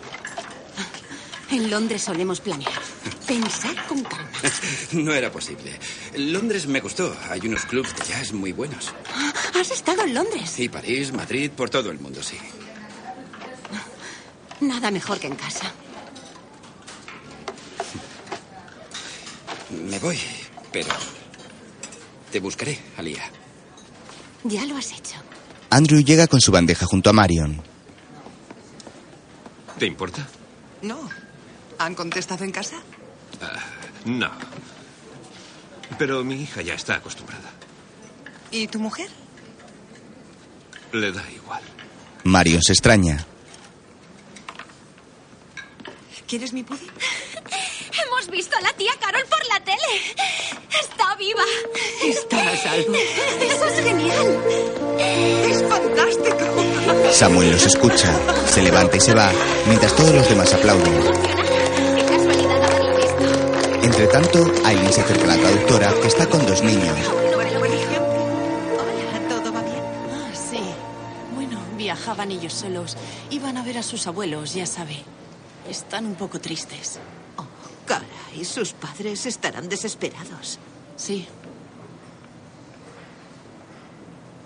En 1.51 1.70
Londres 1.70 2.01
solemos 2.01 2.39
planear. 2.39 2.82
Pensar 3.28 3.76
con 3.88 4.01
calma. 4.03 4.30
No 4.93 5.14
era 5.14 5.32
posible. 5.32 5.78
Londres 6.16 6.66
me 6.68 6.80
gustó. 6.80 7.16
Hay 7.30 7.41
unos 7.41 7.66
clubs 7.66 7.95
de 7.95 8.05
jazz 8.05 8.32
muy 8.34 8.51
buenos. 8.53 8.91
Ah, 9.14 9.34
¿Has 9.59 9.70
estado 9.72 10.03
en 10.03 10.14
Londres? 10.16 10.59
Y 10.59 10.70
París, 10.70 11.11
Madrid, 11.14 11.51
por 11.51 11.70
todo 11.70 11.91
el 11.91 11.99
mundo, 11.99 12.24
sí. 12.24 12.38
Nada 14.64 14.91
mejor 14.91 15.20
que 15.20 15.28
en 15.28 15.36
casa. 15.36 15.72
Me 19.89 19.99
voy, 19.99 20.18
pero 20.72 20.88
te 22.32 22.39
buscaré, 22.39 22.80
Alía. 22.97 23.24
Ya 24.45 24.66
lo 24.66 24.78
has 24.78 24.91
hecho. 24.93 25.18
Andrew 25.70 26.01
llega 26.01 26.28
con 26.28 26.39
su 26.39 26.51
bandeja 26.51 26.86
junto 26.86 27.09
a 27.09 27.14
Marion. 27.14 27.61
¿Te 29.78 29.86
importa? 29.86 30.26
No. 30.82 31.09
¿Han 31.80 31.95
contestado 31.95 32.45
en 32.45 32.51
casa? 32.51 32.78
Ah, 33.41 33.59
no. 34.05 34.32
Pero 35.97 36.24
mi 36.24 36.41
hija 36.41 36.61
ya 36.61 36.76
está 36.76 36.95
acostumbrada. 36.95 37.51
¿Y 38.49 38.68
tu 38.68 38.80
mujer? 38.80 39.09
Le 40.93 41.11
da 41.11 41.24
igual. 41.32 41.61
Marion 42.24 42.61
se 42.61 42.72
extraña. 42.72 43.26
¿Quieres 46.28 46.53
mi 46.53 46.63
pudding? 46.63 46.89
Hemos 48.05 48.30
visto 48.30 48.57
a 48.57 48.61
la 48.61 48.74
tía 48.74 48.91
Carol 48.99 49.24
por 49.30 49.45
la 49.47 49.59
tele. 49.63 49.78
Está 50.82 51.15
viva. 51.15 51.43
Está 52.03 52.49
a 52.49 52.57
salvo. 52.57 52.93
¡Eso 53.41 53.65
es 53.65 53.84
genial! 53.84 54.43
¡Es 54.99 55.63
fantástico! 55.63 57.11
Samuel 57.11 57.51
los 57.51 57.65
escucha, 57.65 58.11
se 58.47 58.61
levanta 58.61 58.97
y 58.97 58.99
se 58.99 59.13
va, 59.13 59.32
mientras 59.67 59.95
todos 59.95 60.13
los 60.13 60.28
demás 60.28 60.53
aplauden. 60.53 60.93
Qué 61.95 62.05
casualidad 62.05 62.63
haberla 62.63 62.95
visto. 62.97 63.24
Entre 63.84 64.07
tanto, 64.07 64.51
Aileen 64.65 64.93
se 64.93 65.01
acerca 65.01 65.24
a 65.26 65.28
la 65.28 65.38
traductora, 65.38 65.93
que 66.01 66.07
está 66.07 66.28
con 66.28 66.45
dos 66.47 66.63
niños. 66.63 66.97
Hola, 67.07 67.45
¿todo 69.30 69.53
va 69.53 69.61
bien? 69.61 69.84
Ah, 70.11 70.32
sí. 70.34 70.61
Bueno, 71.36 71.59
viajaban 71.78 72.32
ellos 72.32 72.53
solos. 72.53 72.97
Iban 73.30 73.57
a 73.57 73.63
ver 73.63 73.78
a 73.78 73.84
sus 73.84 74.07
abuelos, 74.07 74.53
ya 74.55 74.65
sabe. 74.65 75.03
Están 75.70 76.05
un 76.05 76.16
poco 76.16 76.39
tristes. 76.39 76.99
Oh, 77.38 77.45
caray, 77.86 78.43
sus 78.45 78.74
padres 78.74 79.26
estarán 79.26 79.70
desesperados. 79.70 80.59
Sí. 80.95 81.28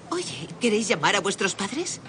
Oye, 0.09 0.47
¿queréis 0.59 0.87
llamar 0.87 1.15
a 1.15 1.21
vuestros 1.21 1.53
padres? 1.55 1.99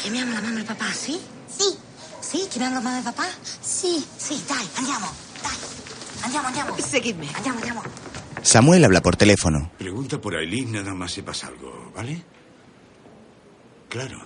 Chiamiamo 0.00 0.32
la 0.32 0.40
mamma 0.40 0.58
e 0.58 0.60
il 0.60 0.66
papà, 0.66 0.90
sì? 0.92 1.20
Sì. 1.46 1.76
Sì, 2.20 2.46
chiamiamo 2.48 2.76
la 2.76 2.80
mamma 2.80 2.96
e 2.96 2.98
il 3.00 3.04
papà? 3.04 3.26
Sì. 3.42 4.04
Sì, 4.16 4.42
dai, 4.46 4.66
andiamo. 4.76 5.06
Dai. 5.42 5.56
Andiamo, 6.22 6.46
andiamo. 6.46 6.76
Seguidme. 6.78 7.28
Andiamo, 7.34 7.58
andiamo. 7.58 7.82
Samuel 8.42 8.84
habla 8.84 9.00
por 9.02 9.16
teléfono. 9.16 9.70
Pregunta 9.76 10.18
por 10.18 10.34
Aileen 10.34 10.72
nada 10.72 10.94
más 10.94 11.12
sepas 11.12 11.44
algo, 11.44 11.92
¿vale? 11.94 12.24
Claro. 13.90 14.18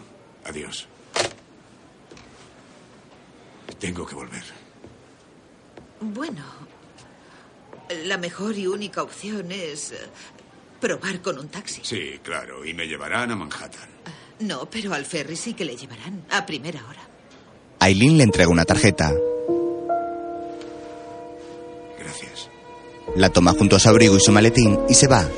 Adiós. 0.45 0.87
Tengo 3.79 4.07
que 4.07 4.15
volver. 4.15 4.43
Bueno, 6.01 6.43
la 8.05 8.19
mejor 8.19 8.57
y 8.57 8.67
única 8.67 9.03
opción 9.03 9.51
es 9.53 9.93
eh, 9.93 9.97
probar 10.81 11.21
con 11.21 11.39
un 11.39 11.49
taxi. 11.49 11.81
Sí, 11.83 12.21
claro. 12.23 12.65
Y 12.65 12.75
me 12.75 12.87
llevarán 12.87 13.31
a 13.31 13.37
Manhattan. 13.37 13.89
No, 14.41 14.69
pero 14.69 14.93
al 14.95 15.05
ferry 15.05 15.37
sí 15.37 15.55
que 15.55 15.65
le 15.65 15.77
llevarán 15.77 16.25
a 16.31 16.45
primera 16.45 16.85
hora. 16.87 17.01
Aileen 17.81 18.19
le 18.19 18.25
entrega 18.25 18.51
una 18.51 18.65
tarjeta. 18.65 19.13
Gracias. 21.99 22.51
La 23.17 23.31
toma 23.31 23.53
junto 23.53 23.77
a 23.77 23.79
su 23.79 23.89
abrigo 23.89 24.17
y 24.17 24.21
su 24.21 24.33
maletín 24.33 24.79
y 24.89 24.95
se 24.95 25.07
va. 25.07 25.29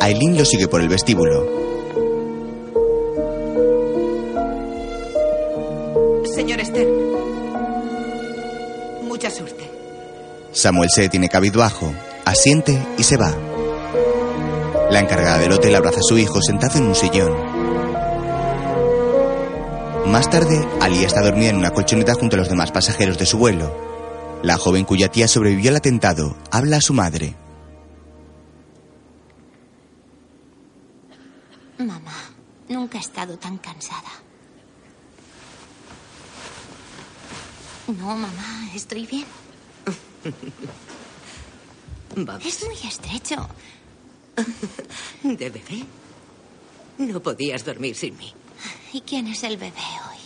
Aileen 0.00 0.36
lo 0.36 0.44
sigue 0.44 0.68
por 0.68 0.80
el 0.80 0.88
vestíbulo. 0.88 1.61
Samuel 10.52 10.90
se 10.94 11.02
detiene 11.02 11.30
cabizbajo, 11.30 11.94
asiente 12.26 12.86
y 12.98 13.04
se 13.04 13.16
va. 13.16 13.34
La 14.90 15.00
encargada 15.00 15.38
del 15.38 15.52
hotel 15.52 15.74
abraza 15.74 16.00
a 16.00 16.02
su 16.06 16.18
hijo 16.18 16.42
sentado 16.42 16.78
en 16.78 16.88
un 16.88 16.94
sillón. 16.94 17.32
Más 20.10 20.28
tarde, 20.28 20.68
Ali 20.80 21.04
está 21.04 21.22
dormida 21.22 21.48
en 21.48 21.56
una 21.56 21.70
colchoneta 21.70 22.12
junto 22.14 22.36
a 22.36 22.40
los 22.40 22.50
demás 22.50 22.70
pasajeros 22.70 23.16
de 23.16 23.24
su 23.24 23.38
vuelo. 23.38 23.74
La 24.42 24.58
joven 24.58 24.84
cuya 24.84 25.08
tía 25.08 25.26
sobrevivió 25.26 25.70
al 25.70 25.76
atentado 25.76 26.36
habla 26.50 26.76
a 26.76 26.80
su 26.82 26.92
madre. 26.92 27.34
Mamá, 31.78 32.12
nunca 32.68 32.98
he 32.98 33.00
estado 33.00 33.38
tan 33.38 33.56
cansada. 33.56 34.10
No, 37.86 38.08
mamá, 38.08 38.68
estoy 38.74 39.06
bien. 39.06 39.24
Vamos. 42.16 42.46
Es 42.46 42.64
muy 42.64 42.76
estrecho. 42.86 43.48
¿De 45.22 45.50
bebé? 45.50 45.84
No 46.98 47.20
podías 47.20 47.64
dormir 47.64 47.96
sin 47.96 48.16
mí. 48.16 48.32
¿Y 48.92 49.00
quién 49.00 49.26
es 49.28 49.42
el 49.44 49.56
bebé 49.56 49.80
hoy? 50.08 50.18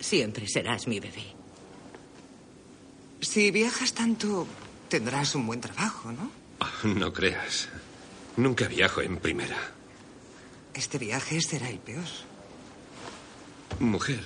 Siempre 0.00 0.46
serás 0.48 0.86
mi 0.86 1.00
bebé. 1.00 1.24
Si 3.20 3.50
viajas 3.50 3.92
tanto, 3.92 4.46
tendrás 4.88 5.34
un 5.34 5.46
buen 5.46 5.60
trabajo, 5.60 6.12
¿no? 6.12 6.30
No 6.94 7.12
creas. 7.12 7.68
Nunca 8.36 8.68
viajo 8.68 9.02
en 9.02 9.18
primera. 9.18 9.56
Este 10.74 10.98
viaje 10.98 11.40
será 11.40 11.68
el 11.68 11.78
peor. 11.78 12.04
Mujer, 13.78 14.20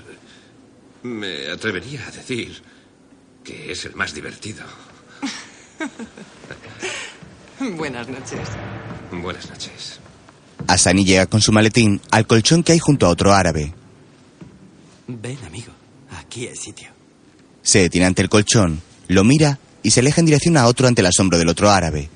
me 1.03 1.51
atrevería 1.51 2.07
a 2.07 2.11
decir 2.11 2.63
que 3.47 3.71
es 3.71 3.85
el 3.85 3.95
más 3.95 4.13
divertido. 4.13 4.65
Buenas 7.77 8.09
noches. 8.09 8.41
Buenas 9.13 9.49
noches. 9.49 10.01
Asani 10.67 11.05
llega 11.05 11.27
con 11.27 11.41
su 11.41 11.53
maletín 11.53 12.01
al 12.11 12.27
colchón 12.27 12.65
que 12.65 12.73
hay 12.73 12.81
junto 12.81 13.07
a 13.07 13.11
otro 13.11 13.33
árabe. 13.33 13.73
Ven, 15.07 15.39
amigo. 15.47 15.73
Aquí 16.19 16.47
es 16.47 16.59
sitio. 16.59 16.89
Se 17.63 17.79
detiene 17.81 18.07
ante 18.07 18.23
el 18.23 18.29
colchón, 18.29 18.83
lo 19.07 19.23
mira 19.23 19.61
y 19.83 19.93
se 19.93 20.01
aleja 20.01 20.21
en 20.21 20.27
dirección 20.27 20.57
a 20.57 20.67
otro 20.67 20.89
ante 20.89 21.03
el 21.03 21.07
asombro 21.07 21.39
del 21.39 21.49
otro 21.49 21.71
árabe. 21.71 22.11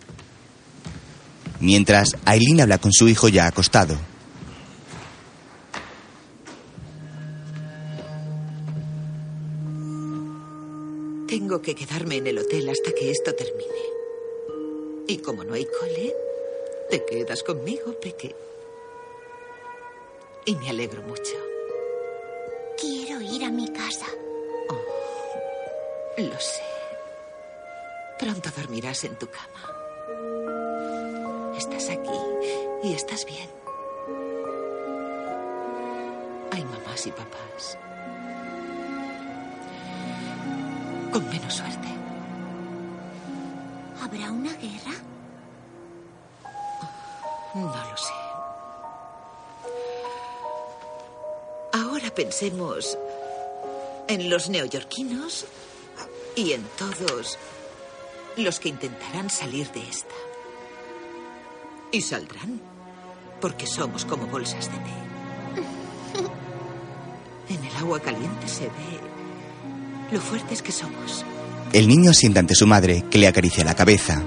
Mientras, 1.60 2.16
Aileen 2.24 2.60
habla 2.60 2.78
con 2.78 2.92
su 2.92 3.08
hijo 3.08 3.28
ya 3.28 3.46
acostado. 3.46 3.96
Tengo 11.30 11.62
que 11.62 11.76
quedarme 11.76 12.16
en 12.16 12.26
el 12.26 12.38
hotel 12.38 12.68
hasta 12.70 12.90
que 12.90 13.08
esto 13.08 13.32
termine. 13.36 13.84
Y 15.06 15.18
como 15.18 15.44
no 15.44 15.54
hay 15.54 15.64
cole, 15.64 16.12
te 16.90 17.04
quedas 17.04 17.44
conmigo, 17.44 17.92
Peque. 17.92 18.34
Y 20.44 20.56
me 20.56 20.70
alegro 20.70 21.02
mucho. 21.02 21.36
Quiero 22.76 23.20
ir 23.20 23.44
a 23.44 23.50
mi 23.52 23.72
casa. 23.72 24.06
Lo 26.18 26.40
sé. 26.40 26.64
Pronto 28.18 28.50
dormirás 28.56 29.04
en 29.04 29.16
tu 29.16 29.28
cama. 29.28 31.54
Estás 31.56 31.90
aquí 31.90 32.10
y 32.82 32.92
estás 32.92 33.24
bien. 33.24 33.48
Hay 36.50 36.64
mamás 36.64 37.06
y 37.06 37.12
papás. 37.12 37.78
Con 41.12 41.28
menos 41.28 41.54
suerte. 41.54 41.88
¿Habrá 44.02 44.30
una 44.30 44.52
guerra? 44.54 44.94
No 47.54 47.66
lo 47.66 47.96
sé. 47.96 48.12
Ahora 51.72 52.14
pensemos 52.14 52.96
en 54.08 54.30
los 54.30 54.48
neoyorquinos 54.48 55.46
y 56.36 56.52
en 56.52 56.64
todos 56.78 57.38
los 58.36 58.60
que 58.60 58.68
intentarán 58.68 59.30
salir 59.30 59.70
de 59.72 59.82
esta. 59.88 60.14
Y 61.92 62.02
saldrán, 62.02 62.60
porque 63.40 63.66
somos 63.66 64.04
como 64.04 64.26
bolsas 64.26 64.70
de 64.70 64.78
té. 64.78 64.90
En 67.54 67.64
el 67.64 67.76
agua 67.76 67.98
caliente 67.98 68.46
se 68.46 68.64
ve 68.64 69.09
lo 70.12 70.20
fuertes 70.20 70.62
que 70.62 70.72
somos. 70.72 71.24
El 71.72 71.88
niño 71.88 72.10
asienta 72.10 72.40
ante 72.40 72.54
su 72.54 72.66
madre, 72.66 73.04
que 73.10 73.18
le 73.18 73.28
acaricia 73.28 73.64
la 73.64 73.74
cabeza. 73.74 74.22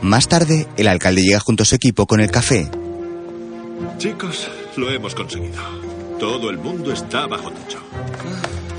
Más 0.00 0.28
tarde, 0.28 0.66
el 0.76 0.88
alcalde 0.88 1.22
llega 1.22 1.40
junto 1.40 1.62
a 1.62 1.66
su 1.66 1.74
equipo 1.74 2.06
con 2.06 2.20
el 2.20 2.30
café. 2.30 2.70
Chicos, 3.98 4.48
lo 4.76 4.90
hemos 4.90 5.14
conseguido. 5.14 5.62
Todo 6.18 6.50
el 6.50 6.58
mundo 6.58 6.92
está 6.92 7.26
bajo 7.26 7.50
techo. 7.50 7.78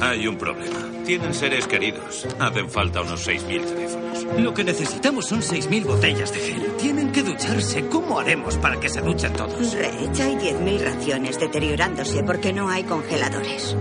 Hay 0.02 0.28
un 0.28 0.38
problema. 0.38 0.80
Tienen 1.06 1.34
seres 1.34 1.68
queridos. 1.68 2.26
Hacen 2.40 2.70
falta 2.70 3.02
unos 3.02 3.28
6.000 3.28 3.66
teléfonos. 3.66 4.26
Lo 4.40 4.54
que 4.54 4.64
necesitamos 4.64 5.26
son 5.26 5.42
6.000 5.42 5.86
botellas 5.86 6.34
de 6.34 6.40
gel. 6.40 6.76
Tienen 6.78 7.12
que 7.12 7.24
ducharse. 7.24 7.88
¿Cómo 7.88 8.20
haremos 8.20 8.58
para 8.58 8.80
que 8.80 8.90
se 8.90 9.02
duchen 9.02 9.34
todos? 9.34 9.74
Rech, 9.74 10.20
hay 10.20 10.36
10.000 10.36 10.80
raciones 10.80 11.40
deteriorándose 11.40 12.24
porque 12.24 12.54
no 12.54 12.70
hay 12.70 12.84
congeladores. 12.84 13.76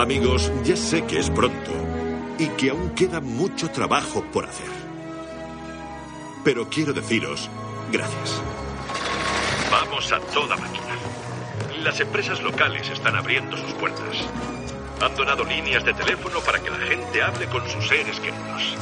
Amigos, 0.00 0.50
ya 0.64 0.76
sé 0.76 1.04
que 1.04 1.18
es 1.18 1.28
pronto 1.28 1.72
y 2.38 2.48
que 2.56 2.70
aún 2.70 2.88
queda 2.94 3.20
mucho 3.20 3.68
trabajo 3.68 4.24
por 4.32 4.46
hacer. 4.46 4.70
Pero 6.42 6.70
quiero 6.70 6.94
deciros 6.94 7.50
gracias. 7.92 8.40
Vamos 9.70 10.10
a 10.10 10.18
toda 10.32 10.56
máquina. 10.56 10.96
Las 11.84 12.00
empresas 12.00 12.42
locales 12.42 12.88
están 12.88 13.14
abriendo 13.14 13.58
sus 13.58 13.74
puertas. 13.74 14.26
Han 15.02 15.14
donado 15.16 15.44
líneas 15.44 15.84
de 15.84 15.92
teléfono 15.92 16.40
para 16.40 16.60
que 16.62 16.70
la 16.70 16.78
gente 16.78 17.22
hable 17.22 17.46
con 17.48 17.68
sus 17.68 17.86
seres 17.86 18.18
queridos. 18.20 18.78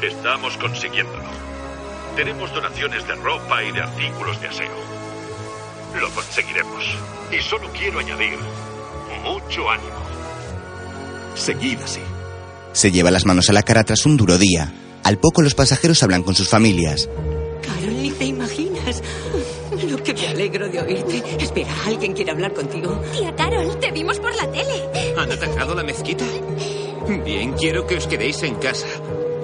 Estamos 0.00 0.56
consiguiéndolo. 0.58 1.28
Tenemos 2.14 2.54
donaciones 2.54 3.04
de 3.04 3.16
ropa 3.16 3.64
y 3.64 3.72
de 3.72 3.80
artículos 3.80 4.40
de 4.40 4.46
aseo. 4.46 4.78
Lo 6.00 6.08
conseguiremos. 6.10 6.84
Y 7.32 7.42
solo 7.42 7.68
quiero 7.72 7.98
añadir 7.98 8.38
mucho 9.24 9.68
ánimo. 9.68 10.19
Seguid 11.40 11.78
así. 11.82 12.00
Se 12.72 12.92
lleva 12.92 13.10
las 13.10 13.24
manos 13.24 13.48
a 13.48 13.54
la 13.54 13.62
cara 13.62 13.82
tras 13.82 14.04
un 14.04 14.18
duro 14.18 14.36
día. 14.36 14.72
Al 15.02 15.18
poco 15.18 15.40
los 15.40 15.54
pasajeros 15.54 16.02
hablan 16.02 16.22
con 16.22 16.34
sus 16.34 16.50
familias. 16.50 17.08
Carol, 17.62 18.02
ni 18.02 18.10
te 18.10 18.26
imaginas 18.26 19.02
lo 19.88 20.02
que 20.02 20.12
me 20.12 20.28
alegro 20.28 20.68
de 20.68 20.80
oírte. 20.80 21.22
Espera, 21.38 21.70
alguien 21.86 22.12
quiere 22.12 22.30
hablar 22.30 22.52
contigo. 22.52 23.00
Tía 23.16 23.34
Carol, 23.34 23.78
te 23.80 23.90
vimos 23.90 24.18
por 24.18 24.34
la 24.36 24.50
tele. 24.52 25.14
¿Han 25.16 25.32
atacado 25.32 25.74
la 25.74 25.82
mezquita? 25.82 26.26
Bien, 27.24 27.54
quiero 27.54 27.86
que 27.86 27.96
os 27.96 28.06
quedéis 28.06 28.42
en 28.42 28.56
casa. 28.56 28.86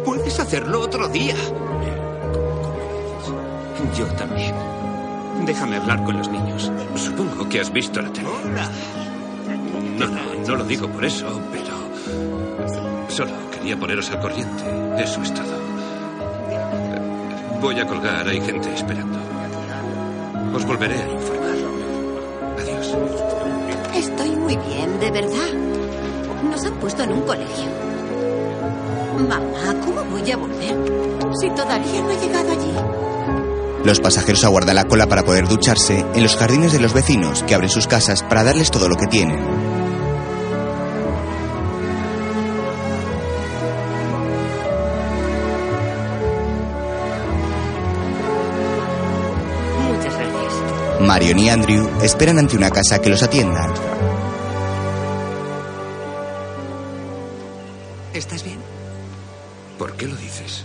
Puedes 0.05 0.39
hacerlo 0.39 0.81
otro 0.83 1.09
día. 1.09 1.35
Yo 3.97 4.05
también. 4.19 4.55
Déjame 5.47 5.77
hablar 5.77 6.05
con 6.05 6.19
los 6.19 6.29
niños. 6.29 6.71
Supongo 6.95 7.49
que 7.49 7.61
has 7.61 7.73
visto 7.73 8.03
la 8.03 8.13
tele. 8.13 8.29
No, 9.99 10.07
no, 10.07 10.35
no 10.47 10.57
lo 10.57 10.65
digo 10.65 10.89
por 10.89 11.05
eso, 11.07 11.41
pero... 11.51 11.76
Solo 13.17 13.33
quería 13.51 13.79
poneros 13.79 14.11
al 14.11 14.21
corriente. 14.21 14.63
Eso 14.99 15.23
es 15.23 15.33
todo. 15.33 15.59
Voy 17.63 17.81
a 17.81 17.87
colgar, 17.87 18.29
hay 18.29 18.43
gente 18.43 18.75
esperando. 18.75 19.19
Os 20.55 20.67
volveré 20.67 20.97
a 21.03 21.09
informar. 21.09 21.57
Adiós. 22.61 22.95
Estoy 23.95 24.37
muy 24.37 24.59
bien, 24.59 25.01
de 25.01 25.11
verdad. 25.11 25.51
Nos 26.51 26.63
han 26.67 26.75
puesto 26.75 27.05
en 27.05 27.13
un 27.15 27.23
colegio. 27.23 27.71
Mamá, 29.27 29.81
¿cómo 29.83 30.05
voy 30.11 30.31
a 30.31 30.37
volver? 30.37 30.77
Si 31.41 31.49
todavía 31.49 32.03
no 32.03 32.11
he 32.11 32.21
llegado 32.21 32.53
allí. 32.53 32.75
Los 33.83 34.01
pasajeros 34.01 34.45
aguardan 34.45 34.77
la 34.77 34.85
cola 34.85 35.07
para 35.07 35.25
poder 35.25 35.49
ducharse 35.49 36.05
en 36.15 36.23
los 36.23 36.37
jardines 36.37 36.73
de 36.73 36.81
los 36.81 36.93
vecinos 36.93 37.45
que 37.45 37.55
abren 37.55 37.71
sus 37.71 37.87
casas 37.87 38.23
para 38.23 38.45
darles 38.45 38.71
todo 38.71 38.91
lo 38.91 38.97
que 38.97 39.07
tienen. 39.07 39.66
Marion 51.07 51.39
y 51.39 51.49
Andrew 51.49 51.89
esperan 52.03 52.41
ante 52.41 52.57
una 52.57 52.69
casa 52.69 53.01
que 53.01 53.09
los 53.09 53.23
atienda. 53.23 53.73
¿Estás 58.13 58.43
bien? 58.43 58.59
¿Por 59.79 59.97
qué 59.97 60.09
lo 60.09 60.17
dices? 60.17 60.65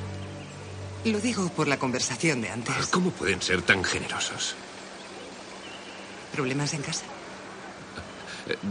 Lo 1.06 1.20
digo 1.20 1.48
por 1.50 1.68
la 1.68 1.78
conversación 1.78 2.42
de 2.42 2.50
antes. 2.50 2.88
¿Cómo 2.88 3.12
pueden 3.12 3.39
ser 3.42 3.62
tan 3.62 3.84
generosos? 3.84 4.56
¿Problemas 6.34 6.74
en 6.74 6.82
casa? 6.82 7.04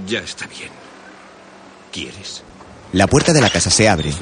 Ya 0.07 0.19
está 0.19 0.47
bien. 0.49 0.71
¿Quieres? 1.93 2.43
La 2.93 3.07
puerta 3.07 3.33
de 3.33 3.41
la 3.41 3.51
casa 3.51 3.71
se 3.71 3.89
abre. 3.89 4.13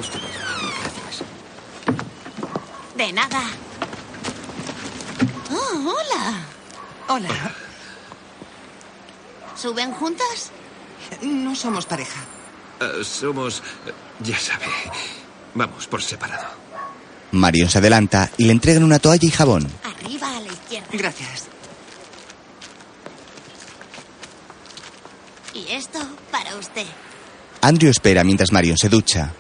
De 2.94 3.12
nada. 3.12 3.42
Oh, 5.50 5.94
hola. 5.94 6.57
Hola. 7.08 7.28
¿Suben 9.56 9.92
juntas? 9.92 10.50
No 11.22 11.54
somos 11.56 11.86
pareja. 11.86 12.20
Eh, 12.80 13.02
somos... 13.04 13.62
eh, 13.86 13.92
Ya 14.20 14.38
sabe. 14.38 14.66
Vamos 15.54 15.86
por 15.86 16.02
separado. 16.02 16.46
Marion 17.32 17.68
se 17.68 17.78
adelanta 17.78 18.30
y 18.36 18.44
le 18.44 18.52
entregan 18.52 18.84
una 18.84 18.98
toalla 18.98 19.26
y 19.26 19.30
jabón. 19.30 19.66
Arriba 19.84 20.36
a 20.36 20.40
la 20.40 20.46
izquierda. 20.52 20.88
Gracias. 20.92 21.44
Y 25.54 25.72
esto 25.72 25.98
para 26.30 26.54
usted. 26.56 26.86
Andrew 27.60 27.90
espera 27.90 28.22
mientras 28.24 28.52
Marion 28.52 28.78
se 28.78 28.88
ducha. 28.88 29.32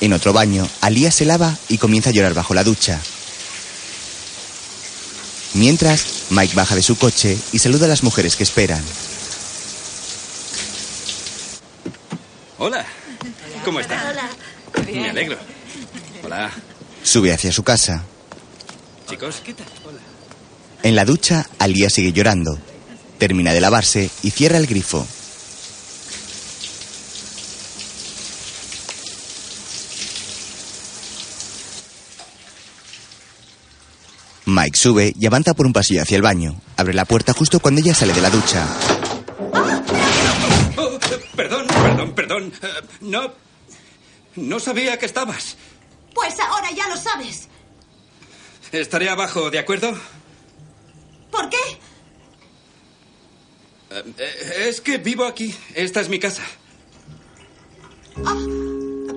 En 0.00 0.12
otro 0.12 0.32
baño, 0.32 0.66
Alía 0.80 1.10
se 1.10 1.24
lava 1.24 1.54
y 1.68 1.78
comienza 1.78 2.10
a 2.10 2.12
llorar 2.12 2.34
bajo 2.34 2.54
la 2.54 2.64
ducha. 2.64 3.00
Mientras, 5.56 6.26
Mike 6.28 6.54
baja 6.54 6.74
de 6.74 6.82
su 6.82 6.98
coche 6.98 7.38
y 7.50 7.58
saluda 7.58 7.86
a 7.86 7.88
las 7.88 8.02
mujeres 8.02 8.36
que 8.36 8.42
esperan. 8.42 8.82
Hola. 12.58 12.84
¿Cómo 13.64 13.80
está? 13.80 14.10
Hola. 14.10 14.28
Me 14.92 15.08
alegro. 15.08 15.38
Hola. 16.22 16.50
Sube 17.02 17.32
hacia 17.32 17.52
su 17.52 17.62
casa. 17.62 18.04
Chicos, 19.08 19.36
¿qué 19.42 19.54
tal? 19.54 19.66
En 20.82 20.94
la 20.94 21.06
ducha, 21.06 21.48
Alía 21.58 21.88
sigue 21.88 22.12
llorando. 22.12 22.58
Termina 23.18 23.54
de 23.54 23.62
lavarse 23.62 24.10
y 24.22 24.32
cierra 24.32 24.58
el 24.58 24.66
grifo. 24.66 25.06
Mike 34.56 34.78
sube 34.78 35.12
y 35.20 35.26
avanza 35.26 35.52
por 35.52 35.66
un 35.66 35.74
pasillo 35.74 36.00
hacia 36.00 36.16
el 36.16 36.22
baño. 36.22 36.58
Abre 36.78 36.94
la 36.94 37.04
puerta 37.04 37.34
justo 37.34 37.60
cuando 37.60 37.82
ella 37.82 37.94
sale 37.94 38.14
de 38.14 38.22
la 38.22 38.30
ducha. 38.30 38.66
Oh, 40.78 40.98
perdón, 41.36 41.66
perdón, 41.66 42.14
perdón. 42.14 42.52
Eh, 42.62 42.66
no. 43.02 43.34
No 44.36 44.58
sabía 44.58 44.98
que 44.98 45.04
estabas. 45.04 45.58
Pues 46.14 46.40
ahora 46.40 46.70
ya 46.70 46.88
lo 46.88 46.96
sabes. 46.96 47.48
Estaré 48.72 49.10
abajo, 49.10 49.50
¿de 49.50 49.58
acuerdo? 49.58 49.94
¿Por 51.30 51.50
qué? 51.50 51.56
Eh, 53.90 54.04
eh, 54.16 54.68
es 54.68 54.80
que 54.80 54.96
vivo 54.96 55.26
aquí. 55.26 55.54
Esta 55.74 56.00
es 56.00 56.08
mi 56.08 56.18
casa. 56.18 56.42
Ah, 58.24 58.34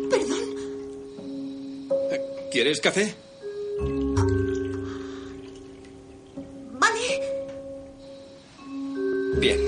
perdón. 0.10 0.40
¿Quieres 2.52 2.82
café? 2.82 3.16
Bien. 9.40 9.60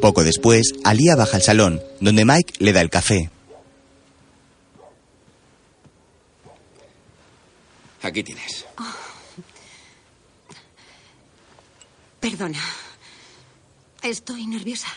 Poco 0.00 0.24
después, 0.24 0.74
Alía 0.84 1.16
baja 1.16 1.36
al 1.36 1.42
salón, 1.42 1.80
donde 2.00 2.24
Mike 2.24 2.54
le 2.58 2.72
da 2.72 2.80
el 2.80 2.90
café. 2.90 3.30
Aquí 8.02 8.22
tienes. 8.22 8.66
Perdona. 12.20 12.60
Estoy 14.02 14.46
nerviosa. 14.46 14.88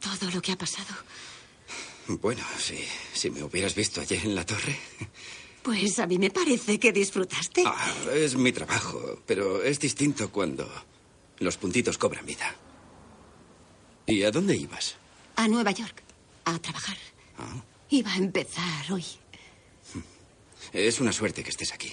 Todo 0.00 0.30
lo 0.30 0.42
que 0.42 0.52
ha 0.52 0.58
pasado. 0.58 0.94
Bueno, 2.08 2.42
si, 2.58 2.78
si 3.12 3.30
me 3.30 3.42
hubieras 3.42 3.74
visto 3.74 4.00
ayer 4.00 4.20
en 4.24 4.34
la 4.34 4.44
torre. 4.44 4.78
Pues 5.62 5.98
a 5.98 6.06
mí 6.06 6.18
me 6.18 6.30
parece 6.30 6.78
que 6.78 6.92
disfrutaste. 6.92 7.64
Ah, 7.66 7.92
es 8.14 8.36
mi 8.36 8.52
trabajo, 8.52 9.20
pero 9.26 9.62
es 9.62 9.80
distinto 9.80 10.30
cuando 10.30 10.70
los 11.38 11.56
puntitos 11.56 11.98
cobran 11.98 12.24
vida. 12.24 12.54
¿Y 14.06 14.22
a 14.22 14.30
dónde 14.30 14.56
ibas? 14.56 14.94
A 15.36 15.48
Nueva 15.48 15.72
York. 15.72 16.02
A 16.44 16.58
trabajar. 16.58 16.96
Ah. 17.38 17.62
Iba 17.90 18.12
a 18.12 18.16
empezar 18.16 18.92
hoy. 18.92 19.04
Es 20.72 21.00
una 21.00 21.12
suerte 21.12 21.42
que 21.42 21.50
estés 21.50 21.72
aquí. 21.72 21.92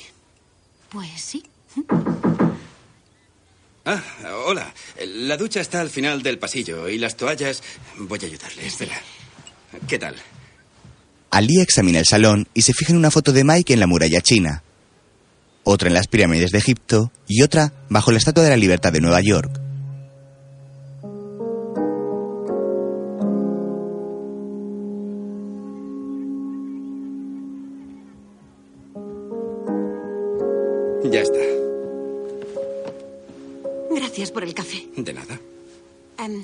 Pues 0.90 1.10
sí. 1.22 1.44
Ah, 3.86 4.02
hola. 4.46 4.74
La 5.06 5.38
ducha 5.38 5.62
está 5.62 5.82
al 5.82 5.90
final 5.90 6.22
del 6.22 6.40
pasillo 6.40 6.88
y 6.88 6.98
las 6.98 7.18
toallas. 7.18 7.64
Voy 7.98 8.20
a 8.22 8.26
ayudarle. 8.26 8.66
Espera. 8.66 9.02
¿Qué 9.88 10.00
tal? 10.00 10.16
Alía 11.32 11.64
examina 11.64 12.00
el 12.00 12.06
salón 12.06 12.48
y 12.54 12.62
se 12.62 12.74
fija 12.74 12.92
en 12.92 13.00
una 13.00 13.12
foto 13.12 13.32
de 13.32 13.44
Mike 13.44 13.74
en 13.74 13.80
la 13.80 13.88
muralla 13.88 14.22
china. 14.22 14.64
Otra 15.64 15.88
en 15.88 15.96
las 15.96 16.08
pirámides 16.08 16.52
de 16.52 16.60
Egipto 16.60 17.12
y 17.28 17.42
otra 17.42 17.74
bajo 17.90 18.12
la 18.12 18.20
Estatua 18.20 18.44
de 18.44 18.52
la 18.52 18.58
Libertad 18.58 18.92
de 18.94 19.02
Nueva 19.02 19.22
York. 19.22 19.63
De 35.04 35.14
nada. 35.14 35.40
Em, 36.18 36.44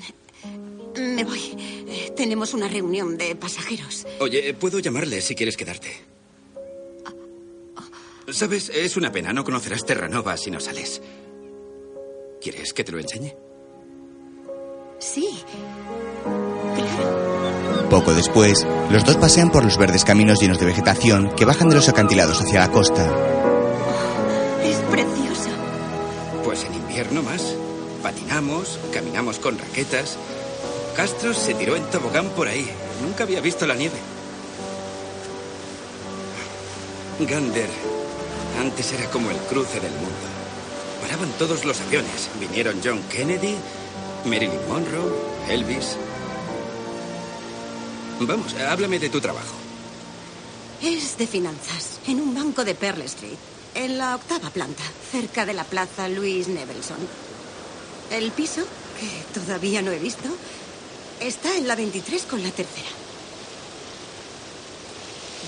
me 1.16 1.24
voy. 1.24 1.40
Eh, 1.88 2.12
Tenemos 2.16 2.52
una 2.52 2.68
reunión 2.68 3.16
de 3.16 3.34
pasajeros. 3.36 4.06
Oye, 4.18 4.52
puedo 4.54 4.78
llamarle 4.78 5.20
si 5.22 5.34
quieres 5.34 5.56
quedarte. 5.56 5.88
Sabes, 8.32 8.68
es 8.68 8.96
una 8.96 9.10
pena. 9.10 9.32
No 9.32 9.44
conocerás 9.44 9.84
Terranova 9.84 10.36
si 10.36 10.50
no 10.50 10.60
sales. 10.60 11.00
¿Quieres 12.40 12.72
que 12.72 12.84
te 12.84 12.92
lo 12.92 12.98
enseñe? 12.98 13.34
Sí. 14.98 15.28
Poco 17.88 18.14
después, 18.14 18.66
los 18.90 19.04
dos 19.04 19.16
pasean 19.16 19.50
por 19.50 19.64
los 19.64 19.78
verdes 19.78 20.04
caminos 20.04 20.40
llenos 20.40 20.60
de 20.60 20.66
vegetación 20.66 21.34
que 21.34 21.44
bajan 21.44 21.68
de 21.70 21.74
los 21.76 21.88
acantilados 21.88 22.40
hacia 22.40 22.60
la 22.60 22.70
costa. 22.70 23.39
Patinamos, 28.10 28.80
caminamos 28.92 29.38
con 29.38 29.56
raquetas. 29.56 30.16
Castro 30.96 31.32
se 31.32 31.54
tiró 31.54 31.76
en 31.76 31.84
tobogán 31.90 32.28
por 32.30 32.48
ahí. 32.48 32.68
Nunca 33.02 33.22
había 33.22 33.40
visto 33.40 33.68
la 33.68 33.76
nieve. 33.76 33.98
Gander 37.20 37.68
antes 38.60 38.92
era 38.94 39.08
como 39.10 39.30
el 39.30 39.36
cruce 39.36 39.78
del 39.78 39.92
mundo. 39.92 40.26
Paraban 41.00 41.30
todos 41.38 41.64
los 41.64 41.80
aviones. 41.82 42.28
Vinieron 42.40 42.80
John 42.84 43.00
Kennedy, 43.04 43.54
Marilyn 44.24 44.68
Monroe, 44.68 45.12
Elvis. 45.48 45.96
Vamos, 48.18 48.54
háblame 48.54 48.98
de 48.98 49.08
tu 49.08 49.20
trabajo. 49.20 49.54
Es 50.82 51.16
de 51.16 51.28
finanzas, 51.28 52.00
en 52.08 52.20
un 52.20 52.34
banco 52.34 52.64
de 52.64 52.74
Pearl 52.74 53.02
Street, 53.02 53.38
en 53.76 53.98
la 53.98 54.16
octava 54.16 54.50
planta, 54.50 54.82
cerca 55.12 55.46
de 55.46 55.54
la 55.54 55.62
plaza 55.62 56.08
Louis 56.08 56.48
Nevelson. 56.48 57.29
El 58.10 58.32
piso, 58.32 58.62
que 58.98 59.40
todavía 59.40 59.82
no 59.82 59.92
he 59.92 59.98
visto, 59.98 60.28
está 61.20 61.56
en 61.56 61.68
la 61.68 61.76
23 61.76 62.22
con 62.22 62.42
la 62.42 62.50
tercera. 62.50 62.88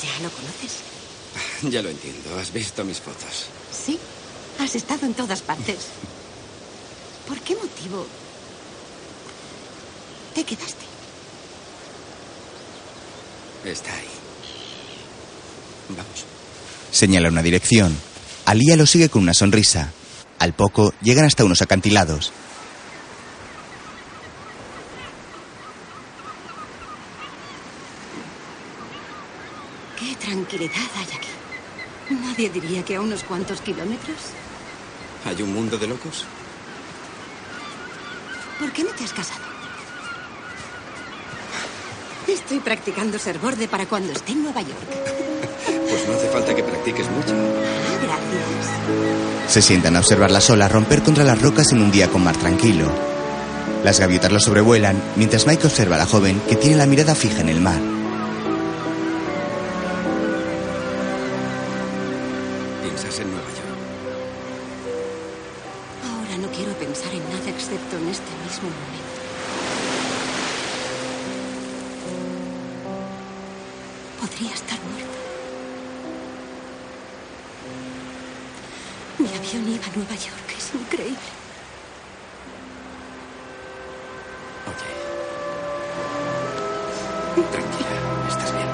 ¿Ya 0.02 0.22
lo 0.22 0.30
conoces? 0.30 1.70
Ya 1.70 1.82
lo 1.82 1.90
entiendo, 1.90 2.38
has 2.38 2.52
visto 2.52 2.84
mis 2.84 3.00
fotos. 3.00 3.46
Sí, 3.72 3.98
has 4.58 4.74
estado 4.74 5.06
en 5.06 5.14
todas 5.14 5.42
partes. 5.42 5.76
¿Por 7.28 7.40
qué 7.40 7.54
motivo 7.54 8.06
te 10.34 10.44
quedaste? 10.44 10.84
Está 13.64 13.94
ahí. 13.94 14.08
Vamos. 15.90 16.24
Señala 16.90 17.28
una 17.28 17.42
dirección. 17.42 17.96
Alía 18.44 18.76
lo 18.76 18.86
sigue 18.86 19.08
con 19.08 19.22
una 19.22 19.34
sonrisa. 19.34 19.92
Al 20.38 20.52
poco 20.52 20.92
llegan 21.00 21.24
hasta 21.24 21.44
unos 21.44 21.62
acantilados. 21.62 22.32
Qué 29.98 30.16
tranquilidad 30.52 30.90
hay 30.96 31.16
aquí. 31.16 31.28
Nadie 32.10 32.50
diría 32.50 32.84
que 32.84 32.96
a 32.96 33.00
unos 33.00 33.22
cuantos 33.22 33.60
kilómetros. 33.60 34.16
¿Hay 35.24 35.40
un 35.42 35.54
mundo 35.54 35.78
de 35.78 35.86
locos? 35.86 36.26
¿Por 38.58 38.70
qué 38.72 38.84
no 38.84 38.90
te 38.90 39.04
has 39.04 39.12
casado? 39.12 39.40
Estoy 42.28 42.60
practicando 42.60 43.18
ser 43.18 43.38
borde 43.38 43.66
para 43.66 43.86
cuando 43.86 44.12
esté 44.12 44.32
en 44.32 44.42
Nueva 44.42 44.62
York. 44.62 44.78
Pues 45.92 46.08
no 46.08 46.14
hace 46.14 46.28
falta 46.28 46.54
que 46.54 46.62
practiques 46.62 47.06
mucho. 47.10 47.34
Ah, 47.34 47.98
gracias. 48.02 49.52
Se 49.52 49.60
sientan 49.60 49.94
a 49.94 49.98
observar 50.00 50.30
las 50.30 50.48
olas 50.48 50.72
romper 50.72 51.02
contra 51.02 51.22
las 51.22 51.40
rocas 51.40 51.70
en 51.72 51.82
un 51.82 51.90
día 51.90 52.08
con 52.08 52.24
mar 52.24 52.36
tranquilo. 52.36 52.90
Las 53.84 54.00
gaviotas 54.00 54.32
lo 54.32 54.40
sobrevuelan 54.40 55.00
mientras 55.16 55.46
Mike 55.46 55.66
observa 55.66 55.96
a 55.96 55.98
la 55.98 56.06
joven 56.06 56.40
que 56.48 56.56
tiene 56.56 56.76
la 56.76 56.86
mirada 56.86 57.14
fija 57.14 57.42
en 57.42 57.50
el 57.50 57.60
mar. 57.60 58.01
A 79.92 79.96
Nueva 79.96 80.14
York. 80.14 80.54
Es 80.56 80.74
increíble. 80.74 81.18
Tranquila, 87.34 88.28
estás 88.28 88.54
bien. 88.54 88.68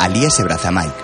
Alía 0.00 0.30
se 0.30 0.42
abraza 0.42 0.68
a 0.68 0.72
Mike. 0.72 0.94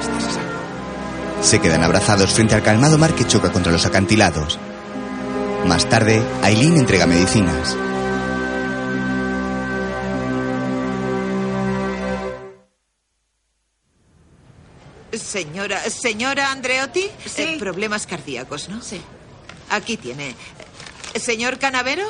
Estás 0.00 0.24
a 0.24 0.30
salvo. 0.30 1.42
Se 1.42 1.60
quedan 1.60 1.84
abrazados 1.84 2.32
frente 2.32 2.54
al 2.54 2.62
calmado 2.62 2.98
mar 2.98 3.14
que 3.14 3.26
choca 3.26 3.52
contra 3.52 3.72
los 3.72 3.86
acantilados. 3.86 4.58
Más 5.66 5.88
tarde, 5.88 6.22
Aileen 6.42 6.76
entrega 6.76 7.06
medicinas. 7.06 7.76
Señora, 15.38 15.80
señora 15.90 16.52
Andreotti, 16.52 17.10
Sí. 17.26 17.42
Eh, 17.42 17.56
problemas 17.58 18.06
cardíacos, 18.06 18.68
¿no? 18.68 18.80
Sí. 18.80 19.00
Aquí 19.68 19.96
tiene. 19.96 20.36
Señor 21.20 21.58
Canavero, 21.58 22.06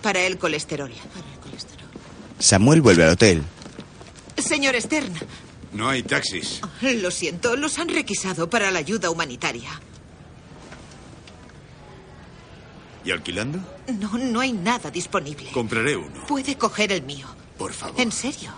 para 0.00 0.20
el 0.20 0.38
colesterol. 0.38 0.92
Samuel 2.38 2.80
vuelve 2.80 3.02
al 3.02 3.10
hotel. 3.10 3.42
Señor 4.36 4.80
Stern, 4.80 5.12
No 5.72 5.88
hay 5.88 6.04
taxis. 6.04 6.60
lo 6.80 7.10
siento, 7.10 7.56
los 7.56 7.80
han 7.80 7.88
requisado 7.88 8.48
para 8.48 8.70
la 8.70 8.78
ayuda 8.78 9.10
humanitaria. 9.10 9.70
¿Y 13.04 13.10
alquilando? 13.10 13.58
No, 13.98 14.16
no 14.18 14.38
hay 14.38 14.52
nada 14.52 14.88
disponible. 14.92 15.50
Compraré 15.50 15.96
uno. 15.96 16.26
Puede 16.28 16.56
coger 16.56 16.92
el 16.92 17.02
mío. 17.02 17.26
Por 17.58 17.72
favor. 17.72 18.00
¿En 18.00 18.12
serio? 18.12 18.52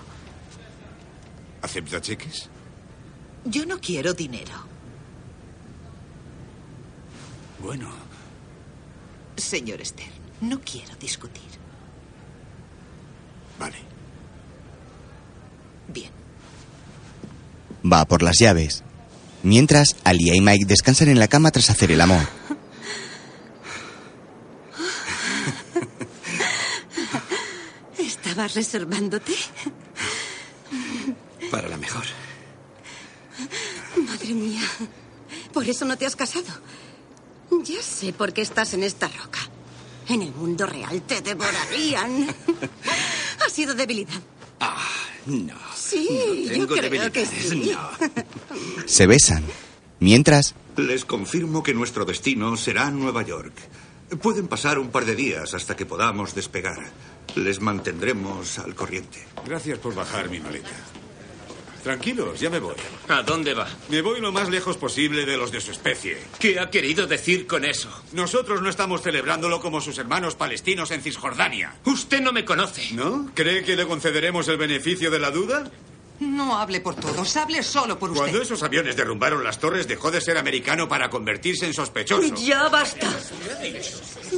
¿Acepta 1.63 2.03
cheques? 2.03 2.51
Yo 3.45 3.65
no 3.67 3.81
quiero 3.81 4.13
dinero. 4.15 4.53
Bueno, 7.63 7.91
Señor 9.37 9.85
Stern, 9.85 10.13
no 10.43 10.61
quiero 10.61 10.95
discutir. 10.97 11.43
vale. 13.59 13.77
Bien. 15.89 16.11
Va 17.91 18.05
por 18.07 18.23
las 18.23 18.39
llaves. 18.39 18.83
Mientras, 19.43 19.97
Alia 20.05 20.35
y 20.35 20.41
Mike 20.41 20.67
descansan 20.67 21.09
en 21.09 21.19
la 21.19 21.29
cama 21.29 21.51
tras 21.51 21.71
hacer 21.71 21.91
el 21.93 22.01
amor. 22.01 22.27
¿Estabas 27.99 28.55
reservándote? 28.55 29.33
Para 31.51 31.69
la 31.69 31.77
mejor. 31.77 32.05
Madre 33.97 34.35
mía. 34.35 34.63
Por 35.53 35.69
eso 35.69 35.85
no 35.85 35.97
te 35.97 36.07
has 36.07 36.17
casado. 36.17 36.47
Ya 37.65 37.83
sé 37.83 38.13
por 38.13 38.33
qué 38.33 38.43
estás 38.43 38.75
en 38.75 38.83
esta 38.83 39.09
roca. 39.09 39.41
En 40.09 40.23
el 40.23 40.33
mundo 40.33 40.67
real 40.67 41.03
te 41.03 41.21
devorarían. 41.21 42.27
ha 43.47 43.49
sido 43.51 43.75
debilidad. 43.75 44.21
No. 45.27 45.55
Sí, 45.77 46.09
no 46.11 46.35
yo 46.35 46.53
tengo 46.53 46.67
creo 46.67 47.13
que 47.13 47.27
debilidades, 47.27 47.29
sí. 47.49 47.73
no. 47.73 47.91
Se 48.87 49.07
besan. 49.07 49.45
Mientras, 50.01 50.55
Les 50.77 51.05
confirmo 51.05 51.63
que 51.63 51.75
nuestro 51.75 52.05
destino 52.05 52.57
será 52.57 52.91
Nueva 52.91 53.23
York. 53.23 53.53
Pueden 54.23 54.49
pasar 54.49 54.79
un 54.79 54.91
par 54.91 55.05
de 55.05 55.15
días 55.15 55.53
hasta 55.55 55.77
que 55.77 55.87
podamos 55.87 56.35
despegar. 56.35 56.79
Les 57.37 57.61
mantendremos 57.61 58.59
al 58.59 58.75
corriente. 58.75 59.25
Gracias 59.47 59.79
por 59.79 59.95
bajar 59.95 60.29
mi 60.31 60.41
maleta. 60.41 60.71
Tranquilos, 61.83 62.39
ya 62.39 62.51
me 62.51 62.59
voy. 62.59 62.75
¿A 63.09 63.23
dónde 63.23 63.55
va? 63.55 63.67
Me 63.89 64.03
voy 64.03 64.21
lo 64.21 64.33
más 64.33 64.49
lejos 64.51 64.77
posible 64.77 65.25
de 65.25 65.37
los 65.37 65.51
de 65.51 65.61
su 65.61 65.71
especie. 65.71 66.19
¿Qué 66.39 66.61
ha 66.61 66.71
querido 66.71 67.07
decir 67.07 67.47
con 67.47 67.65
eso? 67.65 67.89
Nosotros 68.13 68.61
no 68.61 68.69
estamos 68.69 69.03
celebrándolo 69.03 69.61
como 69.61 69.81
sus 69.81 69.97
hermanos 69.99 70.35
palestinos 70.35 70.91
en 70.91 71.03
Cisjordania. 71.03 71.75
Usted 71.85 72.21
no 72.21 72.33
me 72.33 72.45
conoce. 72.45 72.93
¿No? 72.93 73.31
¿Cree 73.35 73.65
que 73.65 73.77
le 73.77 73.87
concederemos 73.87 74.47
el 74.49 74.59
beneficio 74.59 75.11
de 75.11 75.19
la 75.19 75.31
duda? 75.31 75.71
No 76.21 76.59
hable 76.59 76.83
por 76.83 76.97
todos, 76.97 77.35
hable 77.39 77.63
solo 77.63 77.99
por 77.99 78.11
usted. 78.11 78.25
Cuando 78.25 78.43
esos 78.43 78.63
aviones 78.63 78.95
derrumbaron 78.95 79.43
las 79.43 79.59
torres, 79.59 79.89
dejó 79.89 80.11
de 80.11 80.21
ser 80.21 80.37
americano 80.37 80.87
para 80.87 81.09
convertirse 81.09 81.65
en 81.65 81.73
sospechoso. 81.73 82.35
Ya 82.35 82.69
basta. 82.69 83.09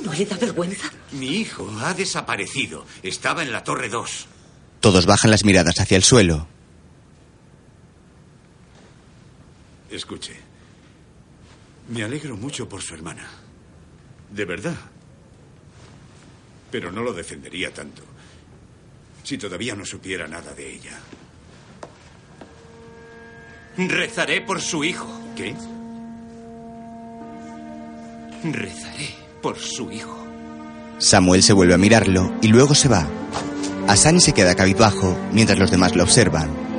¿No 0.04 0.12
le 0.12 0.24
da 0.24 0.36
vergüenza? 0.36 0.92
Mi 1.10 1.38
hijo 1.38 1.68
ha 1.80 1.92
desaparecido. 1.92 2.86
Estaba 3.02 3.42
en 3.42 3.50
la 3.50 3.64
torre 3.64 3.88
2. 3.88 4.26
todos 4.78 5.06
bajan 5.06 5.32
las 5.32 5.44
miradas 5.44 5.80
hacia 5.80 5.96
el 5.96 6.04
suelo. 6.04 6.46
Escuche. 9.92 10.34
Me 11.88 12.02
alegro 12.02 12.36
mucho 12.36 12.68
por 12.68 12.82
su 12.82 12.94
hermana. 12.94 13.28
De 14.30 14.44
verdad. 14.44 14.76
Pero 16.70 16.90
no 16.90 17.02
lo 17.02 17.12
defendería 17.12 17.72
tanto 17.72 18.02
si 19.22 19.38
todavía 19.38 19.74
no 19.74 19.84
supiera 19.84 20.26
nada 20.26 20.52
de 20.52 20.74
ella. 20.74 20.98
Rezaré 23.76 24.40
por 24.40 24.60
su 24.60 24.84
hijo. 24.84 25.06
¿Qué? 25.36 25.54
Rezaré 28.44 29.14
por 29.40 29.58
su 29.58 29.90
hijo. 29.92 30.26
Samuel 30.98 31.42
se 31.42 31.52
vuelve 31.52 31.74
a 31.74 31.78
mirarlo 31.78 32.34
y 32.42 32.48
luego 32.48 32.74
se 32.74 32.88
va. 32.88 33.08
Asani 33.88 34.20
se 34.20 34.32
queda 34.32 34.54
cabizbajo 34.54 35.16
mientras 35.32 35.58
los 35.58 35.70
demás 35.70 35.94
lo 35.96 36.02
observan. 36.02 36.71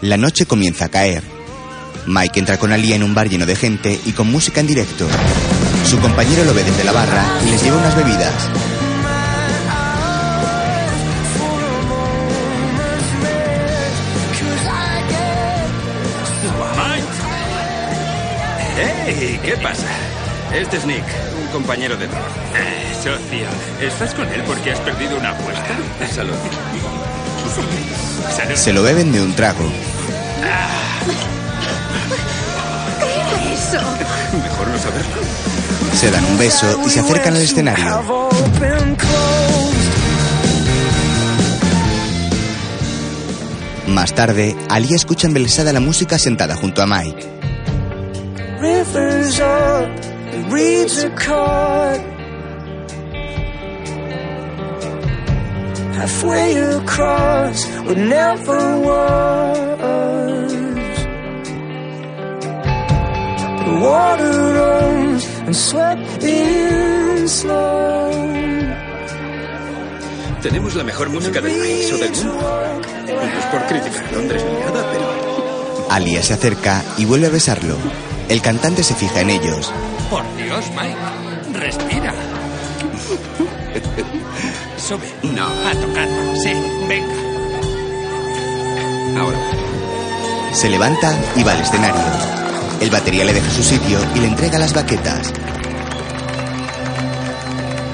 La 0.00 0.16
noche 0.16 0.46
comienza 0.46 0.84
a 0.84 0.88
caer. 0.90 1.24
Mike 2.06 2.38
entra 2.38 2.56
con 2.56 2.72
Alia 2.72 2.94
en 2.94 3.02
un 3.02 3.14
bar 3.14 3.28
lleno 3.28 3.46
de 3.46 3.56
gente 3.56 3.98
y 4.06 4.12
con 4.12 4.30
música 4.30 4.60
en 4.60 4.68
directo. 4.68 5.08
Su 5.84 5.98
compañero 5.98 6.44
lo 6.44 6.54
ve 6.54 6.62
desde 6.62 6.84
la 6.84 6.92
barra 6.92 7.24
y 7.44 7.50
les 7.50 7.62
lleva 7.62 7.78
unas 7.78 7.96
bebidas. 7.96 8.32
¡Hey! 18.80 19.40
¿Qué 19.44 19.56
pasa? 19.56 19.86
Este 20.54 20.76
es 20.76 20.86
Nick, 20.86 21.04
un 21.42 21.48
compañero 21.48 21.96
de 21.96 22.06
trabajo. 22.06 22.34
Eh, 22.54 22.94
socio, 22.94 23.48
¿estás 23.86 24.14
con 24.14 24.28
él 24.28 24.42
porque 24.46 24.70
has 24.70 24.80
perdido 24.80 25.18
una 25.18 25.30
apuesta? 25.30 25.76
Salud. 26.14 26.34
Se 28.54 28.72
lo 28.72 28.82
beben 28.82 29.12
de 29.12 29.20
un 29.20 29.34
trago. 29.34 29.64
¿Qué 33.00 33.14
era 33.14 33.52
eso? 33.52 33.78
Mejor 34.42 34.68
no 34.68 34.78
saberlo. 34.78 35.22
Se 35.94 36.10
dan 36.10 36.24
un 36.24 36.38
beso 36.38 36.82
y 36.86 36.90
se 36.90 37.00
acercan 37.00 37.34
al 37.34 37.42
escenario. 37.42 38.02
Más 43.88 44.14
tarde, 44.14 44.54
Alia 44.68 44.96
escucha 44.96 45.26
embelesada 45.26 45.72
la 45.72 45.80
música 45.80 46.18
sentada 46.18 46.54
junto 46.54 46.82
a 46.82 46.86
Mike. 46.86 47.26
Halfway 55.98 56.54
across 56.78 57.66
what 57.86 57.96
never 57.98 58.60
was. 58.88 59.58
The 63.66 63.74
water 63.82 64.34
rose 64.58 65.24
and 65.46 65.56
swept 65.56 66.22
in 66.22 67.28
slow. 67.28 68.12
Tenemos 70.40 70.76
la 70.76 70.84
mejor 70.84 71.10
música 71.10 71.40
del 71.40 71.58
país 71.58 71.92
o 71.92 71.96
del 71.98 72.12
mundo. 72.12 72.80
No 73.06 73.38
es 73.40 73.46
por 73.46 73.66
criticar 73.66 74.04
a 74.04 74.12
Londres 74.12 74.44
ni 74.44 74.52
nada, 74.60 74.86
pero 74.92 75.86
Alia 75.90 76.22
se 76.22 76.34
acerca 76.34 76.84
y 76.96 77.06
vuelve 77.06 77.26
a 77.26 77.30
besarlo. 77.30 77.76
El 78.28 78.40
cantante 78.40 78.84
se 78.84 78.94
fija 78.94 79.20
en 79.22 79.30
ellos. 79.30 79.72
Por 80.08 80.22
Dios, 80.36 80.64
Mike. 80.76 81.58
Respira. 81.58 82.14
Sube. 84.88 85.12
No. 85.34 85.44
A 85.44 85.72
tocarlo. 85.74 86.34
Sí, 86.42 86.50
venga. 86.88 87.14
ahora. 89.20 89.38
Se 90.54 90.70
levanta 90.70 91.14
y 91.36 91.42
va 91.42 91.52
al 91.52 91.60
escenario. 91.60 92.00
El 92.80 92.88
batería 92.88 93.26
le 93.26 93.34
deja 93.34 93.50
su 93.50 93.62
sitio 93.62 93.98
y 94.14 94.20
le 94.20 94.28
entrega 94.28 94.58
las 94.58 94.72
baquetas. 94.72 95.30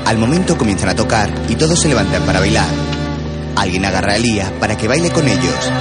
Al 0.05 0.19
momento 0.19 0.57
comienzan 0.57 0.91
a 0.91 0.95
tocar 0.95 1.35
y 1.49 1.57
todos 1.57 1.81
se 1.81 1.89
levantan 1.89 2.23
para 2.23 2.39
bailar. 2.39 2.69
Alguien 3.57 3.85
agarra 3.85 4.13
a 4.13 4.15
Alia 4.15 4.53
para 4.61 4.77
que 4.77 4.87
baile 4.87 5.11
con 5.11 5.27
ellos. 5.27 5.73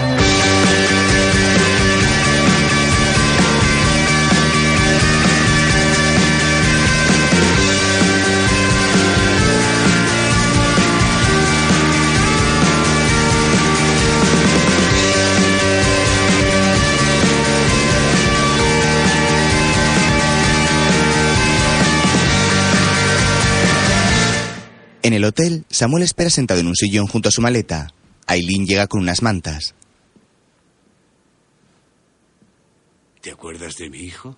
En 25.14 25.18
el 25.18 25.26
hotel, 25.26 25.64
Samuel 25.70 26.02
espera 26.02 26.32
sentado 26.32 26.60
en 26.60 26.66
un 26.66 26.76
sillón 26.76 27.06
junto 27.06 27.30
a 27.30 27.32
su 27.32 27.40
maleta. 27.40 27.94
Aileen 28.26 28.66
llega 28.66 28.88
con 28.88 29.00
unas 29.00 29.22
mantas. 29.22 29.76
¿Te 33.22 33.30
acuerdas 33.30 33.78
de 33.78 33.92
mi 33.92 34.00
hijo? 34.00 34.36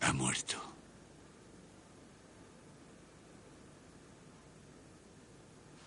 Ha 0.00 0.12
muerto. 0.12 0.60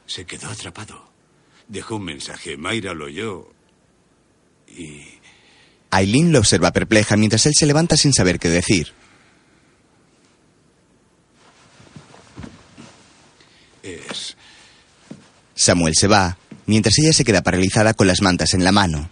Se 0.05 0.23
quedó 0.23 0.47
atrapado. 0.47 1.11
Dejó 1.67 1.97
un 1.97 2.05
mensaje. 2.05 2.55
Mayra 2.55 2.93
lo 2.93 3.07
oyó. 3.07 3.49
Y. 4.65 5.03
Aileen 5.89 6.31
lo 6.31 6.39
observa 6.39 6.71
perpleja 6.71 7.17
mientras 7.17 7.45
él 7.47 7.53
se 7.53 7.65
levanta 7.65 7.97
sin 7.97 8.13
saber 8.13 8.39
qué 8.39 8.47
decir. 8.47 9.00
Es... 13.83 14.35
Samuel 15.55 15.93
se 15.95 16.07
va, 16.07 16.37
mientras 16.65 16.97
ella 16.97 17.13
se 17.13 17.23
queda 17.23 17.43
paralizada 17.43 17.93
con 17.93 18.07
las 18.07 18.21
mantas 18.21 18.53
en 18.53 18.63
la 18.63 18.71
mano. 18.71 19.09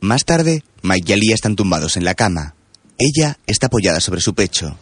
Más 0.00 0.24
tarde, 0.24 0.64
Mike 0.82 1.10
y 1.10 1.14
Alia 1.14 1.34
están 1.34 1.56
tumbados 1.56 1.96
en 1.96 2.04
la 2.04 2.14
cama. 2.14 2.54
Ella 2.98 3.38
está 3.46 3.66
apoyada 3.66 4.00
sobre 4.00 4.20
su 4.20 4.34
pecho. 4.34 4.76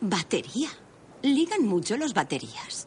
Batería. 0.00 0.70
Ligan 1.22 1.66
mucho 1.66 1.96
los 1.96 2.12
baterías. 2.12 2.86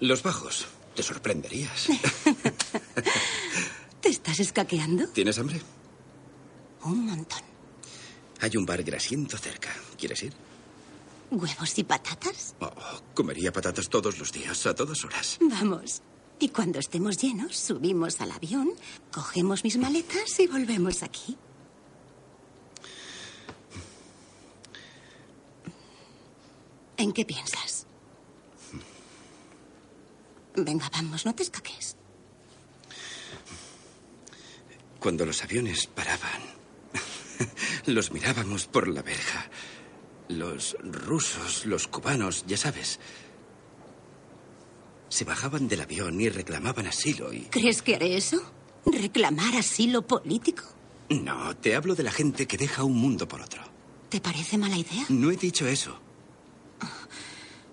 Los 0.00 0.22
bajos. 0.22 0.66
Te 0.94 1.02
sorprenderías. 1.02 1.88
¿Te 4.00 4.08
estás 4.08 4.40
escaqueando? 4.40 5.08
¿Tienes 5.08 5.38
hambre? 5.38 5.60
Un 6.84 7.06
montón. 7.06 7.47
Hay 8.40 8.56
un 8.56 8.64
bar 8.64 8.82
grasiento 8.82 9.36
cerca. 9.36 9.70
¿Quieres 9.96 10.22
ir? 10.22 10.32
¿Huevos 11.30 11.78
y 11.78 11.84
patatas? 11.84 12.54
Oh, 12.60 12.72
comería 13.14 13.52
patatas 13.52 13.88
todos 13.88 14.18
los 14.18 14.32
días, 14.32 14.66
a 14.66 14.74
todas 14.74 15.04
horas. 15.04 15.38
Vamos. 15.40 16.00
Y 16.38 16.48
cuando 16.50 16.78
estemos 16.78 17.18
llenos, 17.18 17.56
subimos 17.56 18.20
al 18.20 18.30
avión, 18.30 18.70
cogemos 19.12 19.64
mis 19.64 19.76
maletas 19.76 20.38
y 20.38 20.46
volvemos 20.46 21.02
aquí. 21.02 21.36
¿En 26.96 27.12
qué 27.12 27.24
piensas? 27.24 27.86
Venga, 30.54 30.88
vamos, 30.92 31.24
no 31.26 31.34
te 31.34 31.42
escaques. 31.42 31.96
Cuando 34.98 35.24
los 35.24 35.42
aviones 35.44 35.86
paraban, 35.86 36.42
los 37.86 38.12
mirábamos 38.12 38.66
por 38.66 38.88
la 38.88 39.02
verja. 39.02 39.50
Los 40.28 40.76
rusos, 40.82 41.64
los 41.64 41.88
cubanos, 41.88 42.44
ya 42.46 42.56
sabes, 42.56 43.00
se 45.08 45.24
bajaban 45.24 45.68
del 45.68 45.80
avión 45.80 46.20
y 46.20 46.28
reclamaban 46.28 46.86
asilo 46.86 47.32
y... 47.32 47.42
¿Crees 47.46 47.82
que 47.82 47.94
haré 47.94 48.16
eso? 48.16 48.40
¿Reclamar 48.84 49.56
asilo 49.56 50.06
político? 50.06 50.64
No, 51.08 51.56
te 51.56 51.74
hablo 51.74 51.94
de 51.94 52.02
la 52.02 52.12
gente 52.12 52.46
que 52.46 52.58
deja 52.58 52.84
un 52.84 52.96
mundo 52.96 53.26
por 53.26 53.40
otro. 53.40 53.62
¿Te 54.10 54.20
parece 54.20 54.58
mala 54.58 54.76
idea? 54.76 55.06
No 55.08 55.30
he 55.30 55.36
dicho 55.36 55.66
eso. 55.66 55.98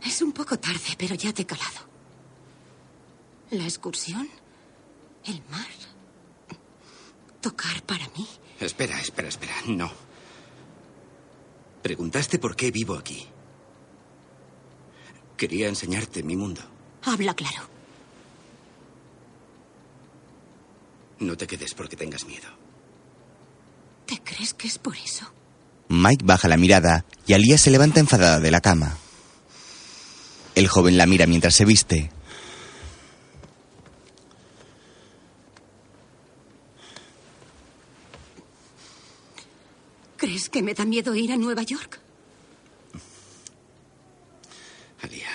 Es 0.05 0.21
un 0.21 0.31
poco 0.31 0.57
tarde, 0.59 0.95
pero 0.97 1.15
ya 1.15 1.33
te 1.33 1.41
he 1.41 1.45
calado. 1.45 1.89
La 3.51 3.63
excursión, 3.63 4.29
el 5.25 5.41
mar, 5.49 5.67
tocar 7.41 7.81
para 7.83 8.07
mí. 8.09 8.27
Espera, 8.59 8.99
espera, 8.99 9.27
espera. 9.27 9.53
No. 9.67 9.91
Preguntaste 11.81 12.39
por 12.39 12.55
qué 12.55 12.71
vivo 12.71 12.95
aquí. 12.95 13.25
Quería 15.37 15.67
enseñarte 15.67 16.23
mi 16.23 16.35
mundo. 16.35 16.61
Habla 17.03 17.33
claro. 17.33 17.69
No 21.19 21.37
te 21.37 21.47
quedes 21.47 21.73
porque 21.73 21.95
tengas 21.95 22.25
miedo. 22.25 22.47
¿Te 24.05 24.21
crees 24.23 24.53
que 24.53 24.67
es 24.67 24.77
por 24.77 24.95
eso? 24.95 25.25
Mike 25.87 26.25
baja 26.25 26.47
la 26.47 26.57
mirada 26.57 27.05
y 27.27 27.33
Alia 27.33 27.57
se 27.57 27.71
levanta 27.71 27.99
enfadada 27.99 28.39
de 28.39 28.51
la 28.51 28.61
cama. 28.61 28.97
El 30.55 30.67
joven 30.67 30.97
la 30.97 31.05
mira 31.05 31.27
mientras 31.27 31.55
se 31.55 31.65
viste. 31.65 32.11
¿Crees 40.25 40.49
que 40.49 40.63
me 40.63 40.73
da 40.73 40.85
miedo 40.85 41.13
ir 41.13 41.31
a 41.31 41.37
Nueva 41.37 41.61
York? 41.61 41.99
Alia. 45.03 45.29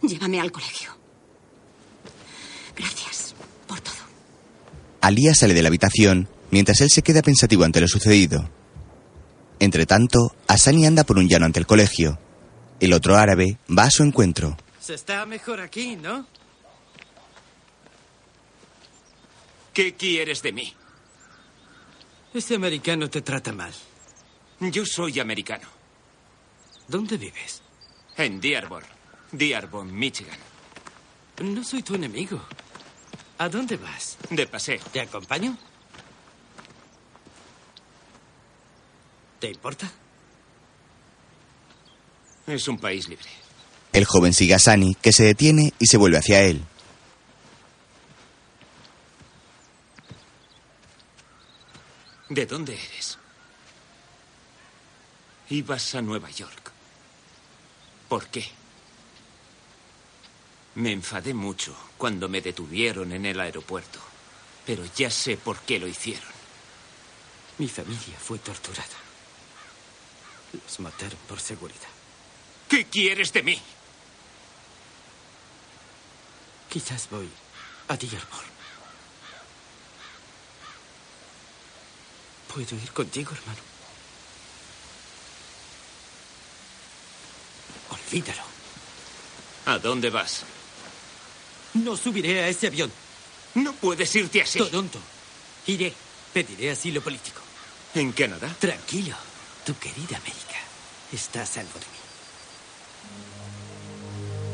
Llévame 0.00 0.40
al 0.40 0.50
colegio. 0.50 0.96
Gracias 2.74 3.34
por 3.66 3.78
todo. 3.80 3.92
Alia 5.02 5.34
sale 5.34 5.52
de 5.52 5.60
la 5.60 5.68
habitación 5.68 6.30
mientras 6.50 6.80
él 6.80 6.88
se 6.88 7.02
queda 7.02 7.20
pensativo 7.20 7.64
ante 7.64 7.82
lo 7.82 7.88
sucedido. 7.88 8.48
Entre 9.58 9.84
tanto, 9.84 10.34
Asani 10.46 10.86
anda 10.86 11.04
por 11.04 11.18
un 11.18 11.28
llano 11.28 11.44
ante 11.44 11.60
el 11.60 11.66
colegio. 11.66 12.18
El 12.80 12.94
otro 12.94 13.16
árabe 13.16 13.58
va 13.68 13.82
a 13.82 13.90
su 13.90 14.02
encuentro. 14.02 14.56
Se 14.80 14.94
está 14.94 15.26
mejor 15.26 15.60
aquí, 15.60 15.94
¿no? 15.96 16.26
¿Qué 19.74 19.94
quieres 19.94 20.40
de 20.40 20.52
mí? 20.52 20.72
Ese 22.32 22.54
americano 22.54 23.10
te 23.10 23.20
trata 23.20 23.52
mal. 23.52 23.74
Yo 24.60 24.84
soy 24.86 25.20
americano. 25.20 25.68
¿Dónde 26.88 27.16
vives? 27.16 27.62
En 28.16 28.40
Dearborn. 28.40 28.86
Dearborn, 29.32 29.92
Michigan. 29.96 30.38
No 31.42 31.62
soy 31.62 31.82
tu 31.82 31.94
enemigo. 31.94 32.40
¿A 33.38 33.48
dónde 33.48 33.76
vas? 33.76 34.16
De 34.30 34.46
paseo. 34.46 34.80
¿Te 34.92 35.00
acompaño? 35.00 35.56
¿Te 39.40 39.50
importa? 39.50 39.90
Es 42.46 42.66
un 42.68 42.78
país 42.78 43.08
libre. 43.08 43.28
El 43.92 44.04
joven 44.04 44.32
sigue 44.32 44.54
a 44.54 44.58
Sani, 44.58 44.94
que 44.94 45.12
se 45.12 45.24
detiene 45.24 45.74
y 45.78 45.86
se 45.86 45.96
vuelve 45.96 46.18
hacia 46.18 46.42
él. 46.42 46.64
¿De 52.28 52.46
dónde 52.46 52.74
eres? 52.74 53.15
Ibas 55.48 55.94
a 55.94 56.02
Nueva 56.02 56.30
York. 56.30 56.72
¿Por 58.08 58.26
qué? 58.28 58.48
Me 60.74 60.92
enfadé 60.92 61.34
mucho 61.34 61.74
cuando 61.96 62.28
me 62.28 62.40
detuvieron 62.40 63.12
en 63.12 63.26
el 63.26 63.38
aeropuerto, 63.40 64.00
pero 64.66 64.84
ya 64.96 65.10
sé 65.10 65.36
por 65.36 65.60
qué 65.60 65.78
lo 65.78 65.86
hicieron. 65.86 66.36
Mi 67.58 67.68
familia 67.68 68.18
fue 68.18 68.38
torturada. 68.38 68.96
Los 70.52 70.80
mataron 70.80 71.18
por 71.28 71.40
seguridad. 71.40 71.88
¿Qué 72.68 72.86
quieres 72.86 73.32
de 73.32 73.42
mí? 73.42 73.60
Quizás 76.68 77.08
voy 77.08 77.30
a 77.88 77.96
Dearborn. 77.96 78.56
¿Puedo 82.52 82.74
ir 82.76 82.92
contigo, 82.92 83.32
hermano? 83.32 83.75
Olvídalo. 88.06 88.42
¿A 89.66 89.78
dónde 89.78 90.10
vas? 90.10 90.42
No 91.74 91.96
subiré 91.96 92.42
a 92.42 92.48
ese 92.48 92.68
avión. 92.68 92.90
No 93.54 93.72
puedes 93.72 94.14
irte 94.14 94.42
así. 94.42 94.58
Toronto. 94.58 94.98
Iré. 95.66 95.92
Pediré 96.32 96.70
asilo 96.70 97.00
político. 97.00 97.40
¿En 97.94 98.12
Canadá? 98.12 98.54
Tranquilo. 98.58 99.16
Tu 99.64 99.76
querida 99.78 100.16
América 100.16 100.60
está 101.12 101.42
a 101.42 101.46
salvo 101.46 101.72
de 101.74 101.86
mí. 101.86 101.96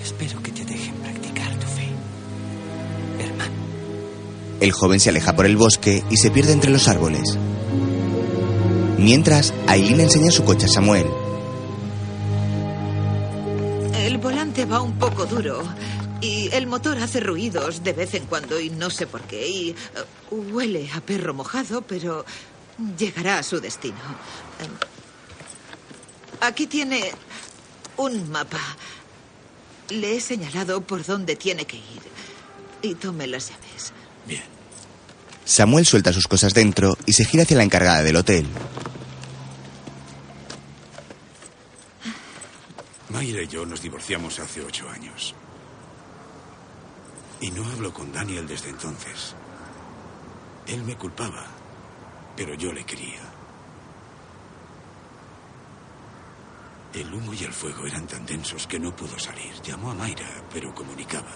Espero 0.02 0.42
que 0.42 0.52
te 0.52 0.64
dejen 0.64 0.94
practicar 0.96 1.58
tu 1.58 1.66
fe. 1.66 1.88
Hermano. 3.20 3.52
El 4.60 4.72
joven 4.72 5.00
se 5.00 5.10
aleja 5.10 5.34
por 5.34 5.46
el 5.46 5.56
bosque 5.56 6.02
y 6.10 6.16
se 6.16 6.30
pierde 6.30 6.52
entre 6.52 6.70
los 6.70 6.88
árboles. 6.88 7.36
Mientras, 8.98 9.52
Aileen 9.66 10.00
enseña 10.00 10.30
su 10.30 10.44
coche 10.44 10.66
a 10.66 10.68
Samuel. 10.68 11.06
Volante 14.52 14.70
va 14.70 14.82
un 14.82 14.98
poco 14.98 15.24
duro 15.24 15.62
y 16.20 16.50
el 16.52 16.66
motor 16.66 16.98
hace 16.98 17.20
ruidos 17.20 17.82
de 17.82 17.94
vez 17.94 18.12
en 18.12 18.26
cuando 18.26 18.60
y 18.60 18.68
no 18.68 18.90
sé 18.90 19.06
por 19.06 19.22
qué. 19.22 19.48
Y 19.48 19.70
eh, 19.70 19.74
huele 20.30 20.90
a 20.94 21.00
perro 21.00 21.32
mojado, 21.32 21.80
pero 21.80 22.26
llegará 22.98 23.38
a 23.38 23.42
su 23.42 23.60
destino. 23.60 23.96
Eh, 24.60 24.68
Aquí 26.42 26.66
tiene 26.66 27.12
un 27.96 28.30
mapa. 28.30 28.60
Le 29.88 30.16
he 30.16 30.20
señalado 30.20 30.82
por 30.82 31.02
dónde 31.02 31.34
tiene 31.34 31.64
que 31.64 31.78
ir. 31.78 32.02
Y 32.82 32.94
tome 32.96 33.26
las 33.28 33.48
llaves. 33.48 33.94
Samuel 35.46 35.86
suelta 35.86 36.12
sus 36.12 36.26
cosas 36.26 36.52
dentro 36.52 36.98
y 37.06 37.14
se 37.14 37.24
gira 37.24 37.44
hacia 37.44 37.56
la 37.56 37.64
encargada 37.64 38.02
del 38.02 38.16
hotel. 38.16 38.46
Mayra 43.12 43.42
y 43.42 43.46
yo 43.46 43.66
nos 43.66 43.82
divorciamos 43.82 44.38
hace 44.38 44.64
ocho 44.64 44.88
años. 44.88 45.34
Y 47.40 47.50
no 47.50 47.66
hablo 47.66 47.92
con 47.92 48.10
Daniel 48.10 48.46
desde 48.46 48.70
entonces. 48.70 49.34
Él 50.66 50.82
me 50.84 50.96
culpaba, 50.96 51.44
pero 52.34 52.54
yo 52.54 52.72
le 52.72 52.84
quería. 52.84 53.20
El 56.94 57.12
humo 57.12 57.34
y 57.34 57.44
el 57.44 57.52
fuego 57.52 57.86
eran 57.86 58.06
tan 58.06 58.24
densos 58.24 58.66
que 58.66 58.78
no 58.78 58.96
pudo 58.96 59.18
salir. 59.18 59.52
Llamó 59.62 59.90
a 59.90 59.94
Mayra, 59.94 60.28
pero 60.50 60.74
comunicaba. 60.74 61.32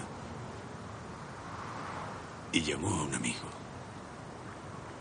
Y 2.53 2.61
llamó 2.61 2.89
a 2.89 3.03
un 3.03 3.13
amigo. 3.13 3.49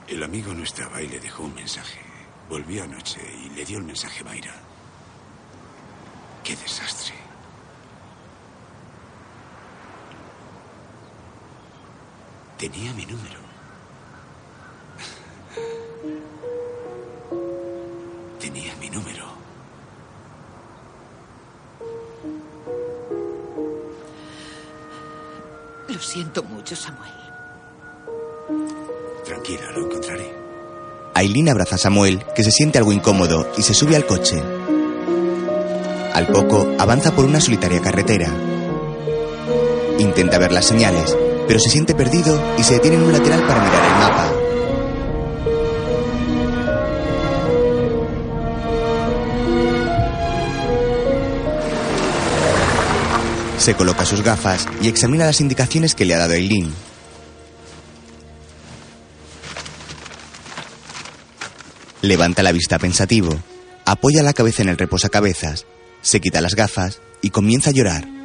El 0.08 0.22
amigo 0.22 0.52
no 0.52 0.62
estaba 0.62 1.00
y 1.00 1.08
le 1.08 1.20
dejó 1.20 1.44
un 1.44 1.54
mensaje. 1.54 2.00
Volvió 2.50 2.84
anoche 2.84 3.20
y 3.44 3.50
le 3.50 3.64
dio 3.64 3.78
el 3.78 3.84
mensaje 3.84 4.20
a 4.20 4.24
Mayra. 4.24 4.65
Qué 6.46 6.54
desastre. 6.54 7.12
Tenía 12.56 12.92
mi 12.92 13.04
número. 13.04 13.40
Tenía 18.38 18.76
mi 18.76 18.88
número. 18.90 19.24
Lo 25.88 25.98
siento 25.98 26.44
mucho, 26.44 26.76
Samuel. 26.76 27.10
Tranquila, 29.24 29.72
lo 29.72 29.86
encontraré. 29.86 30.32
Aileen 31.12 31.48
abraza 31.48 31.74
a 31.74 31.78
Samuel, 31.78 32.24
que 32.36 32.44
se 32.44 32.52
siente 32.52 32.78
algo 32.78 32.92
incómodo, 32.92 33.52
y 33.58 33.62
se 33.62 33.74
sube 33.74 33.96
al 33.96 34.06
coche. 34.06 34.40
Al 36.16 36.28
poco, 36.28 36.66
avanza 36.78 37.14
por 37.14 37.26
una 37.26 37.42
solitaria 37.42 37.82
carretera. 37.82 38.32
Intenta 39.98 40.38
ver 40.38 40.50
las 40.50 40.64
señales, 40.64 41.14
pero 41.46 41.60
se 41.60 41.68
siente 41.68 41.94
perdido 41.94 42.42
y 42.56 42.62
se 42.62 42.72
detiene 42.72 42.96
en 42.96 43.02
un 43.02 43.12
lateral 43.12 43.46
para 43.46 43.62
mirar 43.62 43.84
el 43.84 43.90
mapa. 43.98 44.32
Se 53.58 53.74
coloca 53.74 54.06
sus 54.06 54.22
gafas 54.22 54.66
y 54.80 54.88
examina 54.88 55.26
las 55.26 55.42
indicaciones 55.42 55.94
que 55.94 56.06
le 56.06 56.14
ha 56.14 56.18
dado 56.18 56.32
Eileen. 56.32 56.72
Levanta 62.00 62.42
la 62.42 62.52
vista 62.52 62.78
pensativo, 62.78 63.38
apoya 63.84 64.22
la 64.22 64.32
cabeza 64.32 64.62
en 64.62 64.70
el 64.70 64.78
reposacabezas, 64.78 65.66
se 66.06 66.20
quita 66.20 66.40
las 66.40 66.54
gafas 66.54 67.00
y 67.20 67.30
comienza 67.30 67.70
a 67.70 67.72
llorar. 67.72 68.15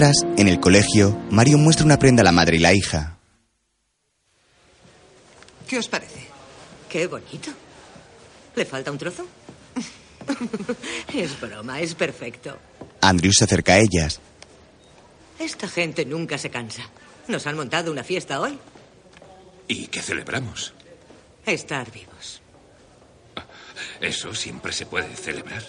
Mientras, 0.00 0.38
en 0.38 0.48
el 0.48 0.60
colegio, 0.60 1.14
Mario 1.30 1.58
muestra 1.58 1.84
una 1.84 1.98
prenda 1.98 2.22
a 2.22 2.24
la 2.24 2.32
madre 2.32 2.56
y 2.56 2.58
la 2.58 2.72
hija. 2.72 3.18
¿Qué 5.68 5.76
os 5.76 5.88
parece? 5.88 6.26
Qué 6.88 7.06
bonito. 7.06 7.50
¿Le 8.56 8.64
falta 8.64 8.90
un 8.90 8.96
trozo? 8.96 9.26
es 11.14 11.38
broma, 11.38 11.82
es 11.82 11.94
perfecto. 11.94 12.56
Andrew 13.02 13.30
se 13.30 13.44
acerca 13.44 13.74
a 13.74 13.80
ellas. 13.80 14.20
Esta 15.38 15.68
gente 15.68 16.06
nunca 16.06 16.38
se 16.38 16.48
cansa. 16.48 16.84
¿Nos 17.28 17.46
han 17.46 17.56
montado 17.56 17.92
una 17.92 18.02
fiesta 18.02 18.40
hoy? 18.40 18.58
¿Y 19.68 19.88
qué 19.88 20.00
celebramos? 20.00 20.72
Estar 21.44 21.92
vivos. 21.92 22.40
Eso 24.00 24.34
siempre 24.34 24.72
se 24.72 24.86
puede 24.86 25.14
celebrar. 25.14 25.62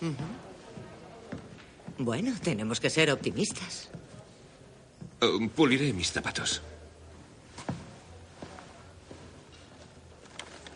Ujú. 0.00 0.45
Bueno, 1.98 2.32
tenemos 2.42 2.80
que 2.80 2.90
ser 2.90 3.10
optimistas. 3.10 3.88
Uh, 5.22 5.48
puliré 5.48 5.92
mis 5.92 6.12
zapatos. 6.12 6.60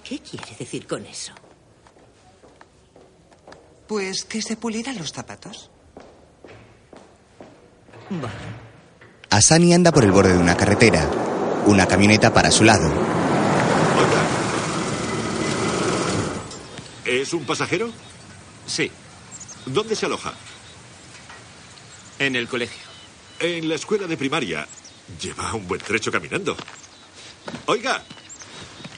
¿Qué 0.03 0.19
quiere 0.19 0.57
decir 0.59 0.87
con 0.87 1.05
eso? 1.05 1.33
Pues 3.87 4.25
que 4.25 4.41
se 4.41 4.57
pulirán 4.57 4.99
los 4.99 5.13
zapatos. 5.13 5.71
Asani 9.29 9.75
anda 9.75 9.93
por 9.93 10.05
el 10.05 10.11
borde 10.11 10.33
de 10.33 10.39
una 10.39 10.57
carretera. 10.57 11.09
Una 11.67 11.87
camioneta 11.87 12.33
para 12.33 12.51
su 12.51 12.65
lado. 12.65 12.91
¿Es 17.05 17.33
un 17.35 17.45
pasajero? 17.45 17.91
Sí. 18.67 18.91
¿Dónde 19.67 19.95
se 19.95 20.07
aloja? 20.07 20.33
En 22.21 22.37
el 22.37 22.47
colegio. 22.49 22.83
En 23.41 23.67
la 23.69 23.75
escuela 23.77 24.07
de 24.07 24.17
primaria. 24.17 24.69
Lleva 25.21 25.55
un 25.55 25.67
buen 25.67 25.81
trecho 25.81 26.13
caminando. 26.13 26.57
Oiga, 27.67 28.05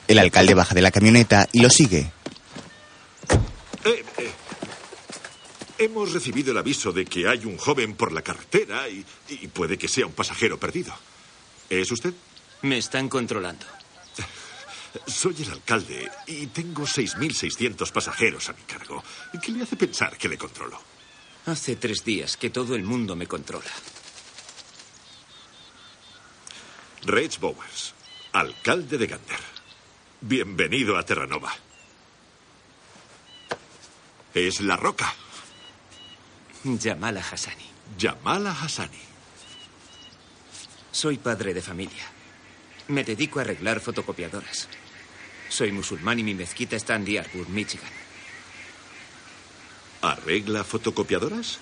El 0.08 0.18
alcalde 0.18 0.52
baja 0.54 0.74
de 0.74 0.82
la 0.82 0.90
camioneta 0.90 1.48
y 1.52 1.60
lo 1.62 1.70
sigue. 1.70 2.10
eh, 3.84 4.04
eh, 4.18 4.32
hemos 5.78 6.12
recibido 6.12 6.50
el 6.52 6.58
aviso 6.58 6.92
de 6.92 7.04
que 7.04 7.28
hay 7.28 7.44
un 7.46 7.56
joven 7.56 7.94
por 7.94 8.12
la 8.12 8.22
carretera 8.22 8.88
y, 8.88 9.04
y 9.28 9.46
puede 9.46 9.78
que 9.78 9.86
sea 9.88 10.04
un 10.04 10.12
pasajero 10.12 10.58
perdido. 10.58 10.92
¿Es 11.70 11.90
usted? 11.92 12.12
Me 12.62 12.76
están 12.78 13.08
controlando. 13.08 13.64
Soy 15.06 15.34
el 15.42 15.50
alcalde 15.52 16.10
y 16.26 16.48
tengo 16.48 16.82
6.600 16.84 17.90
pasajeros 17.92 18.48
a 18.50 18.52
mi 18.52 18.62
cargo. 18.62 19.02
¿Qué 19.40 19.50
le 19.52 19.62
hace 19.62 19.76
pensar 19.76 20.18
que 20.18 20.28
le 20.28 20.36
controlo? 20.36 20.78
Hace 21.44 21.74
tres 21.74 22.04
días 22.04 22.36
que 22.36 22.50
todo 22.50 22.76
el 22.76 22.84
mundo 22.84 23.16
me 23.16 23.26
controla. 23.26 23.70
Reg 27.04 27.36
Bowers, 27.40 27.94
alcalde 28.32 28.96
de 28.96 29.08
Gander. 29.08 29.40
Bienvenido 30.20 30.96
a 30.96 31.04
Terranova. 31.04 31.52
Es 34.32 34.60
La 34.60 34.76
Roca. 34.76 35.12
Yamala 36.62 37.20
Hassani. 37.20 37.66
Yamala 37.98 38.52
Hassani. 38.52 39.00
Soy 40.92 41.18
padre 41.18 41.52
de 41.52 41.60
familia. 41.60 42.04
Me 42.86 43.02
dedico 43.02 43.40
a 43.40 43.42
arreglar 43.42 43.80
fotocopiadoras. 43.80 44.68
Soy 45.48 45.72
musulmán 45.72 46.20
y 46.20 46.22
mi 46.22 46.34
mezquita 46.34 46.76
está 46.76 46.94
en 46.94 47.04
Deer 47.04 47.26
Arbor, 47.26 47.48
Michigan. 47.48 48.01
¿Arregla 50.02 50.64
fotocopiadoras? 50.64 51.58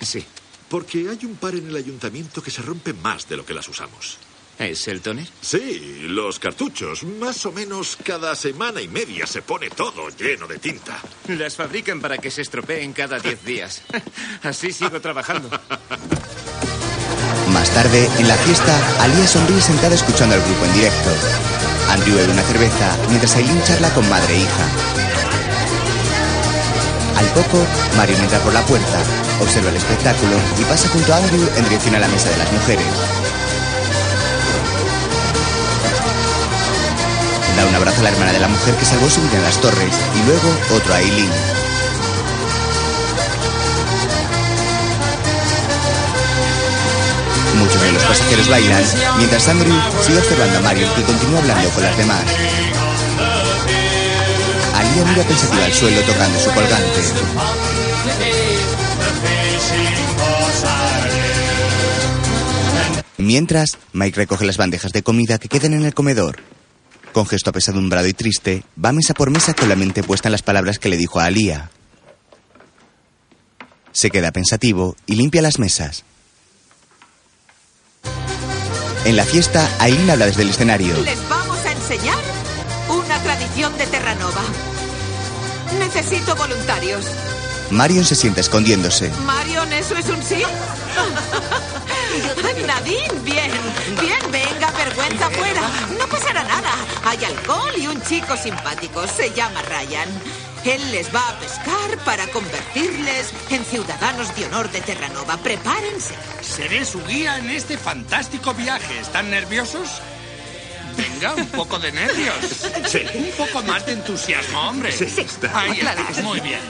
Sí. 0.00 0.24
Porque 0.68 1.08
hay 1.08 1.24
un 1.24 1.36
par 1.36 1.54
en 1.54 1.68
el 1.68 1.76
ayuntamiento 1.76 2.42
que 2.42 2.50
se 2.50 2.62
rompen 2.62 3.00
más 3.00 3.28
de 3.28 3.36
lo 3.38 3.46
que 3.46 3.54
las 3.54 3.66
usamos. 3.68 4.18
¿Es 4.58 4.88
el 4.88 5.00
toner? 5.00 5.28
Sí, 5.40 6.02
los 6.02 6.38
cartuchos. 6.40 7.04
Más 7.04 7.46
o 7.46 7.52
menos 7.52 7.96
cada 8.02 8.34
semana 8.34 8.82
y 8.82 8.88
media 8.88 9.26
se 9.26 9.40
pone 9.40 9.70
todo 9.70 10.08
lleno 10.10 10.48
de 10.48 10.58
tinta. 10.58 11.00
Las 11.28 11.54
fabrican 11.54 12.00
para 12.00 12.18
que 12.18 12.30
se 12.30 12.42
estropeen 12.42 12.92
cada 12.92 13.20
diez 13.20 13.42
días. 13.44 13.82
Así 14.42 14.72
sigo 14.72 15.00
trabajando. 15.00 15.48
Más 17.52 17.70
tarde, 17.70 18.10
en 18.18 18.28
la 18.28 18.36
fiesta, 18.36 19.02
Alia 19.02 19.26
sonríe 19.26 19.60
sentada 19.60 19.94
escuchando 19.94 20.34
al 20.34 20.42
grupo 20.42 20.64
en 20.64 20.74
directo. 20.74 21.10
Andrew 21.90 22.16
bebe 22.16 22.32
una 22.32 22.42
cerveza 22.42 22.98
mientras 23.08 23.36
Aileen 23.36 23.62
charla 23.62 23.94
con 23.94 24.08
madre 24.08 24.34
e 24.34 24.40
hija. 24.40 25.37
Al 27.18 27.26
poco, 27.30 27.66
Marion 27.96 28.20
entra 28.20 28.38
por 28.38 28.52
la 28.52 28.64
puerta, 28.64 28.98
observa 29.40 29.70
el 29.70 29.76
espectáculo 29.76 30.36
y 30.56 30.62
pasa 30.62 30.88
junto 30.88 31.12
a 31.12 31.16
Andrew 31.16 31.50
en 31.56 31.64
dirección 31.64 31.96
a 31.96 31.98
la 31.98 32.06
mesa 32.06 32.30
de 32.30 32.36
las 32.36 32.52
mujeres. 32.52 32.86
Da 37.56 37.66
un 37.66 37.74
abrazo 37.74 38.00
a 38.00 38.04
la 38.04 38.10
hermana 38.10 38.32
de 38.32 38.38
la 38.38 38.46
mujer 38.46 38.72
que 38.76 38.84
salvó 38.84 39.10
su 39.10 39.20
vida 39.22 39.36
en 39.36 39.42
las 39.42 39.60
torres 39.60 39.92
y 40.14 40.26
luego 40.28 40.48
otro 40.76 40.94
a 40.94 40.98
Aileen. 40.98 41.30
Muchos 47.58 47.82
de 47.82 47.92
los 47.92 48.02
pasajeros 48.04 48.48
bailan, 48.48 48.84
mientras 49.16 49.48
Andrew 49.48 49.74
sigue 50.06 50.18
observando 50.18 50.58
a 50.58 50.60
Marion 50.60 50.94
que 50.94 51.02
continúa 51.02 51.40
hablando 51.40 51.68
con 51.70 51.82
las 51.82 51.98
demás. 51.98 52.22
Alia 54.78 55.04
mira 55.04 55.24
pensativa 55.24 55.64
al 55.64 55.72
suelo 55.72 56.00
tocando 56.02 56.38
su 56.38 56.50
colgante. 56.52 57.00
Mientras, 63.18 63.78
Mike 63.92 64.16
recoge 64.16 64.46
las 64.46 64.56
bandejas 64.56 64.92
de 64.92 65.02
comida 65.02 65.38
que 65.38 65.48
quedan 65.48 65.74
en 65.74 65.84
el 65.84 65.92
comedor. 65.92 66.40
Con 67.12 67.26
gesto 67.26 67.50
apesadumbrado 67.50 68.06
y 68.06 68.12
triste, 68.12 68.62
va 68.82 68.92
mesa 68.92 69.14
por 69.14 69.30
mesa 69.30 69.54
con 69.54 69.68
la 69.68 69.74
mente 69.76 70.04
puesta 70.04 70.28
en 70.28 70.32
las 70.32 70.42
palabras 70.42 70.78
que 70.78 70.88
le 70.88 70.96
dijo 70.96 71.18
a 71.18 71.24
Alía. 71.24 71.70
Se 73.92 74.10
queda 74.10 74.30
pensativo 74.30 74.94
y 75.06 75.16
limpia 75.16 75.42
las 75.42 75.58
mesas. 75.58 76.04
En 79.04 79.16
la 79.16 79.24
fiesta, 79.24 79.68
Aileen 79.80 80.10
habla 80.10 80.26
desde 80.26 80.42
el 80.42 80.50
escenario. 80.50 80.94
Les 81.02 81.28
vamos 81.28 81.58
a 81.64 81.72
enseñar 81.72 82.18
una 82.88 83.18
tradición 83.22 83.76
de 83.78 83.86
Terranova. 83.86 84.42
Necesito 85.78 86.34
voluntarios. 86.36 87.04
Marion 87.70 88.04
se 88.04 88.14
sienta 88.14 88.40
escondiéndose. 88.40 89.10
Marion, 89.26 89.72
¿eso 89.72 89.96
es 89.96 90.08
un 90.08 90.22
sí? 90.22 90.42
Nadine, 92.66 93.20
bien. 93.22 93.50
Bien, 94.00 94.30
venga, 94.30 94.70
vergüenza 94.72 95.30
fuera. 95.30 95.62
No 95.98 96.06
pasará 96.08 96.44
nada. 96.44 96.72
Hay 97.04 97.24
alcohol 97.24 97.72
y 97.76 97.86
un 97.86 98.02
chico 98.02 98.36
simpático. 98.36 99.06
Se 99.06 99.32
llama 99.32 99.62
Ryan. 99.62 100.08
Él 100.64 100.90
les 100.90 101.14
va 101.14 101.26
a 101.28 101.38
pescar 101.38 102.04
para 102.04 102.26
convertirles 102.28 103.32
en 103.50 103.64
ciudadanos 103.64 104.34
de 104.36 104.46
honor 104.46 104.70
de 104.70 104.80
Terranova. 104.80 105.36
Prepárense. 105.38 106.14
Seré 106.42 106.84
su 106.84 107.02
guía 107.06 107.38
en 107.38 107.50
este 107.50 107.78
fantástico 107.78 108.52
viaje. 108.54 108.98
¿Están 109.00 109.30
nerviosos? 109.30 110.02
Venga, 110.98 111.34
un 111.34 111.46
poco 111.46 111.78
de 111.78 111.92
nervios. 111.92 112.34
Sí. 112.88 113.02
Un 113.14 113.30
poco 113.46 113.62
más 113.62 113.86
de 113.86 113.92
entusiasmo, 113.92 114.60
hombre. 114.68 114.92
Sí, 114.92 115.04
está. 115.16 115.58
Ahí 115.60 115.78
Claro 115.78 116.00
está, 116.02 116.14
sí. 116.14 116.22
muy 116.22 116.40
bien. 116.40 116.60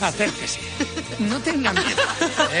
Acérquese. 0.00 0.60
No 1.18 1.38
tengan 1.40 1.74
miedo. 1.74 2.02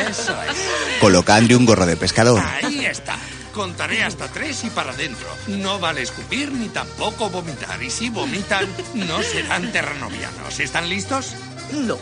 Eso 0.08 0.36
es. 0.42 0.56
Coloca 1.00 1.34
a 1.34 1.36
Andrew 1.36 1.58
un 1.58 1.66
gorro 1.66 1.86
de 1.86 1.96
pescador. 1.96 2.42
Ahí 2.62 2.86
está. 2.86 3.16
Contaré 3.52 4.02
hasta 4.02 4.28
tres 4.28 4.64
y 4.64 4.70
para 4.70 4.92
adentro. 4.92 5.28
No 5.46 5.78
vale 5.78 6.02
escupir 6.02 6.50
ni 6.52 6.68
tampoco 6.68 7.30
vomitar. 7.30 7.82
Y 7.82 7.90
si 7.90 8.08
vomitan, 8.10 8.66
no 8.94 9.22
serán 9.22 9.70
terranovianos. 9.72 10.60
¿Están 10.60 10.88
listos? 10.88 11.34
No. 11.72 11.98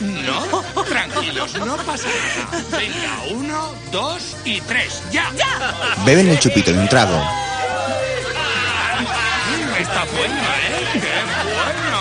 ¿No? 0.00 0.84
Tranquilos, 0.84 1.54
no 1.58 1.76
pasa 1.78 2.06
nada. 2.08 2.64
Venga, 2.70 3.22
uno, 3.32 3.74
dos 3.92 4.36
y 4.44 4.60
tres. 4.62 5.02
¡Ya! 5.10 5.30
Beben 6.06 6.28
el 6.28 6.38
chupito 6.38 6.72
de 6.72 6.78
un 6.78 6.88
trago. 6.88 7.20
Está 9.80 10.04
bueno, 10.04 10.34
¿eh? 10.34 10.86
¡Qué 10.92 11.00
bueno! 11.54 12.00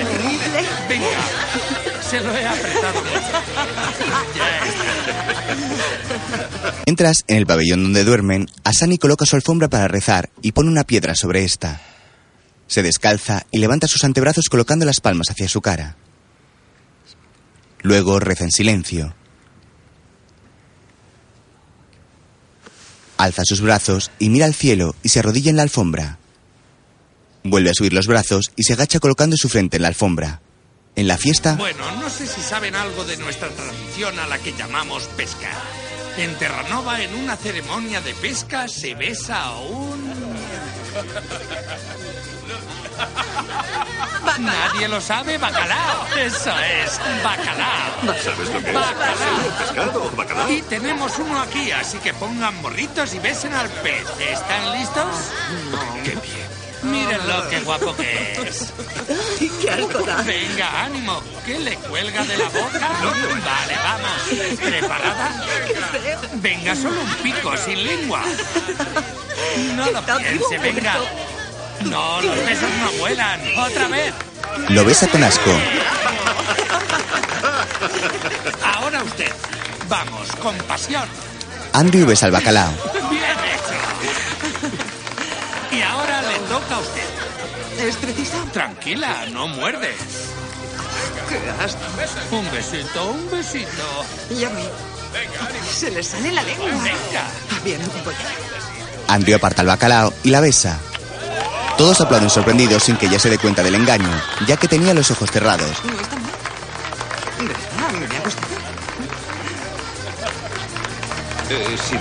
Increíble. 0.00 0.64
Venga, 0.88 1.20
se 2.00 2.20
lo 2.20 2.34
he 2.34 2.46
apretado 2.46 3.02
mucho. 3.02 3.34
Entras 6.86 7.24
en 7.26 7.36
el 7.36 7.46
pabellón 7.46 7.82
donde 7.82 8.04
duermen, 8.04 8.48
Asani 8.64 8.96
coloca 8.96 9.26
su 9.26 9.36
alfombra 9.36 9.68
para 9.68 9.88
rezar 9.88 10.30
y 10.40 10.52
pone 10.52 10.70
una 10.70 10.84
piedra 10.84 11.14
sobre 11.14 11.44
esta. 11.44 11.82
Se 12.66 12.82
descalza 12.82 13.44
y 13.50 13.58
levanta 13.58 13.86
sus 13.86 14.04
antebrazos 14.04 14.48
colocando 14.48 14.86
las 14.86 15.02
palmas 15.02 15.30
hacia 15.30 15.50
su 15.50 15.60
cara. 15.60 15.96
Luego 17.82 18.20
reza 18.20 18.44
en 18.44 18.52
silencio. 18.52 19.14
Alza 23.18 23.42
sus 23.44 23.60
brazos 23.60 24.10
y 24.18 24.30
mira 24.30 24.46
al 24.46 24.54
cielo 24.54 24.94
y 25.02 25.10
se 25.10 25.18
arrodilla 25.18 25.50
en 25.50 25.56
la 25.56 25.62
alfombra. 25.62 26.20
Vuelve 27.46 27.70
a 27.70 27.74
subir 27.74 27.92
los 27.92 28.06
brazos 28.06 28.52
y 28.56 28.62
se 28.62 28.72
agacha 28.72 29.00
colocando 29.00 29.36
su 29.36 29.50
frente 29.50 29.76
en 29.76 29.82
la 29.82 29.88
alfombra. 29.88 30.40
En 30.96 31.08
la 31.08 31.18
fiesta, 31.18 31.56
Bueno, 31.56 31.84
no 32.00 32.08
sé 32.08 32.26
si 32.26 32.40
saben 32.40 32.74
algo 32.76 33.04
de 33.04 33.16
nuestra 33.16 33.48
tradición 33.48 34.18
a 34.18 34.26
la 34.28 34.38
que 34.38 34.52
llamamos 34.52 35.04
pesca. 35.16 35.50
En 36.16 36.34
Terranova, 36.36 37.02
en 37.02 37.14
una 37.16 37.36
ceremonia 37.36 38.00
de 38.00 38.14
pesca, 38.14 38.68
se 38.68 38.94
besa 38.94 39.42
a 39.42 39.58
un... 39.60 40.14
Nadie 44.38 44.88
lo 44.88 45.00
sabe, 45.00 45.36
bacalao. 45.36 46.06
Eso 46.16 46.52
es, 46.60 47.00
bacalao. 47.24 48.14
¿Sabes 48.22 48.48
lo 48.50 48.62
que 48.62 48.68
es? 48.70 48.74
Bacalao. 48.74 49.58
Pescado, 49.58 50.10
bacalao. 50.16 50.50
Y 50.50 50.62
tenemos 50.62 51.18
uno 51.18 51.42
aquí, 51.42 51.72
así 51.72 51.98
que 51.98 52.14
pongan 52.14 52.54
morritos 52.62 53.12
y 53.14 53.18
besen 53.18 53.52
al 53.52 53.68
pez. 53.68 54.06
¿Están 54.20 54.78
listos? 54.78 55.06
Qué 56.04 56.10
bien. 56.10 56.43
Mírenlo, 56.84 57.48
qué 57.48 57.60
guapo 57.60 57.96
que 57.96 58.32
es. 58.46 58.72
¡Qué! 59.38 59.86
Venga, 60.24 60.84
ánimo. 60.84 61.22
¿Qué 61.44 61.58
le 61.58 61.76
cuelga 61.76 62.24
de 62.24 62.36
la 62.36 62.48
boca? 62.48 62.88
Vale, 63.44 63.76
vamos. 63.84 64.58
¿Preparada? 64.60 65.44
Venga, 66.34 66.76
solo 66.76 67.00
un 67.00 67.14
pico, 67.22 67.56
sin 67.56 67.84
lengua. 67.84 68.22
No 69.76 69.90
lo 69.90 70.02
piense, 70.04 70.58
venga. 70.58 70.96
No, 71.84 72.20
los 72.20 72.36
besos 72.46 72.70
no 72.80 72.92
vuelan. 72.98 73.40
Otra 73.58 73.88
vez. 73.88 74.14
lo 74.68 74.84
besa 74.84 75.08
con 75.08 75.22
asco. 75.24 75.50
Ahora 78.64 79.02
usted. 79.02 79.32
Vamos, 79.88 80.28
con 80.42 80.56
pasión. 80.58 81.04
Andrew 81.72 82.06
besa 82.06 82.26
al 82.26 82.32
bacalao. 82.32 82.72
Bien 83.10 83.22
hecho. 83.22 83.73
Y 85.76 85.82
ahora 85.82 86.22
le 86.22 86.38
toca 86.48 86.76
a 86.76 86.80
usted. 86.80 87.08
¿Es? 87.78 88.52
Tranquila, 88.52 89.26
no 89.32 89.48
muerde. 89.48 89.94
¡Qué 91.28 91.64
asco! 91.64 92.36
Un 92.36 92.50
besito, 92.50 93.10
un 93.10 93.30
besito. 93.30 94.04
Ya 94.38 94.48
voy. 94.50 94.68
Se 95.72 95.90
le 95.90 96.02
sale 96.02 96.32
la 96.32 96.42
lengua. 96.42 96.66
Venga. 96.68 97.24
Ah, 97.50 97.60
Bien, 97.64 97.80
voy. 98.04 98.14
Andrew 99.08 99.36
aparta 99.36 99.62
el 99.62 99.68
bacalao 99.68 100.12
y 100.22 100.30
la 100.30 100.40
besa. 100.40 100.78
Todos 101.76 102.00
aplauden 102.00 102.30
sorprendidos 102.30 102.84
sin 102.84 102.96
que 102.96 103.06
ella 103.06 103.18
se 103.18 103.30
dé 103.30 103.38
cuenta 103.38 103.62
del 103.62 103.74
engaño, 103.74 104.08
ya 104.46 104.56
que 104.56 104.68
tenía 104.68 104.94
los 104.94 105.10
ojos 105.10 105.30
cerrados. 105.30 105.70
No 105.84 106.00
está 106.00 106.16
mal. 106.16 106.32
¿Verdad? 107.48 108.08
Me 108.08 108.16
ha 108.16 108.20
gustado. 108.20 108.54
Eh, 111.50 111.76
sí, 111.88 111.96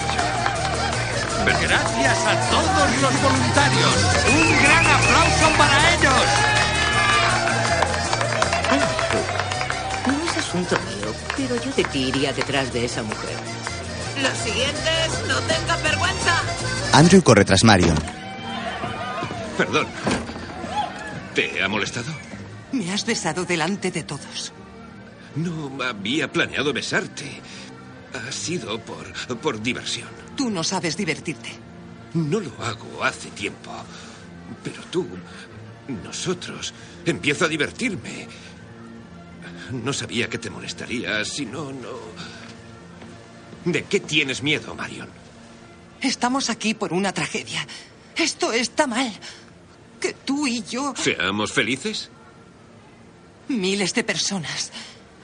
Gracias 1.46 2.26
a 2.26 2.50
todos 2.50 3.02
los 3.02 3.22
voluntarios. 3.22 3.96
Un 4.34 4.64
gran 4.64 4.86
aplauso 4.86 5.58
para 5.58 5.94
ellos. 5.94 6.24
No 10.08 10.24
es 10.24 10.38
asunto 10.38 10.76
mío, 10.76 11.14
pero 11.36 11.62
yo 11.62 11.72
de 11.72 11.84
ti 11.84 12.08
iría 12.08 12.32
detrás 12.32 12.72
de 12.72 12.86
esa 12.86 13.04
mujer. 13.04 13.36
Los 14.22 14.38
siguientes, 14.38 15.28
no 15.28 15.40
tengan 15.42 15.84
vergüenza. 15.84 16.42
Andrew 16.94 17.22
corre 17.22 17.44
tras 17.44 17.64
Marion. 17.64 17.98
Perdón. 19.58 19.88
¿Te 21.36 21.62
ha 21.62 21.68
molestado? 21.68 22.14
Me 22.72 22.92
has 22.94 23.06
besado 23.06 23.44
delante 23.44 23.92
de 23.92 24.04
todos. 24.04 24.54
No 25.36 25.72
había 25.84 26.32
planeado 26.32 26.72
besarte. 26.72 27.42
Ha 28.14 28.32
sido 28.32 28.80
por, 28.80 29.12
por 29.40 29.62
diversión. 29.62 30.10
Tú 30.36 30.50
no 30.50 30.64
sabes 30.64 30.96
divertirte. 30.96 31.50
No 32.14 32.40
lo 32.40 32.52
hago 32.64 33.04
hace 33.04 33.30
tiempo. 33.32 33.72
Pero 34.64 34.82
tú, 34.92 35.08
nosotros, 36.04 36.74
empiezo 37.06 37.46
a 37.46 37.48
divertirme. 37.48 38.28
No 39.72 39.94
sabía 39.94 40.30
que 40.30 40.38
te 40.38 40.50
molestaría, 40.50 41.26
si 41.26 41.46
no, 41.46 41.72
no... 41.72 41.90
¿De 43.66 43.84
qué 43.86 44.00
tienes 44.00 44.44
miedo, 44.44 44.76
Marion? 44.76 45.10
Estamos 46.02 46.50
aquí 46.50 46.74
por 46.74 46.94
una 46.94 47.14
tragedia. 47.14 47.66
Esto 48.16 48.52
está 48.54 48.86
mal. 48.88 49.12
Que 50.00 50.14
tú 50.14 50.46
y 50.46 50.62
yo, 50.64 50.94
¿Seamos 50.98 51.54
felices? 51.54 52.10
miles 53.48 53.94
de 53.94 54.04
personas, 54.04 54.72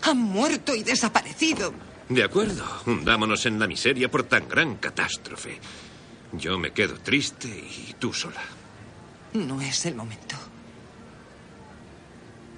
han 0.01 0.17
muerto 0.17 0.73
y 0.73 0.83
desaparecido. 0.83 1.73
De 2.09 2.23
acuerdo, 2.23 2.65
hundámonos 2.87 3.45
en 3.45 3.59
la 3.59 3.67
miseria 3.67 4.09
por 4.09 4.23
tan 4.23 4.49
gran 4.49 4.77
catástrofe. 4.77 5.59
Yo 6.33 6.57
me 6.57 6.71
quedo 6.71 6.95
triste 6.95 7.47
y 7.47 7.93
tú 7.99 8.11
sola. 8.13 8.41
No 9.33 9.61
es 9.61 9.85
el 9.85 9.93
momento. 9.93 10.35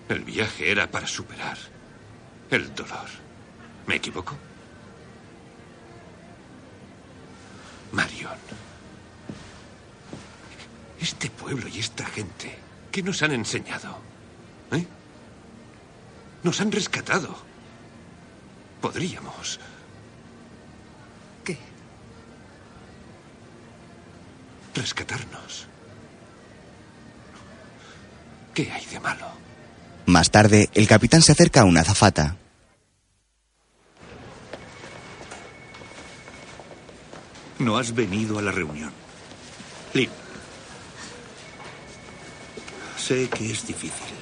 El 0.07 0.23
viaje 0.23 0.71
era 0.71 0.89
para 0.89 1.05
superar 1.05 1.57
el 2.49 2.73
dolor. 2.73 3.09
¿Me 3.87 3.95
equivoco? 3.95 4.37
Marion. 7.91 8.37
Este 11.01 11.29
pueblo 11.29 11.67
y 11.67 11.79
esta 11.79 12.05
gente, 12.05 12.57
¿qué 12.89 13.03
nos 13.03 13.21
han 13.21 13.33
enseñado? 13.33 13.97
¿Eh? 14.71 14.85
Nos 16.43 16.61
han 16.61 16.71
rescatado. 16.71 17.50
Podríamos. 18.81 19.59
¿Qué? 21.45 21.57
Rescatarnos. 24.73 25.67
¿Qué 28.53 28.71
hay 28.71 28.85
de 28.85 28.99
malo? 28.99 29.27
Más 30.07 30.31
tarde, 30.31 30.69
el 30.73 30.87
capitán 30.87 31.21
se 31.21 31.31
acerca 31.31 31.61
a 31.61 31.65
una 31.65 31.81
azafata. 31.81 32.37
No 37.59 37.77
has 37.77 37.93
venido 37.93 38.39
a 38.39 38.41
la 38.41 38.51
reunión. 38.51 38.91
Lynn, 39.93 40.09
Sé 42.97 43.29
que 43.29 43.51
es 43.51 43.65
difícil, 43.65 44.15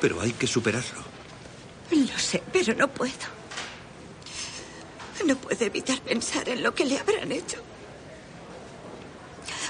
pero 0.00 0.20
hay 0.20 0.32
que 0.32 0.46
superarlo. 0.46 1.04
Lo 1.90 2.18
sé, 2.18 2.42
pero 2.52 2.74
no 2.74 2.88
puedo. 2.88 3.35
No 5.24 5.36
puedo 5.36 5.64
evitar 5.64 6.00
pensar 6.00 6.48
en 6.48 6.62
lo 6.62 6.74
que 6.74 6.84
le 6.84 6.98
habrán 6.98 7.32
hecho 7.32 7.62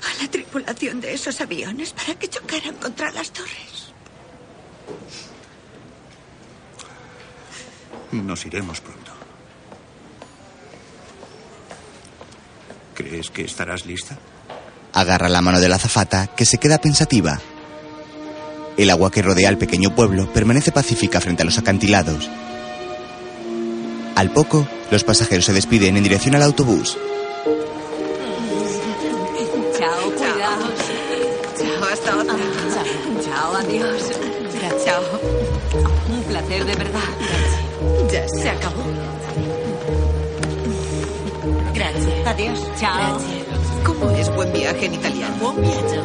a 0.03 0.23
la 0.23 0.31
tripulación 0.31 1.01
de 1.01 1.15
esos 1.15 1.41
aviones 1.41 1.93
para 1.93 2.15
que 2.15 2.29
chocaran 2.29 2.75
contra 2.77 3.11
las 3.13 3.31
torres. 3.31 3.93
Nos 8.13 8.47
iremos 8.47 8.81
pronto. 8.81 9.13
¿Crees 12.95 13.31
que 13.31 13.43
estarás 13.43 13.85
lista? 13.85 14.17
Agarra 14.93 15.29
la 15.29 15.43
mano 15.43 15.61
de 15.61 15.69
la 15.69 15.77
azafata, 15.77 16.29
que 16.29 16.47
se 16.47 16.59
queda 16.59 16.79
pensativa. 16.79 17.39
El 18.77 18.91
agua 18.91 19.11
que 19.11 19.23
rodea 19.23 19.49
al 19.49 19.59
pequeño 19.59 19.95
pueblo 19.95 20.33
permanece 20.33 20.73
pacífica 20.73 21.21
frente 21.21 21.43
a 21.43 21.45
los 21.45 21.59
acantilados. 21.59 22.31
Al 24.17 24.31
poco, 24.31 24.67
los 24.91 25.05
pasajeros 25.05 25.45
se 25.45 25.53
despiden 25.53 25.99
en 25.99 26.03
dirección 26.03 26.35
al 26.35 26.43
autobús. 26.43 26.97
Chao, 29.79 30.11
cuidaos. 30.11 30.81
Chao, 31.59 31.85
hasta 31.93 32.17
otra. 32.17 32.35
Chao, 33.23 33.57
adiós. 33.57 34.03
Chao. 34.83 35.03
Un 36.09 36.23
placer 36.23 36.65
de 36.65 36.75
verdad. 36.77 37.01
Ya 38.11 38.27
se 38.27 38.49
acabó. 38.49 38.85
Gracias. 41.75 42.27
Adiós. 42.27 42.59
Chao. 42.81 43.19
¿Cómo 43.85 44.11
es 44.13 44.35
buen 44.35 44.51
viaje 44.51 44.87
en 44.87 44.95
italiano? 44.95 45.37
Buon 45.39 45.61
viaggio. 45.61 46.03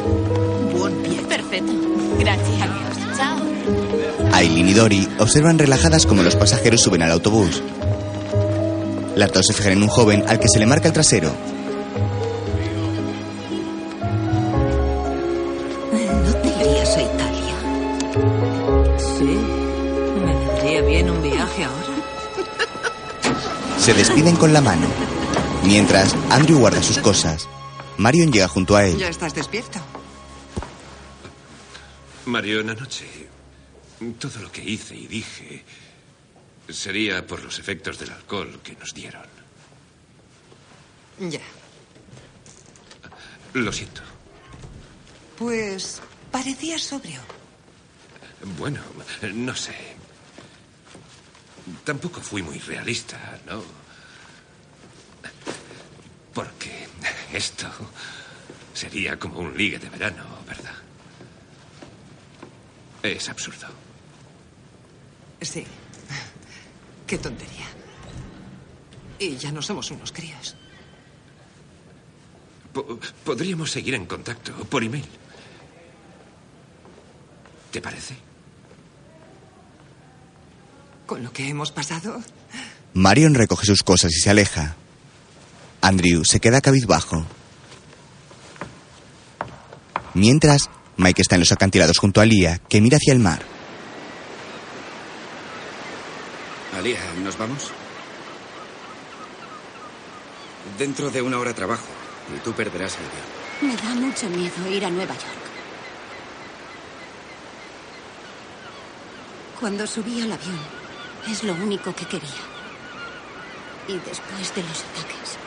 Buen 0.78 1.02
viaje. 1.02 1.26
Perfecto. 1.28 1.72
Gracias. 2.18 2.60
Adiós. 2.60 3.16
Chao. 3.16 4.32
Aileen 4.34 4.68
y 4.68 4.74
Dory 4.74 5.08
observan 5.18 5.58
relajadas 5.58 6.04
como 6.04 6.22
los 6.22 6.36
pasajeros 6.36 6.82
suben 6.82 7.02
al 7.02 7.12
autobús. 7.12 7.62
Las 9.16 9.30
dos 9.30 9.46
se 9.46 9.52
fijan 9.52 9.72
en 9.72 9.82
un 9.82 9.88
joven 9.88 10.24
al 10.26 10.38
que 10.38 10.48
se 10.48 10.58
le 10.58 10.66
marca 10.66 10.88
el 10.88 10.94
trasero. 10.94 11.30
¿No 16.24 16.34
te 16.34 16.48
irías 16.48 16.96
a 16.96 17.02
Italia? 17.02 17.54
Sí. 18.98 19.36
Me 20.24 20.34
vendría 20.34 20.80
bien 20.82 21.10
un 21.10 21.22
viaje 21.22 21.64
ahora. 21.64 21.86
Se 23.78 23.92
despiden 23.92 24.36
con 24.36 24.52
la 24.52 24.62
mano. 24.62 24.86
Mientras, 25.64 26.14
Andrew 26.30 26.58
guarda 26.58 26.82
sus 26.82 26.98
cosas. 26.98 27.48
Marion 27.98 28.32
llega 28.32 28.48
junto 28.48 28.76
a 28.76 28.86
él. 28.86 28.96
¿Ya 28.96 29.08
estás 29.08 29.34
despierto? 29.34 29.78
Marion, 32.24 32.70
anoche, 32.70 33.06
todo 34.18 34.40
lo 34.40 34.50
que 34.50 34.62
hice 34.62 34.94
y 34.96 35.06
dije 35.06 35.64
sería 36.68 37.26
por 37.26 37.42
los 37.42 37.58
efectos 37.58 37.98
del 37.98 38.10
alcohol 38.10 38.60
que 38.62 38.74
nos 38.76 38.94
dieron. 38.94 39.26
Ya. 41.18 41.40
Lo 43.54 43.72
siento. 43.72 44.02
Pues 45.38 46.00
parecía 46.30 46.78
sobrio. 46.78 47.20
Bueno, 48.58 48.80
no 49.34 49.54
sé. 49.54 49.74
Tampoco 51.84 52.20
fui 52.20 52.42
muy 52.42 52.58
realista, 52.58 53.38
¿no? 53.46 53.62
Porque 56.34 56.88
esto 57.32 57.68
sería 58.74 59.18
como 59.18 59.40
un 59.40 59.56
ligue 59.56 59.78
de 59.78 59.90
verano, 59.90 60.24
¿verdad? 60.46 60.74
Es 63.02 63.28
absurdo. 63.28 63.68
Sí. 65.40 65.66
Qué 67.12 67.18
tontería. 67.18 67.66
Y 69.18 69.36
ya 69.36 69.52
no 69.52 69.60
somos 69.60 69.90
unos 69.90 70.12
críos. 70.12 70.56
Po- 72.72 72.98
podríamos 73.22 73.70
seguir 73.70 73.92
en 73.92 74.06
contacto 74.06 74.54
por 74.70 74.82
email. 74.82 75.04
¿Te 77.70 77.82
parece? 77.82 78.14
Con 81.04 81.22
lo 81.22 81.30
que 81.34 81.46
hemos 81.50 81.70
pasado, 81.70 82.18
Marion 82.94 83.34
recoge 83.34 83.66
sus 83.66 83.82
cosas 83.82 84.10
y 84.16 84.18
se 84.20 84.30
aleja. 84.30 84.74
Andrew 85.82 86.24
se 86.24 86.40
queda 86.40 86.62
cabizbajo. 86.62 87.26
Mientras, 90.14 90.70
Mike 90.96 91.20
está 91.20 91.34
en 91.36 91.40
los 91.40 91.52
acantilados 91.52 91.98
junto 91.98 92.22
a 92.22 92.24
Lia, 92.24 92.58
que 92.70 92.80
mira 92.80 92.96
hacia 92.96 93.12
el 93.12 93.18
mar. 93.18 93.51
Alía, 96.82 96.98
¿nos 97.22 97.38
vamos? 97.38 97.70
Dentro 100.76 101.12
de 101.12 101.22
una 101.22 101.38
hora 101.38 101.54
trabajo 101.54 101.86
y 102.34 102.40
tú 102.40 102.52
perderás 102.54 102.96
el 102.98 103.04
avión. 103.06 103.76
Me 103.76 103.76
da 103.80 103.94
mucho 103.94 104.28
miedo 104.28 104.68
ir 104.68 104.84
a 104.84 104.90
Nueva 104.90 105.14
York. 105.14 105.42
Cuando 109.60 109.86
subí 109.86 110.22
al 110.22 110.32
avión, 110.32 110.58
es 111.30 111.44
lo 111.44 111.52
único 111.52 111.94
que 111.94 112.04
quería. 112.04 112.42
Y 113.86 113.92
después 113.98 114.52
de 114.52 114.62
los 114.62 114.82
ataques, 114.82 115.38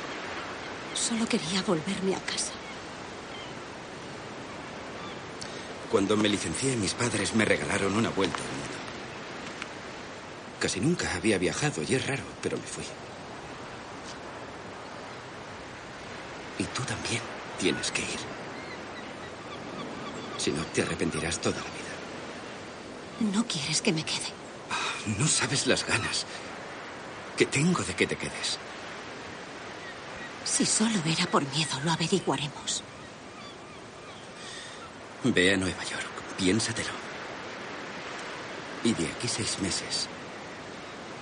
solo 0.94 1.28
quería 1.28 1.62
volverme 1.64 2.16
a 2.16 2.20
casa. 2.20 2.53
Cuando 5.91 6.16
me 6.16 6.30
licencié, 6.30 6.78
mis 6.78 6.94
padres 6.94 7.36
me 7.36 7.44
regalaron 7.44 7.94
una 7.94 8.10
vuelta. 8.10 8.40
Casi 10.66 10.80
nunca 10.80 11.14
había 11.14 11.38
viajado 11.38 11.84
y 11.84 11.94
es 11.94 12.08
raro, 12.08 12.24
pero 12.42 12.58
me 12.58 12.64
fui. 12.64 12.84
Y 16.58 16.64
tú 16.64 16.82
también 16.82 17.22
tienes 17.60 17.92
que 17.92 18.02
ir. 18.02 18.20
Si 20.40 20.50
no, 20.50 20.66
te 20.74 20.82
arrepentirás 20.82 21.40
toda 21.40 21.58
la 21.58 21.62
vida. 21.62 23.32
No 23.32 23.46
quieres 23.46 23.80
que 23.80 23.94
me 23.94 24.04
quede. 24.04 24.34
No 25.20 25.28
sabes 25.28 25.68
las 25.68 25.86
ganas 25.86 26.26
que 27.38 27.46
tengo 27.46 27.84
de 27.84 27.94
que 27.94 28.08
te 28.08 28.16
quedes. 28.16 28.58
Si 30.46 30.66
solo 30.66 31.00
era 31.06 31.28
por 31.28 31.44
miedo, 31.54 31.80
lo 31.84 31.92
averiguaremos. 31.92 32.84
Ve 35.26 35.54
a 35.54 35.58
Nueva 35.58 35.84
York, 35.84 36.10
piénsatelo. 36.40 36.94
Y 38.84 38.94
de 38.96 39.06
aquí 39.06 39.28
seis 39.28 39.60
meses, 39.60 40.10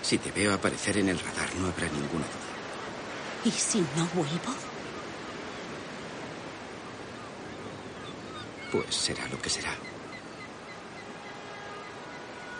si 0.03 0.17
te 0.17 0.31
veo 0.31 0.53
aparecer 0.53 0.97
en 0.97 1.09
el 1.09 1.17
radar, 1.17 1.55
no 1.55 1.67
habrá 1.67 1.88
ninguna 1.88 2.25
duda. 2.25 3.45
¿Y 3.45 3.51
si 3.51 3.80
no 3.80 4.07
vuelvo? 4.13 4.53
Pues 8.71 8.93
será 8.93 9.27
lo 9.30 9.41
que 9.41 9.49
será. 9.49 9.71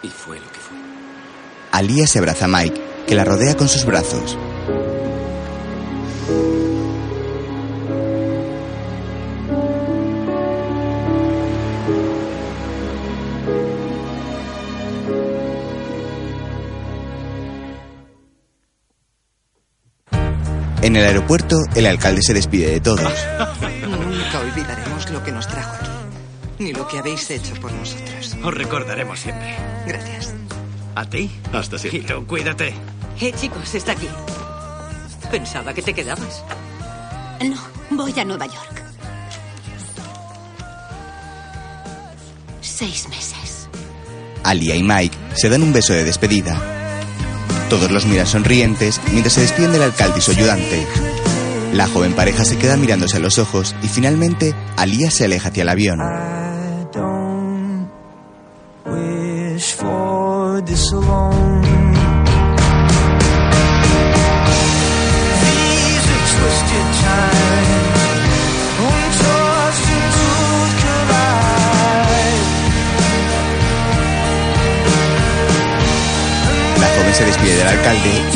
Y 0.01 0.07
fue 0.09 0.39
lo 0.39 0.51
que 0.51 0.59
fue. 0.59 0.77
Alia 1.71 2.07
se 2.07 2.19
abraza 2.19 2.45
a 2.45 2.47
Mike, 2.47 2.81
que 3.07 3.15
la 3.15 3.25
rodea 3.25 3.55
con 3.55 3.67
sus 3.67 3.85
brazos. 3.85 4.37
En 20.93 20.97
el 20.97 21.05
aeropuerto, 21.05 21.57
el 21.73 21.87
alcalde 21.87 22.21
se 22.21 22.35
despide 22.35 22.69
de 22.69 22.79
todos. 22.79 23.11
nunca 23.81 24.39
olvidaremos 24.39 25.09
lo 25.09 25.23
que 25.23 25.31
nos 25.31 25.47
trajo 25.47 25.73
aquí. 25.73 25.89
Ni 26.59 26.71
lo 26.71 26.87
que 26.87 26.99
habéis 26.99 27.31
hecho 27.31 27.55
por 27.55 27.71
nosotros. 27.71 28.37
Os 28.43 28.53
recordaremos 28.53 29.19
siempre. 29.19 29.55
Gracias. 29.87 30.35
¿A 30.93 31.03
ti? 31.09 31.31
Hasta 31.51 31.77
Y 31.91 32.01
tú, 32.01 32.27
cuídate. 32.27 32.75
Eh, 33.19 33.33
chicos, 33.35 33.73
está 33.73 33.93
aquí. 33.93 34.07
Pensaba 35.31 35.73
que 35.73 35.81
te 35.81 35.95
quedabas. 35.95 36.43
No, 37.41 37.57
voy 37.89 38.13
a 38.19 38.23
Nueva 38.23 38.45
York. 38.45 38.83
Seis 42.61 43.09
meses. 43.09 43.67
Alia 44.43 44.75
y 44.75 44.83
Mike 44.83 45.17
se 45.33 45.49
dan 45.49 45.63
un 45.63 45.73
beso 45.73 45.93
de 45.93 46.03
despedida. 46.03 46.82
Todos 47.73 47.89
los 47.89 48.05
miran 48.05 48.27
sonrientes 48.27 49.01
mientras 49.13 49.33
se 49.33 49.41
despiden 49.41 49.71
del 49.71 49.81
alcalde 49.81 50.19
y 50.19 50.21
su 50.21 50.29
ayudante. 50.29 50.85
La 51.73 51.87
joven 51.87 52.13
pareja 52.13 52.45
se 52.45 52.55
queda 52.55 52.77
mirándose 52.77 53.17
a 53.17 53.19
los 53.19 53.39
ojos 53.39 53.75
y 53.81 53.87
finalmente 53.87 54.53
Alia 54.77 55.09
se 55.09 55.25
aleja 55.25 55.49
hacia 55.49 55.63
el 55.63 55.69
avión. 55.69 55.97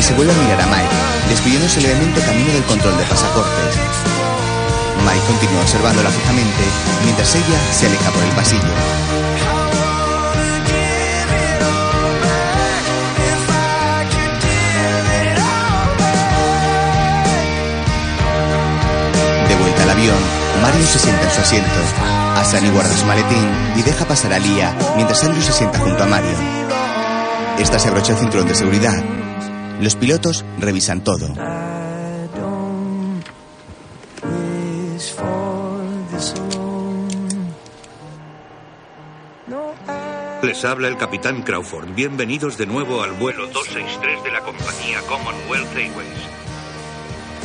Se 0.08 0.14
vuelve 0.14 0.32
a 0.32 0.38
mirar 0.38 0.62
a 0.62 0.68
Mike, 0.68 0.96
despidiéndose 1.28 1.82
levemente 1.82 2.22
camino 2.22 2.54
del 2.54 2.64
control 2.64 2.98
de 2.98 3.04
pasaportes. 3.04 3.76
Mike 5.04 5.26
continúa 5.28 5.62
observándola 5.62 6.10
fijamente 6.10 6.64
mientras 7.04 7.36
ella 7.36 7.60
se 7.74 7.88
aleja 7.88 8.10
por 8.12 8.24
el 8.24 8.30
pasillo. 8.30 8.62
De 19.50 19.56
vuelta 19.58 19.84
al 19.84 19.90
avión, 19.90 20.16
Mario 20.62 20.88
se 20.88 21.00
sienta 21.00 21.24
en 21.24 21.32
su 21.32 21.42
asiento. 21.42 21.80
Asani 22.38 22.70
guarda 22.70 22.96
su 22.96 23.06
maletín 23.06 23.50
y 23.76 23.82
deja 23.82 24.06
pasar 24.06 24.32
a 24.32 24.40
Lia 24.40 24.74
mientras 24.96 25.22
Andrew 25.26 25.44
se 25.44 25.52
sienta 25.52 25.80
junto 25.80 26.02
a 26.02 26.08
Mario. 26.08 26.38
Esta 27.60 27.78
se 27.78 27.90
abrocha 27.90 28.14
el 28.14 28.20
cinturón 28.20 28.48
de 28.48 28.56
seguridad. 28.56 29.27
Los 29.82 29.96
pilotos 29.96 30.44
revisan 30.60 31.04
todo. 31.04 31.28
Les 40.42 40.66
habla 40.66 40.88
el 40.88 40.98
capitán 40.98 41.44
Crawford. 41.44 41.94
Bienvenidos 41.94 42.58
de 42.58 42.66
nuevo 42.66 43.04
al 43.04 43.12
vuelo 43.14 43.46
263 43.48 44.24
de 44.24 44.32
la 44.32 44.42
compañía 44.42 45.02
Commonwealth 45.02 45.76
Airways. 45.76 46.08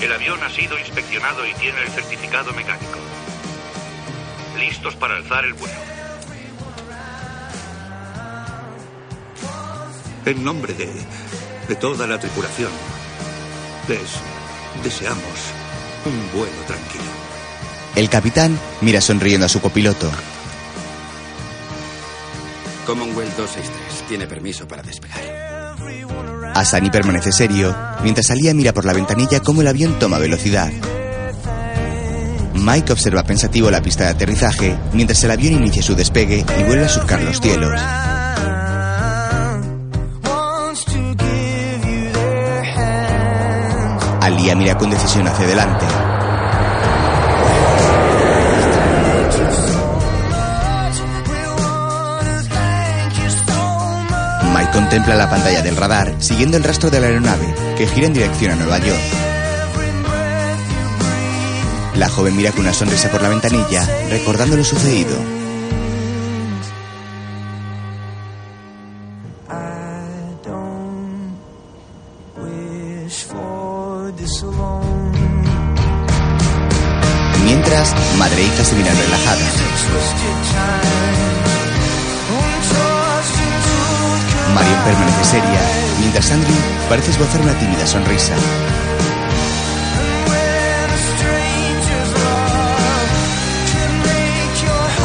El 0.00 0.12
avión 0.12 0.42
ha 0.42 0.50
sido 0.50 0.78
inspeccionado 0.78 1.46
y 1.46 1.52
tiene 1.54 1.82
el 1.82 1.88
certificado 1.88 2.52
mecánico. 2.54 2.98
Listos 4.58 4.96
para 4.96 5.16
alzar 5.16 5.44
el 5.44 5.52
vuelo. 5.52 5.74
En 10.24 10.44
nombre 10.44 10.72
de, 10.72 10.88
de 11.72 11.76
toda 11.76 12.06
la 12.06 12.18
tripulación, 12.18 12.70
les 13.88 14.84
deseamos 14.84 15.22
un 16.04 16.38
vuelo 16.38 16.60
tranquilo. 16.66 17.04
El 17.96 18.10
capitán 18.10 18.58
mira 18.82 19.00
sonriendo 19.00 19.46
a 19.46 19.48
su 19.48 19.58
copiloto. 19.58 20.10
Commonwealth 22.84 23.34
263 23.38 24.06
tiene 24.06 24.26
permiso 24.26 24.68
para 24.68 24.82
despegar. 24.82 25.78
Asani 26.54 26.90
permanece 26.90 27.32
serio, 27.32 27.74
mientras 28.02 28.30
Alia 28.30 28.52
mira 28.52 28.74
por 28.74 28.84
la 28.84 28.92
ventanilla 28.92 29.40
cómo 29.40 29.62
el 29.62 29.68
avión 29.68 29.98
toma 29.98 30.18
velocidad. 30.18 30.70
Mike 32.52 32.92
observa 32.92 33.22
pensativo 33.22 33.70
la 33.70 33.80
pista 33.80 34.04
de 34.04 34.10
aterrizaje, 34.10 34.76
mientras 34.92 35.24
el 35.24 35.30
avión 35.30 35.54
inicia 35.54 35.82
su 35.82 35.94
despegue 35.94 36.44
y 36.60 36.62
vuelve 36.64 36.84
a 36.84 36.90
surcar 36.90 37.22
los 37.22 37.40
cielos. 37.40 37.80
Alia 44.42 44.56
mira 44.56 44.76
con 44.76 44.90
decisión 44.90 45.28
hacia 45.28 45.44
adelante. 45.44 45.86
Mike 54.52 54.72
contempla 54.72 55.14
la 55.14 55.30
pantalla 55.30 55.62
del 55.62 55.76
radar, 55.76 56.16
siguiendo 56.18 56.56
el 56.56 56.64
rastro 56.64 56.90
de 56.90 56.98
la 56.98 57.06
aeronave, 57.06 57.54
que 57.78 57.86
gira 57.86 58.08
en 58.08 58.14
dirección 58.14 58.50
a 58.50 58.56
Nueva 58.56 58.78
York. 58.78 59.00
La 61.94 62.08
joven 62.08 62.36
mira 62.36 62.50
con 62.50 62.62
una 62.62 62.74
sonrisa 62.74 63.10
por 63.12 63.22
la 63.22 63.28
ventanilla, 63.28 63.88
recordando 64.10 64.56
lo 64.56 64.64
sucedido. 64.64 65.41
Into 78.72 78.88
Marion 84.54 84.82
permanece 84.84 85.24
seria, 85.24 85.60
mientras 86.00 86.30
Andrew 86.30 86.56
parece 86.88 87.10
esbozar 87.10 87.42
una 87.42 87.52
tímida 87.58 87.86
sonrisa. 87.86 88.34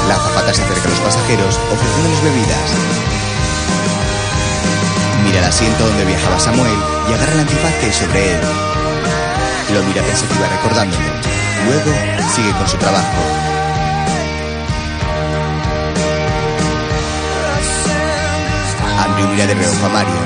La 0.07 0.15
azafata 0.15 0.53
se 0.53 0.64
acerca 0.64 0.88
a 0.88 0.89
los 0.91 0.99
pasajeros, 0.99 1.60
ofreciéndoles 1.72 2.23
bebidas. 2.23 2.72
Mira 5.26 5.39
el 5.39 5.45
asiento 5.45 5.85
donde 5.88 6.06
viajaba 6.06 6.39
Samuel 6.39 6.77
y 7.10 7.14
agarra 7.14 7.34
el 7.34 7.39
antifaz 7.41 7.73
que 7.76 7.85
hay 7.88 7.94
sobre 7.94 8.34
él. 8.34 8.39
Lo 9.73 9.84
mira 9.84 10.02
pensativa 10.03 10.48
recordándolo. 10.48 11.03
Luego 11.65 11.91
sigue 12.34 12.52
con 12.52 12.68
su 12.68 12.77
trabajo. 12.77 13.56
Andrew 19.18 19.34
mira 19.34 19.48
de 19.48 19.56
reojo 19.56 19.85
a 19.88 19.89
Marion, 19.89 20.18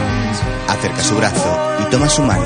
acerca 0.68 1.01
su 1.01 1.15
brazo 1.15 1.57
y 1.80 1.89
toma 1.89 2.09
su 2.09 2.22
mano. 2.23 2.43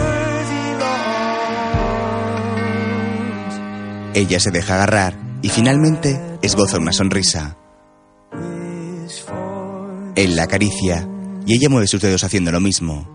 Ella 4.14 4.40
se 4.40 4.52
deja 4.52 4.76
agarrar 4.76 5.16
y 5.42 5.50
finalmente 5.50 6.38
esboza 6.44 6.78
una 6.78 6.94
sonrisa. 6.94 7.58
Él 10.16 10.36
la 10.36 10.44
acaricia 10.44 11.08
y 11.48 11.56
ella 11.56 11.68
mueve 11.68 11.88
sus 11.88 12.02
dedos 12.02 12.24
haciendo 12.24 12.52
lo 12.52 12.60
mismo. 12.60 13.10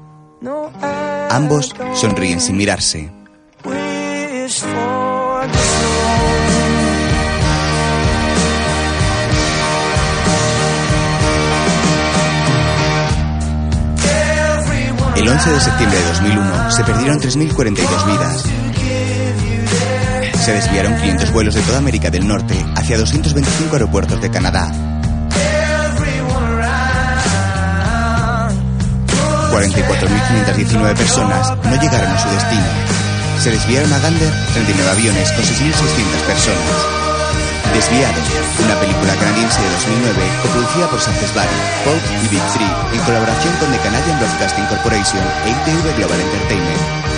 Ambos 1.31 1.77
sonríen 1.95 2.41
sin 2.41 2.57
mirarse. 2.57 3.20
El 15.21 15.29
11 15.29 15.51
de 15.51 15.61
septiembre 15.61 15.99
de 15.99 16.05
2001 16.07 16.71
se 16.71 16.83
perdieron 16.83 17.21
3.042 17.21 18.07
vidas. 18.07 18.43
Se 20.43 20.53
desviaron 20.55 20.97
500 20.97 21.31
vuelos 21.31 21.55
de 21.55 21.61
toda 21.61 21.77
América 21.77 22.09
del 22.09 22.27
Norte 22.27 22.55
hacia 22.75 22.97
225 22.97 23.71
aeropuertos 23.71 24.19
de 24.23 24.31
Canadá. 24.31 24.73
44.519 29.53 30.97
personas 30.97 31.51
no 31.65 31.83
llegaron 31.83 32.13
a 32.13 32.19
su 32.19 32.31
destino. 32.31 32.65
Se 33.43 33.51
desviaron 33.51 33.93
a 33.93 33.99
Gander 33.99 34.33
39 34.55 34.91
aviones 34.91 35.33
con 35.33 35.45
6.600 35.45 36.27
personas. 36.27 37.00
Desviados, 37.75 38.29
una 38.65 38.79
película 38.81 39.15
canadiense 39.15 39.63
de 39.63 39.71
2009 39.71 40.23
coproducida 40.43 40.89
por 40.89 41.01
Sanchez-Bari, 41.01 41.49
Pope 41.85 42.25
y 42.25 42.29
Big 42.29 42.43
Three 42.53 42.67
en 42.93 43.01
colaboración 43.05 43.55
con 43.57 43.71
The 43.71 43.79
Canadian 43.79 44.19
Broadcasting 44.19 44.67
Corporation 44.67 45.23
e 45.47 45.51
ITV 45.51 45.97
Global 45.97 46.21
Entertainment. 46.21 47.10